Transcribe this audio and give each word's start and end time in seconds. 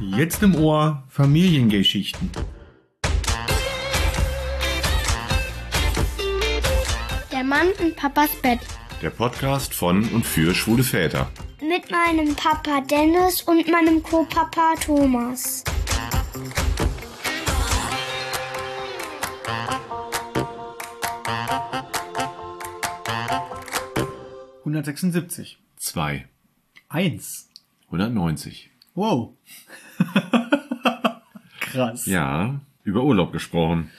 Jetzt 0.00 0.42
im 0.42 0.54
Ohr 0.56 1.04
Familiengeschichten. 1.08 2.30
Der 7.32 7.42
Mann 7.42 7.68
in 7.80 7.94
Papas 7.94 8.30
Bett. 8.42 8.60
Der 9.00 9.10
Podcast 9.10 9.72
von 9.74 10.06
und 10.10 10.26
für 10.26 10.54
schwule 10.54 10.82
Väter. 10.82 11.30
Mit 11.60 11.90
meinem 11.90 12.34
Papa 12.34 12.82
Dennis 12.82 13.42
und 13.42 13.68
meinem 13.68 14.02
Co-Papa 14.02 14.74
Thomas. 14.84 15.64
Hundertsechsundsiebzig. 24.64 25.58
2. 25.76 26.26
Eins. 26.88 27.48
190. 27.86 28.75
Wow. 28.96 29.34
Krass. 31.60 32.06
Ja, 32.06 32.60
über 32.82 33.04
Urlaub 33.04 33.30
gesprochen. 33.30 33.90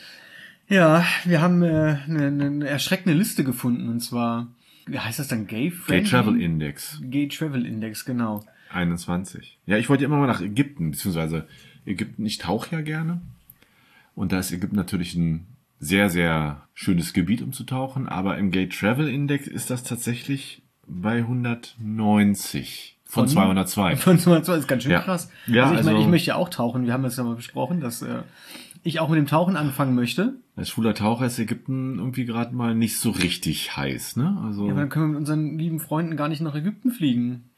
Ja, 0.68 1.06
wir 1.24 1.40
haben 1.40 1.62
äh, 1.62 2.00
eine, 2.06 2.26
eine 2.28 2.68
erschreckende 2.68 3.18
Liste 3.18 3.44
gefunden 3.44 3.90
und 3.90 4.02
zwar, 4.02 4.48
wie 4.88 5.00
heißt 5.00 5.20
das 5.20 5.28
dann? 5.28 5.46
Gay 5.48 5.72
Gay? 5.88 6.04
Travel 6.04 6.42
Index. 6.42 7.00
Gay 7.04 7.28
Travel 7.28 7.66
Index, 7.66 8.06
genau. 8.06 8.44
21. 8.72 9.60
Ja, 9.68 9.78
ich 9.78 9.88
wollte 9.88 10.04
immer 10.04 10.18
mal 10.18 10.28
nach 10.28 10.42
Ägypten, 10.42 10.92
beziehungsweise 10.92 11.48
Ägypten, 11.86 12.26
ich 12.26 12.40
tauche 12.40 12.76
ja 12.76 12.82
gerne. 12.82 13.22
Und 14.16 14.32
da 14.32 14.40
ist 14.40 14.52
Ägypten 14.52 14.76
natürlich 14.76 15.14
ein 15.16 15.46
sehr, 15.80 16.10
sehr 16.10 16.68
schönes 16.74 17.14
Gebiet, 17.14 17.44
um 17.44 17.54
zu 17.54 17.64
tauchen. 17.66 18.10
Aber 18.10 18.38
im 18.40 18.50
Gay 18.50 18.68
Travel 18.68 19.08
Index 19.08 19.48
ist 19.48 19.70
das 19.70 19.84
tatsächlich 19.84 20.64
bei 20.88 21.18
190 21.18 22.97
von, 23.08 23.26
Von? 23.26 23.28
202. 23.28 23.96
Von 23.98 24.20
202 24.20 24.58
ist 24.58 24.68
ganz 24.68 24.84
schön 24.84 24.92
Ja. 24.92 25.00
krass. 25.02 25.30
Ja, 25.48 25.64
also 25.64 25.76
ich 25.76 25.80
meine, 25.86 25.96
also- 25.98 26.02
ich 26.06 26.12
möchte 26.12 26.28
ja 26.28 26.36
auch 26.36 26.50
tauchen. 26.50 26.86
Wir 26.86 26.94
haben 26.94 27.04
das 27.04 27.18
ja 27.18 27.24
mal 27.24 27.36
besprochen, 27.36 27.80
dass 27.82 28.02
äh, 28.02 28.20
ich 28.84 29.00
auch 29.00 29.10
mit 29.10 29.18
dem 29.18 29.28
Tauchen 29.28 29.56
anfangen 29.56 29.96
möchte. 29.96 30.34
Als 30.56 30.70
schwuler 30.70 30.94
Taucher 30.94 31.26
ist 31.26 31.38
Ägypten 31.40 32.00
irgendwie 32.00 32.26
gerade 32.26 32.56
mal 32.56 32.74
nicht 32.76 32.98
so 33.00 33.12
richtig 33.12 33.76
heiß, 33.78 34.16
ne? 34.16 34.38
Also, 34.46 34.66
Ja, 34.66 34.72
aber 34.72 34.82
dann 34.82 34.90
können 34.90 35.06
wir 35.06 35.10
mit 35.10 35.20
unseren 35.20 35.58
lieben 35.60 35.80
Freunden 35.80 36.16
gar 36.18 36.28
nicht 36.30 36.42
nach 36.42 36.56
Ägypten 36.56 36.92
fliegen. 36.92 37.50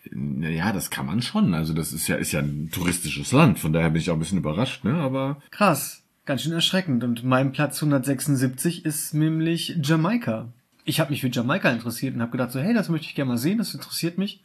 ja, 0.41 0.71
das 0.73 0.89
kann 0.89 1.05
man 1.05 1.21
schon. 1.21 1.53
Also 1.53 1.73
das 1.73 1.93
ist 1.93 2.07
ja, 2.07 2.15
ist 2.15 2.31
ja 2.31 2.39
ein 2.41 2.69
touristisches 2.71 3.31
Land. 3.31 3.59
Von 3.59 3.73
daher 3.73 3.89
bin 3.89 4.01
ich 4.01 4.09
auch 4.09 4.15
ein 4.15 4.19
bisschen 4.19 4.37
überrascht, 4.39 4.83
ne? 4.83 4.93
Aber 4.95 5.41
Krass. 5.51 6.03
Ganz 6.25 6.43
schön 6.43 6.51
erschreckend. 6.51 7.03
Und 7.03 7.23
mein 7.23 7.51
Platz 7.53 7.81
176 7.81 8.85
ist 8.85 9.13
nämlich 9.15 9.77
Jamaika. 9.83 10.47
Ich 10.85 10.99
habe 10.99 11.09
mich 11.11 11.21
für 11.21 11.29
Jamaika 11.29 11.69
interessiert 11.71 12.15
und 12.15 12.21
habe 12.21 12.31
gedacht 12.31 12.51
so, 12.51 12.59
hey, 12.59 12.73
das 12.73 12.89
möchte 12.89 13.07
ich 13.07 13.15
gerne 13.15 13.29
mal 13.29 13.37
sehen, 13.37 13.57
das 13.57 13.73
interessiert 13.73 14.17
mich. 14.17 14.41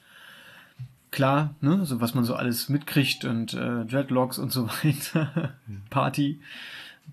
Klar, 1.14 1.54
ne, 1.60 1.86
so 1.86 2.00
was 2.00 2.16
man 2.16 2.24
so 2.24 2.34
alles 2.34 2.68
mitkriegt 2.68 3.24
und 3.24 3.54
äh, 3.54 3.84
Dreadlocks 3.84 4.40
und 4.40 4.50
so 4.50 4.66
weiter, 4.82 5.54
Party, 5.88 6.40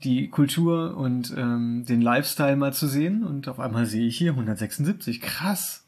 die 0.04 0.28
Kultur 0.28 0.98
und 0.98 1.32
ähm, 1.38 1.86
den 1.88 2.02
Lifestyle 2.02 2.56
mal 2.56 2.74
zu 2.74 2.88
sehen 2.88 3.24
und 3.24 3.48
auf 3.48 3.60
einmal 3.60 3.86
sehe 3.86 4.08
ich 4.08 4.18
hier 4.18 4.32
176. 4.32 5.22
Krass. 5.22 5.86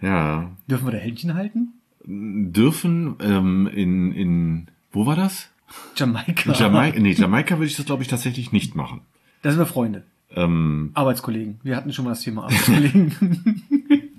ja, 0.00 0.50
Dürfen 0.68 0.88
wir 0.88 0.90
da 0.90 0.98
Händchen 0.98 1.34
halten? 1.34 1.74
dürfen 2.04 3.14
ähm, 3.20 3.68
in, 3.72 4.12
in, 4.12 4.66
wo 4.90 5.06
war 5.06 5.14
das? 5.14 5.48
Jamaika. 5.94 6.52
Jamaika, 6.54 6.98
nee, 6.98 7.12
Jamaika 7.12 7.54
würde 7.54 7.66
ich 7.66 7.76
das, 7.76 7.86
glaube 7.86 8.02
ich, 8.02 8.08
tatsächlich 8.08 8.50
nicht 8.50 8.74
machen. 8.74 9.02
Da 9.42 9.50
sind 9.50 9.60
wir 9.60 9.66
Freunde. 9.66 10.02
Ähm, 10.34 10.90
Arbeitskollegen. 10.94 11.60
Wir 11.62 11.76
hatten 11.76 11.92
schon 11.92 12.04
mal 12.04 12.12
das 12.12 12.22
Thema 12.22 12.46
Arbeitskollegen. 12.46 13.62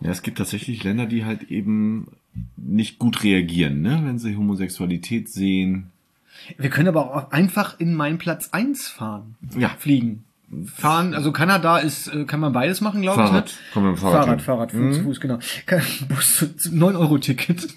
ja, 0.00 0.10
es 0.10 0.22
gibt 0.22 0.38
tatsächlich 0.38 0.82
Länder, 0.84 1.04
die 1.04 1.26
halt 1.26 1.50
eben 1.50 2.06
nicht 2.56 2.98
gut 2.98 3.22
reagieren, 3.22 3.82
ne? 3.82 4.00
Wenn 4.04 4.18
sie 4.18 4.36
Homosexualität 4.36 5.28
sehen. 5.28 5.90
Wir 6.56 6.70
können 6.70 6.88
aber 6.88 7.14
auch 7.14 7.30
einfach 7.32 7.78
in 7.80 7.94
meinen 7.94 8.18
Platz 8.18 8.48
1 8.52 8.88
fahren. 8.88 9.34
Ja. 9.58 9.70
Fliegen. 9.78 10.24
Fahren, 10.66 11.14
also 11.14 11.30
Kanada 11.32 11.78
ist, 11.78 12.08
äh, 12.08 12.24
kann 12.24 12.40
man 12.40 12.52
beides 12.52 12.80
machen, 12.80 13.02
glaube 13.02 13.22
ich. 13.22 13.28
Fahrrad. 13.28 13.46
Ne? 13.74 13.80
Man 13.82 13.84
mit 13.84 13.92
dem 13.92 14.00
Fahrrad 14.00 14.24
Fahrrad. 14.24 14.42
Fahrrad, 14.42 14.72
Fuß, 14.72 14.98
Mhm. 14.98 15.02
Fuß, 15.04 15.20
genau. 15.20 15.38
Bus, 16.08 16.44
9-Euro-Ticket. 16.72 17.68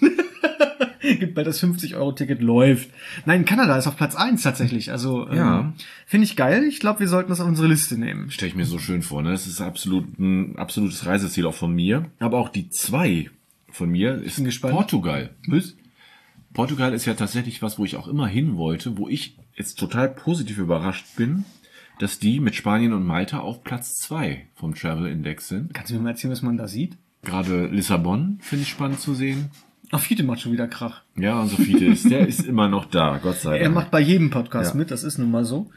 Gibt 1.20 1.34
bald 1.34 1.46
das 1.46 1.62
50-Euro-Ticket 1.62 2.40
läuft. 2.40 2.88
Nein, 3.26 3.44
Kanada 3.44 3.76
ist 3.76 3.86
auf 3.86 3.96
Platz 3.96 4.16
1 4.16 4.42
tatsächlich. 4.42 4.90
Also 4.90 5.28
ähm, 5.28 5.36
Ja. 5.36 5.72
finde 6.06 6.24
ich 6.24 6.34
geil. 6.34 6.64
Ich 6.64 6.80
glaube, 6.80 7.00
wir 7.00 7.08
sollten 7.08 7.28
das 7.28 7.40
auf 7.40 7.46
unsere 7.46 7.68
Liste 7.68 7.98
nehmen. 7.98 8.30
Stelle 8.30 8.48
ich 8.48 8.56
mir 8.56 8.64
so 8.64 8.78
schön 8.78 9.02
vor, 9.02 9.20
ne? 9.22 9.30
Das 9.30 9.46
ist 9.46 9.60
absolut 9.60 10.18
ein 10.18 10.56
absolutes 10.58 11.04
Reiseziel 11.04 11.46
auch 11.46 11.54
von 11.54 11.74
mir. 11.74 12.06
Aber 12.20 12.38
auch 12.38 12.48
die 12.48 12.70
zwei 12.70 13.30
von 13.74 13.90
mir 13.90 14.14
ist. 14.22 14.40
Portugal. 14.60 15.34
Was? 15.48 15.76
Portugal 16.52 16.94
ist 16.94 17.04
ja 17.04 17.14
tatsächlich 17.14 17.60
was, 17.60 17.78
wo 17.78 17.84
ich 17.84 17.96
auch 17.96 18.06
immer 18.06 18.28
hin 18.28 18.56
wollte, 18.56 18.96
wo 18.96 19.08
ich 19.08 19.36
jetzt 19.56 19.78
total 19.78 20.08
positiv 20.08 20.58
überrascht 20.58 21.16
bin, 21.16 21.44
dass 21.98 22.18
die 22.20 22.38
mit 22.38 22.54
Spanien 22.54 22.92
und 22.92 23.04
Malta 23.04 23.40
auf 23.40 23.64
Platz 23.64 23.98
zwei 23.98 24.46
vom 24.54 24.74
Travel 24.74 25.10
Index 25.10 25.48
sind. 25.48 25.74
Kannst 25.74 25.90
du 25.90 25.96
mir 25.96 26.02
mal 26.02 26.10
erzählen, 26.10 26.32
was 26.32 26.42
man 26.42 26.56
da 26.56 26.68
sieht? 26.68 26.96
Gerade 27.22 27.66
Lissabon 27.66 28.38
finde 28.40 28.62
ich 28.62 28.68
spannend 28.68 29.00
zu 29.00 29.14
sehen. 29.14 29.50
Auf 29.90 30.02
Fiete 30.02 30.24
macht 30.24 30.40
schon 30.40 30.52
wieder 30.52 30.66
Krach. 30.66 31.02
Ja, 31.16 31.40
und 31.40 31.48
Sophie 31.50 31.84
ist, 31.84 32.10
der 32.10 32.26
ist 32.26 32.40
immer 32.46 32.68
noch 32.68 32.86
da, 32.86 33.18
Gott 33.22 33.36
sei 33.36 33.58
Er 33.58 33.64
Dank. 33.64 33.74
macht 33.74 33.90
bei 33.90 34.00
jedem 34.00 34.30
Podcast 34.30 34.72
Ja. 34.72 34.78
mit, 34.78 34.90
das 34.90 35.04
ist 35.04 35.18
nun 35.18 35.30
mal 35.30 35.44
so. 35.44 35.70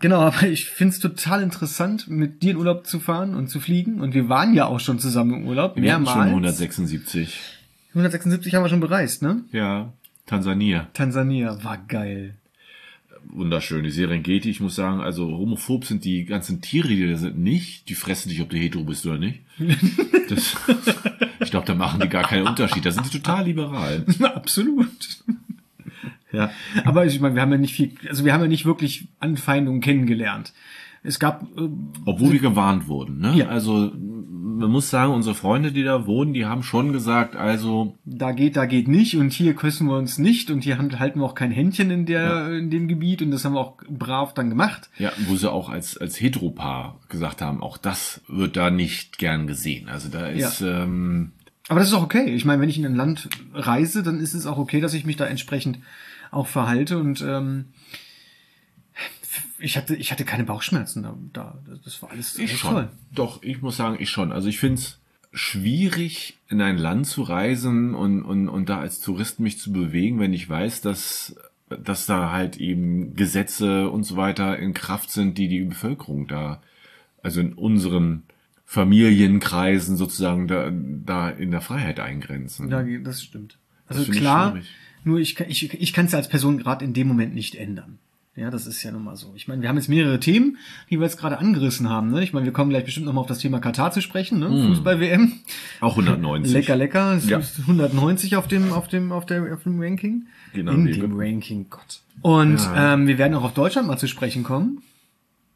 Genau, 0.00 0.20
aber 0.20 0.44
ich 0.48 0.66
find's 0.66 1.00
total 1.00 1.42
interessant, 1.42 2.08
mit 2.08 2.42
dir 2.42 2.52
in 2.52 2.56
Urlaub 2.56 2.86
zu 2.86 2.98
fahren 3.00 3.34
und 3.34 3.48
zu 3.48 3.60
fliegen. 3.60 4.00
Und 4.00 4.14
wir 4.14 4.28
waren 4.28 4.54
ja 4.54 4.66
auch 4.66 4.80
schon 4.80 4.98
zusammen 4.98 5.34
im 5.42 5.46
Urlaub. 5.48 5.74
Wir 5.76 5.82
mehrmals. 5.82 6.12
schon 6.12 6.22
176. 6.28 7.38
176 7.90 8.54
haben 8.54 8.62
wir 8.64 8.68
schon 8.68 8.80
bereist, 8.80 9.22
ne? 9.22 9.42
Ja, 9.52 9.92
Tansania. 10.26 10.88
Tansania 10.94 11.62
war 11.62 11.78
geil. 11.88 12.34
Wunderschön. 13.30 13.82
Die 13.82 13.90
Serengeti, 13.90 14.48
ich 14.48 14.60
muss 14.60 14.76
sagen, 14.76 15.00
also 15.00 15.26
homophob 15.36 15.84
sind 15.84 16.04
die 16.04 16.24
ganzen 16.24 16.60
Tiere, 16.62 16.88
die 16.88 17.10
da 17.10 17.16
sind, 17.16 17.38
nicht. 17.38 17.88
Die 17.88 17.94
fressen 17.94 18.28
dich, 18.30 18.40
ob 18.40 18.48
du 18.48 18.56
hetero 18.56 18.84
bist 18.84 19.04
oder 19.04 19.18
nicht. 19.18 19.40
Das, 20.28 20.54
ich 21.48 21.52
glaube, 21.52 21.66
da 21.66 21.74
machen 21.74 21.98
die 22.00 22.08
gar 22.10 22.24
keinen 22.24 22.46
Unterschied. 22.46 22.84
Da 22.84 22.90
sind 22.90 23.06
die 23.12 23.18
total 23.20 23.46
liberal. 23.46 24.04
Absolut. 24.34 24.88
Ja. 26.30 26.50
Aber 26.84 27.06
ich 27.06 27.20
meine, 27.20 27.34
wir 27.34 27.42
haben 27.42 27.52
ja 27.52 27.58
nicht 27.58 27.74
viel, 27.74 27.92
also 28.08 28.24
wir 28.26 28.34
haben 28.34 28.42
ja 28.42 28.48
nicht 28.48 28.66
wirklich 28.66 29.08
Anfeindungen 29.18 29.80
kennengelernt. 29.80 30.52
Es 31.02 31.18
gab, 31.18 31.42
äh, 31.56 31.68
Obwohl 32.04 32.32
wir 32.32 32.40
gewarnt 32.40 32.86
wurden. 32.88 33.20
Ne? 33.20 33.34
Ja. 33.36 33.46
Also 33.46 33.92
man 33.94 34.70
muss 34.72 34.90
sagen, 34.90 35.12
unsere 35.12 35.36
Freunde, 35.36 35.70
die 35.70 35.84
da 35.84 36.04
wohnen, 36.06 36.34
die 36.34 36.44
haben 36.44 36.64
schon 36.64 36.92
gesagt, 36.92 37.36
also 37.36 37.96
da 38.04 38.32
geht, 38.32 38.56
da 38.56 38.66
geht 38.66 38.88
nicht 38.88 39.16
und 39.16 39.32
hier 39.32 39.54
küssen 39.54 39.86
wir 39.86 39.96
uns 39.96 40.18
nicht 40.18 40.50
und 40.50 40.64
hier 40.64 40.76
haben- 40.76 40.98
halten 40.98 41.20
wir 41.20 41.26
auch 41.26 41.36
kein 41.36 41.52
Händchen 41.52 41.92
in 41.92 42.06
der, 42.06 42.48
in 42.52 42.68
dem 42.68 42.88
Gebiet 42.88 43.22
und 43.22 43.30
das 43.30 43.44
haben 43.44 43.52
wir 43.54 43.60
auch 43.60 43.74
brav 43.88 44.34
dann 44.34 44.50
gemacht. 44.50 44.90
ja, 44.98 45.12
wo 45.28 45.36
sie 45.36 45.50
auch 45.50 45.68
als 45.68 45.96
als 45.96 46.20
Heteropaar 46.20 46.98
gesagt 47.08 47.40
haben, 47.40 47.62
auch 47.62 47.78
das 47.78 48.20
wird 48.26 48.56
da 48.56 48.70
nicht 48.70 49.16
gern 49.18 49.46
gesehen. 49.46 49.88
Also 49.88 50.08
da 50.08 50.26
ist 50.26 50.60
ähm, 50.60 51.30
Aber 51.68 51.80
das 51.80 51.88
ist 51.88 51.94
auch 51.94 52.02
okay. 52.02 52.34
Ich 52.34 52.44
meine, 52.44 52.62
wenn 52.62 52.68
ich 52.68 52.78
in 52.78 52.86
ein 52.86 52.94
Land 52.94 53.28
reise, 53.52 54.02
dann 54.02 54.20
ist 54.20 54.34
es 54.34 54.46
auch 54.46 54.58
okay, 54.58 54.80
dass 54.80 54.94
ich 54.94 55.04
mich 55.04 55.16
da 55.16 55.26
entsprechend 55.26 55.78
auch 56.30 56.46
verhalte 56.46 56.98
und 56.98 57.22
ähm, 57.22 57.66
ich 59.58 59.76
hatte, 59.76 59.96
ich 59.96 60.12
hatte 60.12 60.24
keine 60.24 60.44
Bauchschmerzen 60.44 61.02
da. 61.02 61.16
da. 61.32 61.58
Das 61.84 62.00
war 62.02 62.10
alles, 62.10 62.38
Ich 62.38 62.58
schon. 62.58 62.72
toll. 62.72 62.88
Doch, 63.12 63.42
ich 63.42 63.60
muss 63.60 63.76
sagen, 63.76 63.96
ich 63.98 64.10
schon. 64.10 64.32
Also 64.32 64.48
ich 64.48 64.58
find's 64.58 64.98
schwierig, 65.32 66.38
in 66.48 66.60
ein 66.60 66.78
Land 66.78 67.06
zu 67.06 67.22
reisen 67.22 67.94
und, 67.94 68.22
und, 68.22 68.48
und 68.48 68.68
da 68.68 68.78
als 68.80 69.00
Tourist 69.00 69.40
mich 69.40 69.58
zu 69.58 69.72
bewegen, 69.72 70.20
wenn 70.20 70.32
ich 70.32 70.48
weiß, 70.48 70.80
dass, 70.80 71.36
dass 71.68 72.06
da 72.06 72.32
halt 72.32 72.56
eben 72.56 73.14
Gesetze 73.14 73.90
und 73.90 74.04
so 74.04 74.16
weiter 74.16 74.58
in 74.58 74.74
Kraft 74.74 75.10
sind, 75.10 75.36
die 75.36 75.48
die 75.48 75.64
Bevölkerung 75.64 76.28
da, 76.28 76.62
also 77.22 77.40
in 77.40 77.52
unseren 77.52 78.22
Familienkreisen 78.68 79.96
sozusagen 79.96 80.46
da, 80.46 80.70
da 80.70 81.30
in 81.30 81.50
der 81.50 81.60
Freiheit 81.62 82.00
eingrenzen. 82.00 82.68
Ja, 82.70 82.82
das 83.02 83.22
stimmt. 83.22 83.56
Also 83.86 84.02
ich 84.02 84.10
klar, 84.10 84.50
schwierig. 84.52 84.68
nur 85.04 85.18
ich, 85.18 85.34
kann- 85.36 85.48
ich, 85.48 85.72
ich 85.72 85.92
kann 85.94 86.04
es 86.06 86.14
als 86.14 86.28
Person 86.28 86.58
gerade 86.58 86.84
in 86.84 86.92
dem 86.92 87.08
Moment 87.08 87.34
nicht 87.34 87.54
ändern. 87.54 87.98
Ja, 88.36 88.50
das 88.50 88.66
ist 88.68 88.82
ja 88.84 88.92
nun 88.92 89.02
mal 89.02 89.16
so. 89.16 89.32
Ich 89.34 89.48
meine, 89.48 89.62
wir 89.62 89.68
haben 89.68 89.76
jetzt 89.76 89.88
mehrere 89.88 90.20
Themen, 90.20 90.58
die 90.90 90.98
wir 91.00 91.04
jetzt 91.06 91.16
gerade 91.18 91.38
angerissen 91.38 91.88
haben. 91.88 92.10
Ne? 92.10 92.22
Ich 92.22 92.32
meine, 92.32 92.44
wir 92.46 92.52
kommen 92.52 92.70
gleich 92.70 92.84
bestimmt 92.84 93.06
nochmal 93.06 93.22
auf 93.22 93.26
das 93.26 93.38
Thema 93.40 93.58
Katar 93.58 93.90
zu 93.90 94.00
sprechen, 94.00 94.38
ne? 94.38 94.48
Fußball-WM. 94.68 95.32
Auch 95.80 95.92
190. 95.98 96.52
Lecker, 96.52 96.76
lecker. 96.76 97.14
Es 97.16 97.28
Ja. 97.28 97.38
ist 97.38 97.58
190 97.60 98.36
auf 98.36 98.46
dem, 98.46 98.72
auf 98.72 98.86
dem, 98.86 99.10
auf 99.10 99.26
der, 99.26 99.52
auf 99.54 99.64
dem 99.64 99.80
Ranking. 99.80 100.26
Genau, 100.52 100.70
In 100.72 100.86
dem 100.86 101.18
Ranking, 101.18 101.66
Gott. 101.68 102.00
Und 102.20 102.58
Ja. 102.60 102.94
ähm, 102.94 103.08
wir 103.08 103.18
werden 103.18 103.34
auch 103.34 103.42
auf 103.44 103.54
Deutschland 103.54 103.88
mal 103.88 103.96
zu 103.98 104.06
sprechen 104.06 104.44
kommen. 104.44 104.82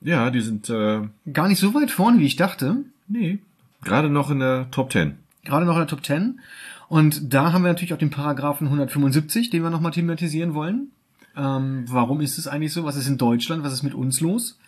Ja, 0.00 0.31
die 0.31 0.41
sind, 0.41 0.69
äh, 0.69 1.03
Gar 1.32 1.49
nicht 1.49 1.61
so 1.61 1.75
weit 1.75 1.93
vorne, 1.93 2.19
wie 2.19 2.26
ich 2.26 2.35
dachte. 2.35 2.79
Nee, 3.12 3.38
gerade 3.85 4.11
noch 4.11 4.31
in 4.31 4.41
der 4.41 4.70
Top 4.70 4.93
10. 4.93 5.17
Gerade 5.44 5.67
noch 5.67 5.75
in 5.75 5.81
der 5.81 5.88
Top 5.88 6.05
10. 6.05 6.41
Und 6.88 7.32
da 7.32 7.53
haben 7.53 7.62
wir 7.62 7.69
natürlich 7.69 7.94
auch 7.94 7.99
den 7.99 8.11
Paragraphen 8.11 8.67
175, 8.67 9.50
den 9.50 9.62
wir 9.62 9.70
nochmal 9.70 9.93
thematisieren 9.93 10.55
wollen. 10.55 10.91
Ähm, 11.37 11.85
warum 11.88 12.20
ist 12.20 12.38
es 12.38 12.47
eigentlich 12.47 12.73
so? 12.73 12.85
Was 12.85 12.97
ist 12.97 13.09
in 13.09 13.19
Deutschland? 13.19 13.64
Was 13.64 13.73
ist 13.73 13.82
mit 13.82 13.94
uns 13.94 14.20
los? 14.20 14.59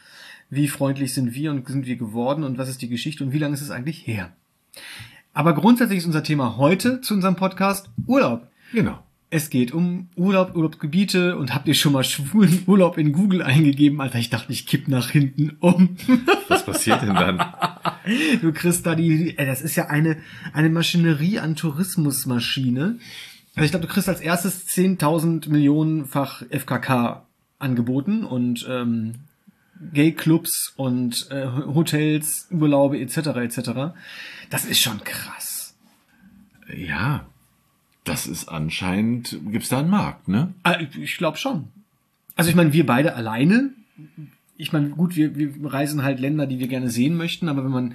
Wie 0.51 0.69
freundlich 0.69 1.15
sind 1.15 1.35
wir 1.35 1.51
und 1.51 1.67
sind 1.69 1.87
wir 1.87 1.97
geworden? 1.97 2.45
Und 2.45 2.59
was 2.59 2.69
ist 2.69 2.83
die 2.83 2.89
Geschichte? 2.89 3.25
Und 3.25 3.33
wie 3.33 3.39
lange 3.39 3.55
ist 3.55 3.61
es 3.61 3.71
eigentlich 3.71 4.07
her? 4.07 4.33
Aber 5.33 5.55
grundsätzlich 5.55 5.99
ist 5.99 6.07
unser 6.07 6.23
Thema 6.23 6.57
heute 6.57 7.01
zu 7.01 7.15
unserem 7.15 7.37
Podcast 7.37 7.91
Urlaub. 8.07 8.47
Genau. 8.73 9.03
Es 9.35 9.51
geht 9.51 9.73
um 9.73 10.11
Urlaub, 10.15 10.55
Urlaubsgebiete 10.55 11.37
und 11.37 11.53
habt 11.53 11.67
ihr 11.67 11.75
schon 11.75 11.93
mal 11.93 12.05
schwulen 12.05 12.63
Urlaub 12.69 12.99
in 12.99 13.11
Google 13.13 13.43
eingegeben? 13.43 14.01
Alter, 14.01 14.21
ich 14.21 14.31
dachte, 14.31 14.53
ich 14.53 14.65
kipp 14.65 14.87
nach 14.87 15.11
hinten 15.11 15.57
um. 15.59 15.97
Was 16.49 16.65
passiert 16.65 17.03
denn 17.03 17.15
dann? 17.15 17.45
Du 18.43 18.53
kriegst 18.53 18.87
da 18.87 18.95
die, 18.95 19.37
ey, 19.37 19.45
das 19.45 19.61
ist 19.61 19.75
ja 19.75 19.87
eine, 19.87 20.19
eine 20.53 20.69
Maschinerie 20.69 21.41
an 21.41 21.57
Tourismusmaschine. 21.57 23.01
Also 23.57 23.65
ich 23.65 23.73
glaube, 23.73 23.87
du 23.89 23.93
kriegst 23.93 24.09
als 24.09 24.21
erstes 24.21 24.69
10.000 24.69 25.49
Millionenfach 25.49 26.43
FKK 26.51 27.27
angeboten 27.59 28.23
und 28.25 28.65
ähm, 28.71 29.15
Gay-Clubs 29.95 30.75
und 30.77 31.29
äh, 31.33 31.47
Hotels, 31.47 32.47
Urlaube 32.53 33.01
etc. 33.01 33.17
etc. 33.17 33.71
Das 34.51 34.65
ist 34.65 34.81
schon 34.81 35.03
krass. 35.03 35.75
Ja, 36.73 37.27
das 38.05 38.27
ist 38.27 38.49
anscheinend, 38.49 39.39
gibt's 39.51 39.69
da 39.71 39.81
einen 39.81 39.91
Markt, 39.91 40.29
ne? 40.29 40.53
Ah, 40.63 40.79
Ich 41.01 41.17
glaube 41.17 41.39
schon. 41.39 41.69
Also 42.37 42.51
ich 42.51 42.57
meine, 42.57 42.73
wir 42.73 42.87
beide 42.87 43.15
alleine. 43.15 43.71
Ich 44.57 44.73
meine, 44.73 44.91
gut, 44.91 45.17
wir, 45.17 45.37
wir 45.37 45.53
reisen 45.73 46.03
halt 46.03 46.21
Länder, 46.21 46.47
die 46.47 46.59
wir 46.59 46.69
gerne 46.69 46.91
sehen 46.91 47.17
möchten, 47.17 47.49
aber 47.49 47.65
wenn 47.65 47.71
man 47.71 47.95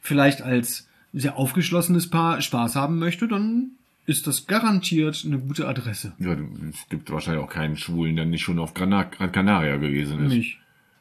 vielleicht 0.00 0.42
als 0.42 0.86
sehr 1.12 1.36
aufgeschlossenes 1.36 2.10
Paar 2.10 2.40
Spaß 2.42 2.76
haben 2.76 2.98
möchte, 2.98 3.28
dann 3.28 3.70
ist 4.06 4.26
das 4.26 4.46
garantiert 4.46 5.22
eine 5.26 5.38
gute 5.38 5.68
Adresse. 5.68 6.12
Ja, 6.18 6.34
es 6.70 6.88
gibt 6.88 7.10
wahrscheinlich 7.10 7.44
auch 7.44 7.50
keinen 7.50 7.76
Schwulen, 7.76 8.16
der 8.16 8.24
nicht 8.24 8.42
schon 8.42 8.58
auf 8.58 8.74
Gran 8.74 8.90
Canaria 9.32 9.76
gewesen 9.76 10.24
ist. 10.26 10.32
Nicht. 10.32 10.58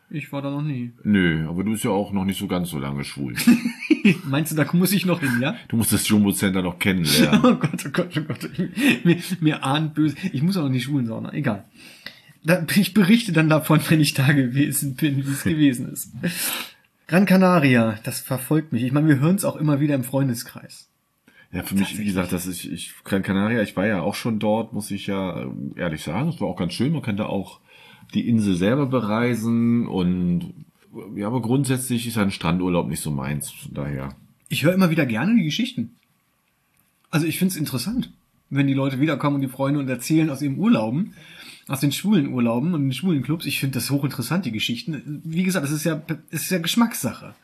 Ich 0.09 0.31
war 0.31 0.41
da 0.41 0.49
noch 0.49 0.61
nie. 0.61 0.93
Nö, 1.03 1.47
aber 1.49 1.65
du 1.65 1.71
bist 1.71 1.83
ja 1.83 1.91
auch 1.91 2.13
noch 2.13 2.23
nicht 2.23 2.39
so 2.39 2.47
ganz 2.47 2.69
so 2.69 2.79
lange 2.79 3.03
schwul. 3.03 3.35
Meinst 4.23 4.53
du, 4.53 4.55
da 4.55 4.65
muss 4.71 4.93
ich 4.93 5.05
noch 5.05 5.19
hin, 5.19 5.39
ja? 5.41 5.55
Du 5.67 5.75
musst 5.75 5.91
das 5.91 6.07
Jumbo 6.07 6.31
Center 6.31 6.61
noch 6.61 6.79
kennenlernen. 6.79 7.41
Oh 7.43 7.55
Gott, 7.55 7.85
oh 7.85 7.89
Gott, 7.91 8.17
oh 8.17 8.21
Gott. 8.21 8.49
Mir, 9.03 9.17
mir 9.41 9.63
ahnt 9.65 9.95
böse. 9.95 10.15
Ich 10.31 10.41
muss 10.41 10.55
auch 10.55 10.65
in 10.65 10.73
die 10.73 10.79
Schwulensauna. 10.79 11.33
Egal. 11.33 11.65
Da, 12.43 12.65
ich 12.75 12.93
berichte 12.93 13.33
dann 13.33 13.49
davon, 13.49 13.81
wenn 13.89 13.99
ich 13.99 14.13
da 14.13 14.31
gewesen 14.31 14.95
bin, 14.95 15.17
wie 15.17 15.31
es 15.31 15.43
gewesen 15.43 15.91
ist. 15.91 16.13
Gran 17.07 17.25
Canaria, 17.25 17.99
das 18.03 18.21
verfolgt 18.21 18.71
mich. 18.71 18.83
Ich 18.83 18.93
meine, 18.93 19.09
wir 19.09 19.19
hören 19.19 19.35
es 19.35 19.43
auch 19.43 19.57
immer 19.57 19.81
wieder 19.81 19.95
im 19.95 20.05
Freundeskreis. 20.05 20.89
Ja, 21.51 21.63
für 21.63 21.75
mich, 21.75 21.97
wie 21.97 22.05
gesagt, 22.05 22.31
das 22.31 22.45
ist, 22.45 22.63
ich, 22.63 22.93
Gran 23.03 23.23
Canaria, 23.23 23.61
ich 23.61 23.75
war 23.75 23.87
ja 23.87 24.01
auch 24.01 24.15
schon 24.15 24.39
dort, 24.39 24.73
muss 24.73 24.91
ich 24.91 25.07
ja 25.07 25.41
ähm, 25.41 25.73
ehrlich 25.75 26.03
sagen. 26.03 26.31
Das 26.31 26.39
war 26.39 26.47
auch 26.47 26.57
ganz 26.57 26.73
schön. 26.73 26.93
Man 26.93 27.01
kann 27.01 27.17
da 27.17 27.25
auch 27.25 27.59
die 28.13 28.27
Insel 28.27 28.55
selber 28.55 28.85
bereisen 28.85 29.87
und, 29.87 30.53
ja, 31.15 31.27
aber 31.27 31.41
grundsätzlich 31.41 32.07
ist 32.07 32.17
ein 32.17 32.31
Strandurlaub 32.31 32.87
nicht 32.87 33.01
so 33.01 33.11
meins. 33.11 33.53
Daher. 33.71 34.15
Ich 34.49 34.63
höre 34.63 34.73
immer 34.73 34.89
wieder 34.89 35.05
gerne 35.05 35.35
die 35.35 35.43
Geschichten. 35.43 35.95
Also 37.09 37.25
ich 37.25 37.37
finde 37.37 37.53
es 37.53 37.57
interessant, 37.57 38.11
wenn 38.49 38.67
die 38.67 38.73
Leute 38.73 38.99
wiederkommen 38.99 39.35
und 39.35 39.41
die 39.41 39.47
Freunde 39.47 39.79
und 39.79 39.89
erzählen 39.89 40.29
aus 40.29 40.41
ihren 40.41 40.57
Urlauben, 40.57 41.13
aus 41.67 41.81
den 41.81 41.91
schwulen 41.91 42.33
Urlauben 42.33 42.73
und 42.73 42.83
den 42.83 42.93
schwulen 42.93 43.23
Clubs. 43.23 43.45
Ich 43.45 43.59
finde 43.59 43.75
das 43.75 43.89
hochinteressant, 43.89 44.45
die 44.45 44.51
Geschichten. 44.51 45.21
Wie 45.25 45.43
gesagt, 45.43 45.65
es 45.65 45.71
ist 45.71 45.83
ja, 45.83 46.01
es 46.31 46.43
ist 46.43 46.51
ja 46.51 46.59
Geschmackssache. 46.59 47.35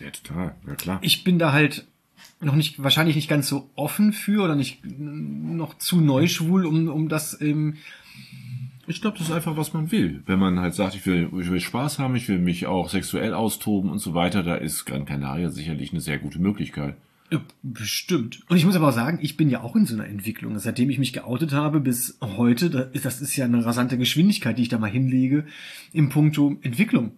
Ja, 0.00 0.10
total. 0.10 0.54
Ja, 0.66 0.74
klar. 0.74 0.98
ich 1.02 1.24
bin 1.24 1.38
da 1.38 1.52
halt 1.52 1.86
noch 2.40 2.54
nicht, 2.54 2.82
wahrscheinlich 2.82 3.16
nicht 3.16 3.28
ganz 3.28 3.48
so 3.48 3.70
offen 3.74 4.12
für 4.12 4.44
oder 4.44 4.54
nicht 4.56 4.84
noch 4.84 5.78
zu 5.78 6.00
neu 6.00 6.26
schwul, 6.28 6.66
um, 6.66 6.88
um 6.88 7.08
das, 7.08 7.40
ähm, 7.40 7.78
Ich 8.88 9.00
glaube, 9.00 9.18
das 9.18 9.28
ist 9.28 9.34
einfach, 9.34 9.56
was 9.56 9.72
man 9.72 9.90
will. 9.90 10.22
Wenn 10.26 10.38
man 10.38 10.60
halt 10.60 10.74
sagt, 10.74 10.94
ich 10.94 11.06
will, 11.06 11.28
ich 11.40 11.50
will 11.50 11.60
Spaß 11.60 11.98
haben, 11.98 12.14
ich 12.14 12.28
will 12.28 12.38
mich 12.38 12.66
auch 12.66 12.88
sexuell 12.88 13.34
austoben 13.34 13.90
und 13.90 13.98
so 13.98 14.14
weiter, 14.14 14.42
da 14.42 14.54
ist 14.54 14.84
Gran 14.84 15.06
Canaria 15.06 15.50
sicherlich 15.50 15.90
eine 15.92 16.00
sehr 16.00 16.18
gute 16.18 16.38
Möglichkeit. 16.38 16.96
ja, 17.30 17.40
bestimmt. 17.62 18.42
Und 18.48 18.56
ich 18.56 18.64
muss 18.64 18.76
aber 18.76 18.88
auch 18.88 18.94
sagen, 18.94 19.18
ich 19.20 19.36
bin 19.36 19.50
ja 19.50 19.62
auch 19.62 19.74
in 19.74 19.86
so 19.86 19.94
einer 19.94 20.06
Entwicklung. 20.06 20.56
Seitdem 20.58 20.88
ich 20.90 20.98
mich 20.98 21.12
geoutet 21.12 21.52
habe 21.52 21.80
bis 21.80 22.18
heute, 22.20 22.90
das 23.02 23.20
ist 23.20 23.34
ja 23.36 23.44
eine 23.44 23.64
rasante 23.64 23.98
Geschwindigkeit, 23.98 24.56
die 24.56 24.62
ich 24.62 24.68
da 24.68 24.78
mal 24.78 24.90
hinlege, 24.90 25.46
im 25.92 26.08
Punkto 26.08 26.56
Entwicklung. 26.62 27.12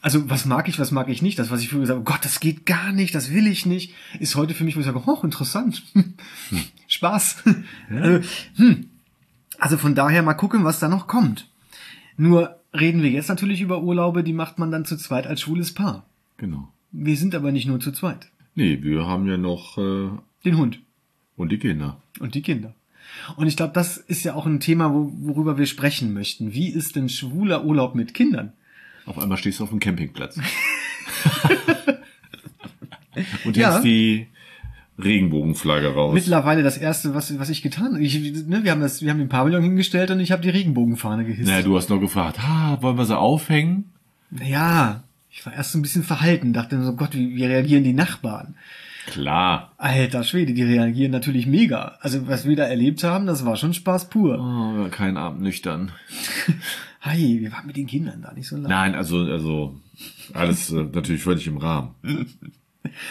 Also, 0.00 0.28
was 0.30 0.46
mag 0.46 0.68
ich, 0.68 0.78
was 0.78 0.90
mag 0.90 1.08
ich 1.08 1.22
nicht? 1.22 1.38
Das, 1.38 1.50
was 1.50 1.60
ich 1.60 1.68
früher 1.68 1.80
gesagt 1.80 1.98
habe, 1.98 2.08
oh 2.08 2.12
Gott, 2.12 2.24
das 2.24 2.40
geht 2.40 2.66
gar 2.66 2.92
nicht, 2.92 3.14
das 3.14 3.32
will 3.32 3.46
ich 3.46 3.66
nicht, 3.66 3.92
ist 4.18 4.34
heute 4.34 4.54
für 4.54 4.64
mich, 4.64 4.74
wo 4.74 4.80
ich 4.80 4.86
sage, 4.86 5.02
oh, 5.04 5.20
interessant. 5.22 5.84
Spaß. 6.88 7.44
Also, 7.90 8.28
hm. 8.56 8.86
Also 9.58 9.76
von 9.78 9.94
daher 9.94 10.22
mal 10.22 10.34
gucken, 10.34 10.64
was 10.64 10.78
da 10.80 10.88
noch 10.88 11.06
kommt. 11.06 11.48
Nur 12.16 12.56
reden 12.72 13.02
wir 13.02 13.10
jetzt 13.10 13.28
natürlich 13.28 13.60
über 13.60 13.82
Urlaube, 13.82 14.22
die 14.24 14.32
macht 14.32 14.58
man 14.58 14.70
dann 14.70 14.84
zu 14.84 14.96
zweit 14.96 15.26
als 15.26 15.40
schwules 15.42 15.72
Paar. 15.74 16.04
Genau. 16.36 16.68
Wir 16.92 17.16
sind 17.16 17.34
aber 17.34 17.52
nicht 17.52 17.66
nur 17.66 17.80
zu 17.80 17.92
zweit. 17.92 18.28
Nee, 18.54 18.78
wir 18.82 19.06
haben 19.06 19.26
ja 19.26 19.36
noch 19.36 19.76
äh, 19.78 20.08
Den 20.44 20.56
Hund 20.56 20.80
und 21.36 21.52
die 21.52 21.58
Kinder. 21.58 22.00
und 22.20 22.34
die 22.34 22.42
Kinder. 22.42 22.74
Und 23.36 23.46
ich 23.46 23.56
glaube, 23.56 23.72
das 23.72 23.96
ist 23.98 24.24
ja 24.24 24.34
auch 24.34 24.46
ein 24.46 24.60
Thema, 24.60 24.92
wo, 24.92 25.12
worüber 25.18 25.58
wir 25.58 25.66
sprechen 25.66 26.12
möchten. 26.12 26.52
Wie 26.54 26.68
ist 26.68 26.96
denn 26.96 27.08
schwuler 27.08 27.64
Urlaub 27.64 27.94
mit 27.94 28.14
Kindern? 28.14 28.52
Auf 29.04 29.18
einmal 29.18 29.38
stehst 29.38 29.60
du 29.60 29.64
auf 29.64 29.70
dem 29.70 29.78
Campingplatz. 29.78 30.38
und 33.44 33.56
Ja. 33.56 33.70
hältst 33.72 33.84
die 33.84 34.26
Regenbogenflagge 34.98 35.88
raus. 35.88 36.14
Mittlerweile 36.14 36.62
das 36.62 36.78
erste, 36.78 37.14
was, 37.14 37.38
was 37.38 37.50
ich 37.50 37.62
getan 37.62 37.94
habe. 37.94 37.98
Ne, 37.98 38.64
wir 38.64 38.70
haben 38.70 38.80
das, 38.80 39.02
wir 39.02 39.10
haben 39.10 39.18
den 39.18 39.28
Pavillon 39.28 39.62
hingestellt 39.62 40.10
und 40.10 40.20
ich 40.20 40.32
habe 40.32 40.42
die 40.42 40.50
Regenbogenfahne 40.50 41.24
gehisst. 41.24 41.48
naja, 41.48 41.62
du 41.62 41.76
hast 41.76 41.90
noch 41.90 42.00
gefragt, 42.00 42.38
ah, 42.40 42.78
wollen 42.80 42.96
wir 42.96 43.04
sie 43.04 43.18
aufhängen? 43.18 43.92
Ja, 44.42 45.02
ich 45.30 45.44
war 45.44 45.52
erst 45.52 45.72
so 45.72 45.78
ein 45.78 45.82
bisschen 45.82 46.02
verhalten, 46.02 46.52
dachte 46.52 46.82
so, 46.82 46.94
Gott, 46.94 47.14
wie, 47.14 47.36
wie 47.36 47.44
reagieren 47.44 47.84
die 47.84 47.92
Nachbarn? 47.92 48.54
Klar. 49.06 49.72
Alter 49.76 50.24
Schwede, 50.24 50.52
die 50.52 50.62
reagieren 50.62 51.12
natürlich 51.12 51.46
mega. 51.46 51.96
Also 52.00 52.26
was 52.26 52.44
wir 52.44 52.56
da 52.56 52.64
erlebt 52.64 53.04
haben, 53.04 53.26
das 53.26 53.44
war 53.44 53.56
schon 53.56 53.74
Spaß 53.74 54.08
pur. 54.08 54.38
Oh, 54.38 54.88
kein 54.90 55.16
Abend 55.16 55.42
nüchtern. 55.42 55.92
Hi, 57.02 57.38
wir 57.40 57.52
waren 57.52 57.66
mit 57.66 57.76
den 57.76 57.86
Kindern 57.86 58.22
da 58.22 58.32
nicht 58.32 58.48
so 58.48 58.56
lange. 58.56 58.68
Nein, 58.68 58.94
also, 58.96 59.18
also, 59.20 59.76
alles 60.34 60.72
äh, 60.72 60.82
natürlich 60.92 61.22
völlig 61.22 61.46
im 61.46 61.58
Rahmen. 61.58 61.94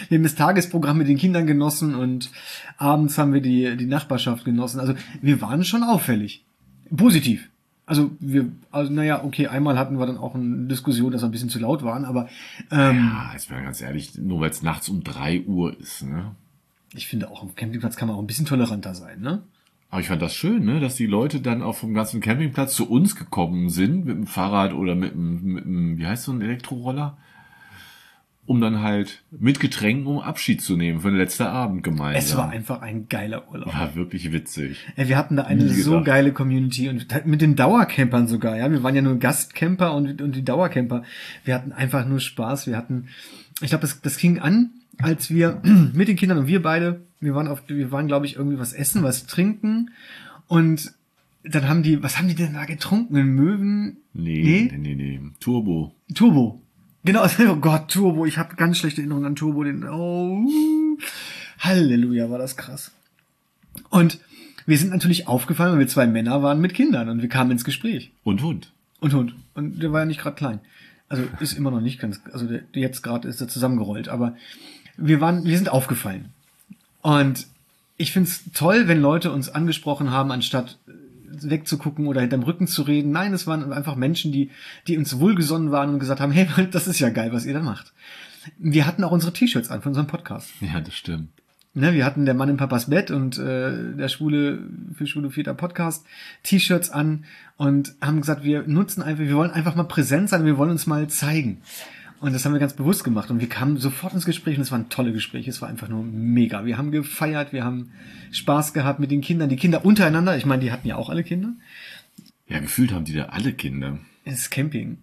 Wir 0.10 0.18
haben 0.18 0.24
das 0.24 0.36
Tagesprogramm 0.36 0.98
mit 0.98 1.08
den 1.08 1.18
Kindern 1.18 1.48
genossen 1.48 1.96
und 1.96 2.32
abends 2.78 3.18
haben 3.18 3.34
wir 3.34 3.42
die, 3.42 3.78
die 3.78 3.86
Nachbarschaft 3.86 4.46
genossen. 4.46 4.80
Also 4.80 4.94
wir 5.22 5.42
waren 5.42 5.64
schon 5.64 5.84
auffällig. 5.84 6.46
Positiv. 6.96 7.50
Also 7.86 8.12
wir, 8.20 8.52
also 8.72 8.92
naja, 8.92 9.24
okay, 9.24 9.48
einmal 9.48 9.78
hatten 9.78 10.00
wir 10.00 10.08
dann 10.08 10.18
auch 10.18 10.34
eine 10.34 10.68
Diskussion, 10.68 11.12
dass 11.12 11.22
wir 11.22 11.28
ein 11.28 11.32
bisschen 11.32 11.50
zu 11.50 11.60
laut 11.60 11.84
waren, 11.84 12.04
aber 12.04 12.28
ähm, 12.72 13.12
Ja, 13.14 13.30
jetzt 13.34 13.52
mal 13.52 13.62
ganz 13.62 13.80
ehrlich, 13.80 14.18
nur 14.18 14.40
weil 14.40 14.50
es 14.50 14.64
nachts 14.64 14.90
um 14.90 15.04
drei 15.04 15.42
Uhr 15.42 15.80
ist, 15.80 16.04
ne? 16.04 16.32
ich 16.96 17.08
finde 17.08 17.30
auch 17.30 17.42
am 17.42 17.56
Campingplatz 17.56 17.96
kann 17.96 18.08
man 18.08 18.18
auch 18.18 18.22
ein 18.22 18.28
bisschen 18.28 18.46
toleranter 18.46 18.96
sein, 18.96 19.22
ne? 19.22 19.44
Aber 19.90 20.02
ich 20.02 20.08
fand 20.08 20.22
das 20.22 20.36
schön, 20.36 20.66
ne, 20.66 20.80
dass 20.80 20.96
die 20.96 21.06
Leute 21.06 21.40
dann 21.42 21.62
auch 21.62 21.76
vom 21.76 21.94
ganzen 21.94 22.20
Campingplatz 22.20 22.76
zu 22.76 22.90
uns 22.90 23.16
gekommen 23.16 23.70
sind, 23.70 24.06
mit 24.06 24.18
dem 24.18 24.28
Fahrrad 24.28 24.74
oder 24.74 24.96
mit 24.96 25.14
dem, 25.14 25.44
mit 25.44 25.64
dem 25.64 25.98
wie 25.98 26.06
heißt 26.06 26.24
so 26.24 26.34
ein 26.34 26.42
Elektroroller, 26.42 27.18
um 28.48 28.62
dann 28.62 28.82
halt 28.82 29.24
mit 29.32 29.60
Getränken, 29.60 30.06
um 30.06 30.20
Abschied 30.20 30.62
zu 30.62 30.78
nehmen 30.78 31.02
für 31.02 31.10
den 31.10 31.18
letzten 31.18 31.44
Abend 31.44 31.84
gemeinsam. 31.84 32.20
Es 32.20 32.38
war 32.38 32.50
einfach 32.50 32.82
ein 32.82 33.10
geiler 33.10 33.50
Urlaub. 33.50 33.74
war 33.74 33.96
wirklich 33.96 34.32
witzig. 34.32 34.78
Ey, 34.96 35.08
wir 35.08 35.18
hatten 35.18 35.36
da 35.36 35.44
eine 35.44 35.68
so 35.70 36.04
geile 36.04 36.32
Community 36.32 36.90
und 36.90 37.08
mit 37.26 37.42
den 37.42 37.56
Dauercampern 37.56 38.28
sogar, 38.28 38.58
ja. 38.58 38.70
Wir 38.70 38.84
waren 38.84 38.96
ja 38.96 39.02
nur 39.02 39.18
Gastcamper 39.18 39.94
und, 39.96 40.22
und 40.22 40.36
die 40.36 40.46
Dauercamper. 40.46 41.04
Wir 41.44 41.56
hatten 41.56 41.72
einfach 41.72 42.06
nur 42.06 42.20
Spaß. 42.20 42.68
Wir 42.68 42.78
hatten, 42.78 43.08
ich 43.62 43.70
glaube, 43.70 43.82
das, 43.82 44.02
das 44.02 44.18
ging 44.18 44.40
an, 44.40 44.70
als 45.00 45.32
wir 45.32 45.62
mit 45.94 46.08
den 46.08 46.16
Kindern 46.16 46.38
und 46.38 46.48
wir 46.48 46.62
beide, 46.62 47.02
wir 47.20 47.34
waren 47.34 47.48
auf, 47.48 47.64
wir 47.68 47.92
waren, 47.92 48.08
glaube 48.08 48.28
ich, 48.28 48.36
irgendwie 48.36 48.60
was 48.60 48.74
essen, 48.74 49.02
was 49.02 49.26
trinken 49.26 49.90
und 50.48 50.94
dann 51.44 51.68
haben 51.68 51.84
die, 51.84 52.02
was 52.02 52.18
haben 52.18 52.28
die 52.28 52.36
denn 52.36 52.54
da 52.54 52.66
getrunken? 52.66 53.14
Möwen? 53.36 53.98
Nee, 54.14 54.70
nee, 54.72 54.78
nee, 54.78 54.96
nee. 54.96 55.20
Turbo. 55.40 55.94
Turbo. 56.14 56.62
Genau, 57.06 57.26
oh 57.50 57.56
Gott, 57.58 57.90
Turbo. 57.90 58.26
Ich 58.26 58.38
habe 58.38 58.56
ganz 58.56 58.80
schlechte 58.80 59.02
Erinnerungen 59.02 59.28
an 59.28 59.36
Turbo. 59.36 59.64
Den, 59.64 59.88
oh, 59.88 60.46
Halleluja, 61.60 62.30
war 62.30 62.40
das 62.40 62.58
krass. 62.58 62.92
Und 63.90 64.20
wir 64.66 64.78
sind 64.78 64.90
natürlich 64.90 65.28
aufgefallen, 65.28 65.74
weil 65.74 65.80
wir 65.80 65.88
zwei 65.88 66.08
Männer 66.08 66.42
waren 66.42 66.60
mit 66.60 66.74
Kindern 66.74 67.10
und 67.10 67.22
wir 67.22 67.30
kamen 67.30 67.52
ins 67.52 67.64
Gespräch. 67.64 68.12
Und 68.24 68.42
Hund. 68.42 68.72
Und 69.00 69.14
Hund. 69.14 69.36
Und 69.54 69.82
der 69.82 69.94
war 69.94 70.02
ja 70.02 70.06
nicht 70.06 70.20
gerade 70.20 70.36
klein. 70.36 70.60
Also 71.08 71.24
ist 71.40 71.54
immer 71.54 71.70
noch 71.70 71.82
nicht 71.82 72.00
ganz, 72.00 72.20
also 72.34 72.48
der, 72.48 72.64
jetzt 72.74 73.04
gerade 73.04 73.28
ist 73.28 73.40
er 73.40 73.48
zusammengerollt, 73.48 74.10
aber 74.10 74.36
wir 74.98 75.22
waren, 75.22 75.46
wir 75.46 75.56
sind 75.56 75.70
aufgefallen. 75.70 76.30
Und 77.04 77.46
ich 77.98 78.12
find's 78.12 78.46
toll, 78.56 78.88
wenn 78.88 79.00
Leute 79.00 79.32
uns 79.32 79.50
angesprochen 79.50 80.10
haben, 80.10 80.32
anstatt 80.32 80.80
wegzugucken 81.30 82.08
oder 82.08 82.22
hinterm 82.22 82.44
Rücken 82.44 82.68
zu 82.68 82.84
reden. 82.84 83.12
Nein, 83.12 83.34
es 83.34 83.48
waren 83.48 83.72
einfach 83.74 83.96
Menschen, 83.96 84.32
die, 84.32 84.52
die 84.88 84.98
uns 84.98 85.20
wohlgesonnen 85.20 85.72
waren 85.72 85.90
und 85.90 86.00
gesagt 86.00 86.20
haben, 86.20 86.32
hey, 86.32 86.48
das 86.72 86.88
ist 86.88 87.00
ja 87.00 87.10
geil, 87.10 87.32
was 87.34 87.46
ihr 87.46 87.54
da 87.54 87.62
macht. 87.62 87.94
Wir 88.58 88.86
hatten 88.86 89.04
auch 89.04 89.12
unsere 89.12 89.34
T-Shirts 89.34 89.70
an 89.70 89.82
von 89.82 89.92
unserem 89.92 90.08
Podcast. 90.08 90.52
Ja, 90.62 90.80
das 90.80 90.94
stimmt. 90.94 91.30
Ne, 91.78 91.94
wir 91.94 92.06
hatten 92.06 92.24
der 92.24 92.36
Mann 92.36 92.48
in 92.48 92.56
Papas 92.56 92.90
Bett 92.90 93.12
und 93.12 93.38
äh, 93.38 93.96
der 93.98 94.08
Schwule 94.08 94.60
für 94.94 95.06
Schwule 95.08 95.30
Vierter 95.30 95.54
Podcast 95.54 96.06
T-Shirts 96.44 96.90
an 96.90 97.26
und 97.58 97.96
haben 98.00 98.22
gesagt, 98.22 98.46
wir 98.46 98.64
nutzen 98.66 99.04
einfach, 99.04 99.24
wir 99.24 99.36
wollen 99.36 99.52
einfach 99.52 99.76
mal 99.76 99.84
präsent 99.84 100.30
sein, 100.30 100.46
wir 100.46 100.58
wollen 100.58 100.70
uns 100.72 100.88
mal 100.88 101.08
zeigen. 101.08 101.62
Und 102.20 102.34
das 102.34 102.46
haben 102.46 102.54
wir 102.54 102.60
ganz 102.60 102.74
bewusst 102.74 103.04
gemacht. 103.04 103.30
Und 103.30 103.40
wir 103.40 103.50
kamen 103.50 103.78
sofort 103.78 104.14
ins 104.14 104.26
Gespräch 104.26 104.58
und 104.58 104.64
es 104.64 104.72
waren 104.72 104.90
tolle 104.90 105.12
Gespräche. 105.12 105.50
Es 105.50 105.62
war 105.62 105.70
einfach 105.70 105.90
nur 105.90 106.04
mega. 106.04 106.66
Wir 106.66 106.78
haben 106.78 106.92
gefeiert, 106.92 107.54
wir 107.54 107.64
haben 107.64 107.92
Spaß 108.32 108.74
gehabt 108.74 109.00
mit 109.00 109.12
den 109.12 109.22
Kindern. 109.22 109.50
Die 109.50 109.58
Kinder 109.58 109.86
untereinander, 109.86 110.38
ich 110.38 110.46
meine, 110.46 110.62
die 110.62 110.72
hatten 110.72 110.88
ja 110.88 110.96
auch 110.96 111.10
alle 111.10 111.24
Kinder. 111.24 111.54
Ja, 112.48 112.60
gefühlt 112.60 112.92
haben 112.94 113.06
die 113.06 113.14
da 113.14 113.26
alle 113.26 113.54
Kinder. 113.54 114.00
Es 114.24 114.40
ist 114.40 114.52
Camping. 114.52 114.98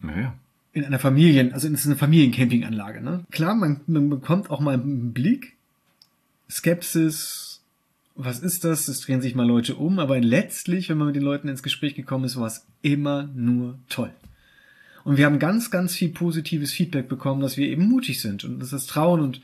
Naja. 0.00 0.34
In 0.72 0.84
einer 0.84 0.98
Familien, 0.98 1.52
also 1.52 1.68
es 1.68 1.80
ist 1.80 1.86
eine 1.86 1.96
Familiencampinganlage, 1.96 3.00
ne? 3.00 3.24
Klar, 3.30 3.54
man, 3.54 3.80
man 3.86 4.10
bekommt 4.10 4.50
auch 4.50 4.60
mal 4.60 4.74
einen 4.74 5.12
Blick. 5.12 5.54
Skepsis, 6.50 7.62
was 8.16 8.40
ist 8.40 8.64
das? 8.64 8.88
Es 8.88 9.00
drehen 9.00 9.20
sich 9.20 9.34
mal 9.34 9.46
Leute 9.46 9.76
um, 9.76 9.98
aber 9.98 10.20
letztlich, 10.20 10.88
wenn 10.88 10.98
man 10.98 11.08
mit 11.08 11.16
den 11.16 11.22
Leuten 11.22 11.48
ins 11.48 11.62
Gespräch 11.62 11.94
gekommen 11.94 12.24
ist, 12.24 12.36
war 12.36 12.46
es 12.46 12.66
immer 12.82 13.28
nur 13.34 13.78
toll. 13.88 14.12
Und 15.04 15.18
wir 15.18 15.26
haben 15.26 15.38
ganz, 15.38 15.70
ganz 15.70 15.94
viel 15.94 16.08
positives 16.08 16.72
Feedback 16.72 17.08
bekommen, 17.08 17.42
dass 17.42 17.56
wir 17.56 17.68
eben 17.68 17.86
mutig 17.86 18.20
sind 18.20 18.44
und 18.44 18.58
dass 18.58 18.70
das 18.70 18.86
trauen 18.86 19.20
und 19.20 19.42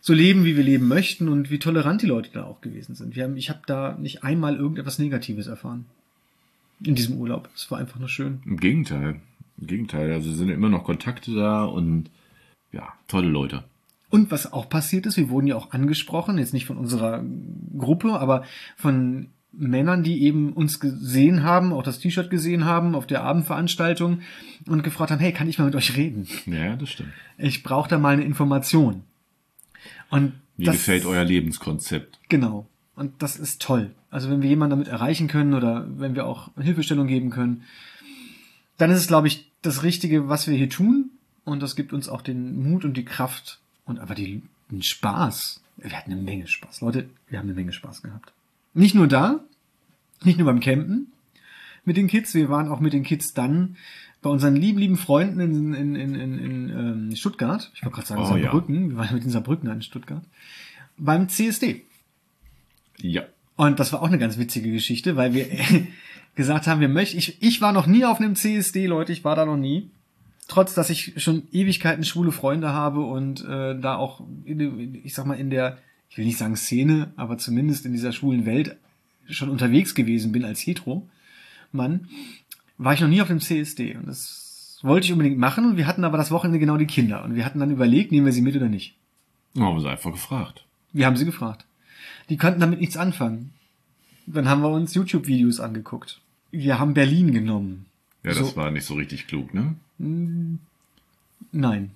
so 0.00 0.14
leben, 0.14 0.44
wie 0.44 0.56
wir 0.56 0.62
leben 0.62 0.86
möchten 0.86 1.28
und 1.28 1.50
wie 1.50 1.58
tolerant 1.58 2.02
die 2.02 2.06
Leute 2.06 2.30
da 2.32 2.44
auch 2.44 2.60
gewesen 2.60 2.94
sind. 2.94 3.16
Wir 3.16 3.24
haben, 3.24 3.36
ich 3.36 3.50
habe 3.50 3.60
da 3.66 3.96
nicht 3.98 4.22
einmal 4.22 4.56
irgendetwas 4.56 4.98
Negatives 4.98 5.48
erfahren 5.48 5.86
in 6.82 6.94
diesem 6.94 7.16
Urlaub. 7.18 7.48
Es 7.54 7.70
war 7.70 7.78
einfach 7.78 7.98
nur 7.98 8.08
schön. 8.08 8.40
Im 8.46 8.58
Gegenteil. 8.58 9.20
Im 9.60 9.66
Gegenteil. 9.66 10.12
Also 10.12 10.32
sind 10.32 10.48
immer 10.48 10.68
noch 10.68 10.84
Kontakte 10.84 11.34
da 11.34 11.64
und 11.64 12.10
ja, 12.72 12.92
tolle 13.08 13.28
Leute. 13.28 13.64
Und 14.08 14.30
was 14.30 14.52
auch 14.52 14.68
passiert 14.68 15.06
ist, 15.06 15.16
wir 15.16 15.30
wurden 15.30 15.46
ja 15.46 15.56
auch 15.56 15.72
angesprochen, 15.72 16.38
jetzt 16.38 16.54
nicht 16.54 16.66
von 16.66 16.78
unserer 16.78 17.24
Gruppe, 17.76 18.18
aber 18.18 18.44
von 18.76 19.28
Männern, 19.52 20.02
die 20.02 20.22
eben 20.22 20.52
uns 20.52 20.78
gesehen 20.78 21.42
haben, 21.42 21.72
auch 21.72 21.82
das 21.82 21.98
T-Shirt 21.98 22.30
gesehen 22.30 22.64
haben 22.64 22.94
auf 22.94 23.06
der 23.06 23.22
Abendveranstaltung 23.22 24.20
und 24.66 24.82
gefragt 24.82 25.10
haben, 25.10 25.18
hey, 25.18 25.32
kann 25.32 25.48
ich 25.48 25.58
mal 25.58 25.64
mit 25.64 25.74
euch 25.74 25.96
reden? 25.96 26.28
Ja, 26.46 26.76
das 26.76 26.90
stimmt. 26.90 27.12
Ich 27.36 27.62
brauche 27.62 27.88
da 27.88 27.98
mal 27.98 28.14
eine 28.14 28.24
Information. 28.24 29.02
Und 30.08 30.34
Mir 30.56 30.66
das, 30.66 30.76
gefällt 30.76 31.04
euer 31.04 31.24
Lebenskonzept. 31.24 32.18
Genau. 32.28 32.66
Und 32.94 33.22
das 33.22 33.36
ist 33.36 33.62
toll. 33.62 33.90
Also 34.10 34.30
wenn 34.30 34.42
wir 34.42 34.48
jemanden 34.48 34.70
damit 34.70 34.88
erreichen 34.88 35.28
können 35.28 35.54
oder 35.54 35.86
wenn 35.96 36.14
wir 36.14 36.26
auch 36.26 36.50
Hilfestellung 36.56 37.06
geben 37.06 37.30
können, 37.30 37.62
dann 38.76 38.90
ist 38.90 38.98
es, 38.98 39.08
glaube 39.08 39.28
ich, 39.28 39.50
das 39.62 39.82
Richtige, 39.82 40.28
was 40.28 40.48
wir 40.48 40.56
hier 40.56 40.70
tun. 40.70 41.10
Und 41.44 41.62
das 41.62 41.76
gibt 41.76 41.92
uns 41.92 42.08
auch 42.08 42.22
den 42.22 42.62
Mut 42.62 42.84
und 42.84 42.96
die 42.96 43.04
Kraft 43.04 43.58
und 43.84 43.98
einfach 43.98 44.14
die, 44.14 44.42
den 44.70 44.82
Spaß. 44.82 45.62
Wir 45.78 45.92
hatten 45.92 46.12
eine 46.12 46.20
Menge 46.20 46.46
Spaß. 46.46 46.82
Leute, 46.82 47.08
wir 47.28 47.38
haben 47.38 47.46
eine 47.46 47.54
Menge 47.54 47.72
Spaß 47.72 48.02
gehabt. 48.02 48.32
Nicht 48.74 48.94
nur 48.94 49.08
da, 49.08 49.40
nicht 50.22 50.38
nur 50.38 50.46
beim 50.46 50.60
Campen 50.60 51.12
mit 51.84 51.96
den 51.96 52.08
Kids, 52.08 52.34
wir 52.34 52.48
waren 52.48 52.68
auch 52.68 52.80
mit 52.80 52.92
den 52.92 53.02
Kids 53.02 53.34
dann 53.34 53.76
bei 54.22 54.30
unseren 54.30 54.54
lieben, 54.54 54.78
lieben 54.78 54.96
Freunden 54.96 55.40
in, 55.40 55.74
in, 55.74 55.94
in, 55.94 56.14
in, 56.14 56.38
in 56.38 56.68
ähm, 56.70 57.16
Stuttgart. 57.16 57.70
Ich 57.74 57.82
wollte 57.82 57.94
gerade 57.96 58.06
sagen 58.06 58.22
Oh, 58.22 58.36
ja. 58.36 58.42
Saarbrücken. 58.44 58.90
Wir 58.90 58.96
waren 58.98 59.14
mit 59.14 59.24
den 59.24 59.30
Saarbrücken 59.30 59.70
in 59.70 59.82
Stuttgart. 59.82 60.22
Beim 60.98 61.28
CSD. 61.28 61.82
Ja. 62.98 63.22
Und 63.56 63.80
das 63.80 63.92
war 63.92 64.02
auch 64.02 64.08
eine 64.08 64.18
ganz 64.18 64.38
witzige 64.38 64.70
Geschichte, 64.70 65.16
weil 65.16 65.32
wir 65.32 65.46
gesagt 66.34 66.66
haben, 66.66 66.80
wir 66.80 66.88
möchten, 66.88 67.18
ich, 67.18 67.42
ich 67.42 67.60
war 67.60 67.72
noch 67.72 67.86
nie 67.86 68.04
auf 68.04 68.20
einem 68.20 68.36
CSD, 68.36 68.86
Leute, 68.86 69.12
ich 69.12 69.24
war 69.24 69.36
da 69.36 69.46
noch 69.46 69.56
nie. 69.56 69.90
Trotz, 70.48 70.74
dass 70.74 70.90
ich 70.90 71.14
schon 71.22 71.44
Ewigkeiten 71.52 72.04
schwule 72.04 72.32
Freunde 72.32 72.72
habe 72.72 73.00
und 73.00 73.44
äh, 73.44 73.78
da 73.78 73.96
auch, 73.96 74.22
in, 74.44 75.00
ich 75.04 75.14
sag 75.14 75.24
mal, 75.24 75.34
in 75.34 75.48
der, 75.48 75.78
ich 76.10 76.18
will 76.18 76.24
nicht 76.26 76.38
sagen 76.38 76.56
Szene, 76.56 77.12
aber 77.16 77.38
zumindest 77.38 77.86
in 77.86 77.92
dieser 77.92 78.12
schwulen 78.12 78.44
Welt 78.46 78.76
schon 79.28 79.48
unterwegs 79.48 79.94
gewesen 79.94 80.32
bin 80.32 80.44
als 80.44 80.60
Hetero-Mann, 80.60 82.08
war 82.78 82.94
ich 82.94 83.00
noch 83.00 83.08
nie 83.08 83.22
auf 83.22 83.28
dem 83.28 83.40
CSD. 83.40 83.94
Und 83.96 84.06
das 84.08 84.78
wollte 84.82 85.06
ich 85.06 85.12
unbedingt 85.12 85.38
machen 85.38 85.64
und 85.66 85.76
wir 85.76 85.86
hatten 85.86 86.04
aber 86.04 86.18
das 86.18 86.30
Wochenende 86.30 86.58
genau 86.58 86.76
die 86.76 86.86
Kinder. 86.86 87.22
Und 87.24 87.34
wir 87.36 87.44
hatten 87.44 87.60
dann 87.60 87.70
überlegt, 87.70 88.10
nehmen 88.12 88.26
wir 88.26 88.32
sie 88.32 88.42
mit 88.42 88.56
oder 88.56 88.68
nicht. 88.68 88.96
Oh, 89.56 89.60
haben 89.62 89.80
sie 89.80 89.88
einfach 89.88 90.10
gefragt. 90.12 90.64
Wir 90.92 91.06
haben 91.06 91.16
sie 91.16 91.24
gefragt. 91.24 91.64
Die 92.28 92.36
konnten 92.36 92.60
damit 92.60 92.80
nichts 92.80 92.96
anfangen. 92.96 93.52
Dann 94.26 94.48
haben 94.48 94.62
wir 94.62 94.70
uns 94.70 94.94
YouTube-Videos 94.94 95.60
angeguckt. 95.60 96.20
Wir 96.50 96.78
haben 96.78 96.94
Berlin 96.94 97.32
genommen. 97.32 97.86
Ja, 98.24 98.30
das 98.32 98.50
So. 98.50 98.56
war 98.56 98.70
nicht 98.70 98.84
so 98.84 98.94
richtig 98.94 99.26
klug, 99.28 99.54
ne? 99.54 99.74
Nein. 101.52 101.90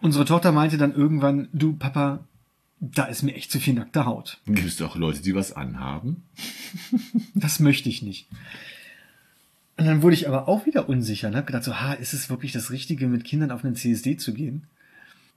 Unsere 0.00 0.24
Tochter 0.24 0.52
meinte 0.52 0.78
dann 0.78 0.94
irgendwann, 0.94 1.48
du 1.52 1.74
Papa, 1.74 2.20
da 2.84 3.04
ist 3.04 3.22
mir 3.22 3.34
echt 3.34 3.50
zu 3.52 3.60
viel 3.60 3.74
nackte 3.74 4.04
Haut. 4.04 4.38
Gibt 4.46 4.66
es 4.66 4.82
auch 4.82 4.96
Leute, 4.96 5.22
die 5.22 5.34
was 5.34 5.52
anhaben? 5.52 6.22
Das 7.34 7.60
möchte 7.60 7.88
ich 7.88 8.02
nicht. 8.02 8.26
Und 9.78 9.86
dann 9.86 10.02
wurde 10.02 10.14
ich 10.14 10.28
aber 10.28 10.48
auch 10.48 10.66
wieder 10.66 10.88
unsicher 10.88 11.28
und 11.28 11.36
habe 11.36 11.46
gedacht, 11.46 11.64
so, 11.64 11.80
ha, 11.80 11.92
ist 11.94 12.12
es 12.12 12.28
wirklich 12.30 12.52
das 12.52 12.70
Richtige, 12.70 13.06
mit 13.06 13.24
Kindern 13.24 13.50
auf 13.50 13.64
einen 13.64 13.74
CSD 13.76 14.16
zu 14.16 14.34
gehen? 14.34 14.64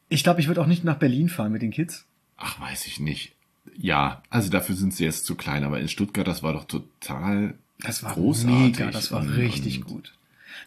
Ich 0.10 0.24
glaube, 0.24 0.40
ich 0.42 0.48
würde 0.48 0.62
auch 0.62 0.68
nicht 0.68 0.84
nach 0.84 0.98
Berlin 0.98 1.30
fahren 1.30 1.52
mit 1.52 1.62
den 1.62 1.72
Kids. 1.72 2.06
Ach, 2.38 2.60
weiß 2.60 2.86
ich 2.88 3.00
nicht. 3.00 3.32
Ja, 3.78 4.22
also 4.30 4.50
dafür 4.50 4.75
sind 4.75 4.94
sie 4.94 5.04
jetzt 5.06 5.25
zu 5.25 5.36
klein, 5.36 5.64
aber 5.64 5.80
in 5.80 5.88
Stuttgart, 5.88 6.28
das 6.28 6.44
war 6.44 6.54
doch 6.54 6.66
total 6.66 7.56
Das 7.80 8.04
war 8.04 8.14
großartig. 8.14 8.56
mega, 8.80 8.92
das 8.92 9.12
war 9.12 9.22
und- 9.22 9.30
richtig 9.30 9.80
und 9.80 9.86
gut. 9.88 10.14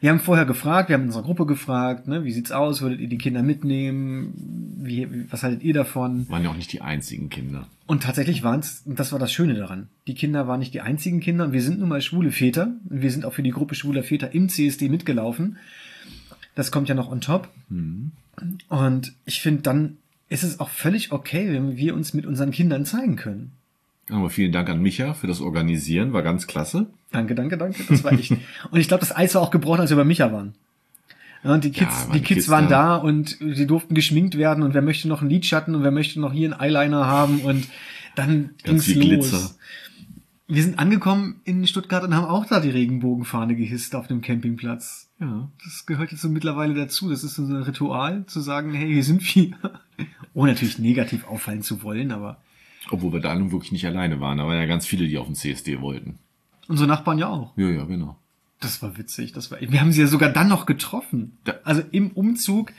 Wir 0.01 0.11
haben 0.11 0.21
vorher 0.21 0.45
gefragt, 0.45 0.89
wir 0.89 0.95
haben 0.95 1.03
in 1.03 1.09
unserer 1.09 1.25
Gruppe 1.25 1.47
gefragt, 1.47 2.09
ne, 2.09 2.25
wie 2.25 2.33
sieht's 2.33 2.53
aus, 2.53 2.81
würdet 2.83 3.01
ihr 3.01 3.09
die 3.09 3.19
Kinder 3.19 3.43
mitnehmen? 3.43 4.33
Wie, 4.79 5.31
was 5.31 5.43
haltet 5.43 5.63
ihr 5.63 5.75
davon? 5.75 6.29
Waren 6.29 6.45
ja 6.45 6.51
auch 6.51 6.57
nicht 6.57 6.73
die 6.73 6.81
einzigen 6.81 7.31
Kinder. 7.31 7.67
Und 7.87 8.03
tatsächlich 8.03 8.43
waren 8.43 8.61
es, 8.61 8.83
und 8.85 8.99
das 9.01 9.13
war 9.13 9.19
das 9.19 9.33
Schöne 9.33 9.55
daran, 9.55 9.89
die 10.07 10.15
Kinder 10.15 10.47
waren 10.47 10.61
nicht 10.61 10.75
die 10.75 10.81
einzigen 10.81 11.21
Kinder, 11.21 11.45
und 11.47 11.53
wir 11.53 11.63
sind 11.63 11.81
nun 11.81 11.89
mal 11.89 12.03
schwule 12.03 12.33
Väter, 12.33 12.73
und 12.89 13.03
wir 13.03 13.11
sind 13.11 13.25
auch 13.25 13.33
für 13.33 13.43
die 13.43 13.51
Gruppe 13.51 13.75
schwuler 13.75 14.03
Väter 14.03 14.35
im 14.35 14.49
CSD 14.49 14.89
mitgelaufen. 14.89 15.57
Das 16.55 16.71
kommt 16.71 16.89
ja 16.89 16.95
noch 16.95 17.11
on 17.11 17.21
top. 17.21 17.49
Und 18.69 19.13
ich 19.25 19.41
finde, 19.41 19.63
dann 19.63 19.97
ist 20.29 20.43
es 20.43 20.61
auch 20.61 20.69
völlig 20.69 21.13
okay, 21.13 21.53
wenn 21.53 21.77
wir 21.77 21.95
uns 21.95 22.15
mit 22.15 22.27
unseren 22.27 22.51
Kindern 22.51 22.85
zeigen 22.85 23.17
können. 23.17 23.53
Aber 24.11 24.31
vielen 24.31 24.53
Dank 24.53 24.69
an 24.71 24.81
Micha 24.81 25.15
für 25.15 25.27
das 25.27 25.41
Organisieren, 25.41 26.13
war 26.13 26.23
ganz 26.23 26.47
klasse. 26.47 26.87
Danke, 27.11 27.35
danke, 27.35 27.59
danke. 27.59 27.83
Das 27.89 28.05
war 28.05 28.13
echt. 28.13 28.31
und 28.71 28.81
ich 28.81 28.89
glaube, 28.89 29.01
das 29.01 29.15
Eis 29.15 29.35
war 29.35 29.43
auch 29.43 29.51
gebrochen, 29.51 29.81
als 29.81 29.91
wir 29.91 29.97
bei 29.97 30.05
Micha 30.05 30.33
waren. 30.33 30.55
Ja, 31.45 31.55
und 31.55 31.65
die 31.65 31.71
Kids, 31.71 32.09
waren 32.09 32.13
die 32.13 32.21
Kids 32.21 32.29
Kids 32.29 32.49
waren 32.49 32.69
da. 32.69 32.89
da 32.89 32.97
und 32.97 33.39
sie 33.41 33.67
durften 33.67 33.95
geschminkt 33.95 34.37
werden 34.37 34.65
und 34.65 34.75
wer 34.75 34.83
möchte 34.83 35.09
noch 35.09 35.21
einen 35.21 35.31
Lidschatten 35.31 35.75
und 35.75 35.83
wer 35.83 35.91
möchte 35.91 36.21
noch 36.21 36.33
hier 36.33 36.53
einen 36.53 36.61
Eyeliner 36.61 37.07
haben 37.07 37.41
und 37.41 37.69
dann 38.17 38.51
Ganz 38.65 38.87
ging's 38.87 38.97
los. 38.97 39.07
Glitzer. 39.07 39.51
Wir 40.49 40.63
sind 40.63 40.79
angekommen 40.79 41.41
in 41.45 41.67
Stuttgart 41.67 42.03
und 42.03 42.15
haben 42.15 42.25
auch 42.25 42.47
da 42.47 42.59
die 42.59 42.71
Regenbogenfahne 42.71 43.55
gehisst 43.55 43.95
auf 43.95 44.07
dem 44.07 44.23
Campingplatz. 44.23 45.09
Ja, 45.21 45.49
das 45.63 45.85
gehört 45.85 46.11
jetzt 46.11 46.23
so 46.23 46.29
mittlerweile 46.29 46.75
dazu. 46.75 47.11
Das 47.11 47.23
ist 47.23 47.35
so 47.35 47.43
ein 47.43 47.63
Ritual, 47.63 48.25
zu 48.27 48.41
sagen, 48.41 48.73
hey, 48.73 48.93
hier 48.93 49.05
sind 49.05 49.23
wir. 49.35 49.53
Ohne 50.35 50.53
natürlich 50.53 50.79
negativ 50.79 51.27
auffallen 51.27 51.63
zu 51.63 51.83
wollen, 51.83 52.13
aber 52.13 52.39
Obwohl 52.91 53.13
wir 53.13 53.21
da 53.21 53.35
nun 53.35 53.53
wirklich 53.53 53.73
nicht 53.73 53.87
alleine 53.87 54.21
waren. 54.21 54.39
Da 54.39 54.47
waren 54.47 54.57
ja 54.57 54.67
ganz 54.67 54.87
viele, 54.87 55.07
die 55.07 55.19
auf 55.19 55.27
den 55.27 55.35
CSD 55.35 55.81
wollten. 55.81 56.19
unsere 56.69 56.89
Nachbarn 56.89 57.19
ja 57.19 57.29
auch. 57.29 57.53
Ja, 57.57 57.69
ja, 57.69 57.85
genau. 57.85 58.17
Das 58.61 58.83
war 58.83 58.97
witzig. 58.99 59.33
Das 59.33 59.51
war, 59.51 59.59
wir 59.61 59.81
haben 59.81 59.93
sie 59.93 60.01
ja 60.01 60.07
sogar 60.07 60.31
dann 60.31 60.49
noch 60.49 60.67
getroffen. 60.67 61.39
Ja. 61.47 61.55
Also 61.65 61.83
im 61.93 62.11
Umzug 62.11 62.73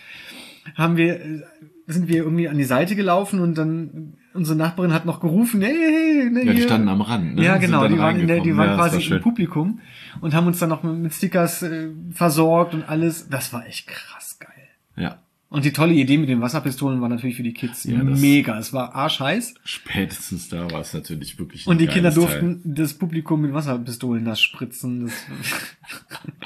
haben 0.76 0.98
wir, 0.98 1.22
äh, 1.22 1.44
sind 1.88 2.08
wir 2.08 2.18
irgendwie 2.18 2.50
an 2.50 2.58
die 2.58 2.66
Seite 2.66 2.96
gelaufen 2.96 3.40
und 3.40 3.58
dann 3.58 4.14
unsere 4.34 4.58
Nachbarin 4.58 4.94
hat 4.94 5.06
noch 5.06 5.22
gerufen, 5.22 5.62
hey, 5.62 5.74
hey, 5.74 6.30
ne, 6.30 6.44
Ja, 6.46 6.54
die 6.54 6.62
standen 6.62 6.90
am 6.90 7.02
Rand, 7.02 7.36
ne? 7.36 7.44
Ja, 7.44 7.58
genau, 7.58 7.88
die 7.88 7.98
waren, 7.98 8.28
der, 8.28 8.42
die 8.42 8.56
waren 8.56 8.70
Ja, 8.70 8.76
quasi 8.76 9.10
war 9.10 9.18
im 9.18 9.24
Publikum 9.24 9.80
und 10.22 10.34
haben 10.34 10.48
uns 10.48 10.60
dann 10.60 10.70
noch 10.70 10.84
mit 10.84 11.14
Stickers 11.14 11.64
äh, 11.64 11.90
versorgt 12.12 12.74
und 12.74 12.88
alles. 12.88 13.30
Das 13.30 13.54
war 13.54 13.66
echt 13.66 13.88
krass 13.88 14.38
geil. 14.40 14.68
Ja. 14.96 15.20
Und 15.52 15.66
die 15.66 15.74
tolle 15.74 15.94
Idee 15.96 16.20
mit 16.20 16.30
den 16.30 16.42
Wasserpistolen 16.42 17.02
war 17.02 17.10
natürlich 17.10 17.36
für 17.36 17.42
die 17.44 17.54
Kids 17.54 17.84
Ja, 17.84 18.04
das- 18.04 18.20
mega. 18.20 18.60
Es 18.60 18.72
war 18.72 18.94
arschheiß. 18.94 19.56
Spätestens 19.64 20.48
da 20.50 20.70
war 20.70 20.82
es 20.82 20.94
natürlich 20.94 21.40
wirklich 21.40 21.66
Und 21.66 21.80
die 21.82 21.88
Kinder 21.88 22.12
geiles 22.12 22.24
Teil. 22.30 22.40
durften 22.42 22.76
das 22.76 22.94
Publikum 22.94 23.42
mit 23.42 23.52
Wasserpistolen 23.54 24.24
nass 24.24 24.40
spritzen. 24.42 25.06
Das 25.06 25.14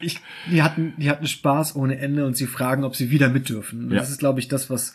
ich, 0.00 0.18
die, 0.50 0.62
hatten, 0.62 0.94
die 0.96 1.08
hatten 1.10 1.26
Spaß 1.26 1.76
ohne 1.76 1.98
Ende 1.98 2.26
und 2.26 2.36
sie 2.36 2.46
fragen, 2.46 2.84
ob 2.84 2.96
sie 2.96 3.10
wieder 3.10 3.28
mit 3.28 3.48
dürfen. 3.48 3.90
Das 3.90 4.08
Ja. 4.08 4.12
ist, 4.14 4.18
glaube 4.18 4.40
ich, 4.40 4.48
das, 4.48 4.68
was, 4.70 4.94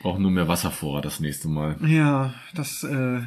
Brauchen 0.00 0.22
nur 0.22 0.30
mehr 0.30 0.46
Wasservorrat 0.46 1.04
das 1.04 1.20
nächste 1.20 1.48
Mal. 1.48 1.76
ja, 1.86 2.34
das, 2.54 2.84
äh, 2.84 3.20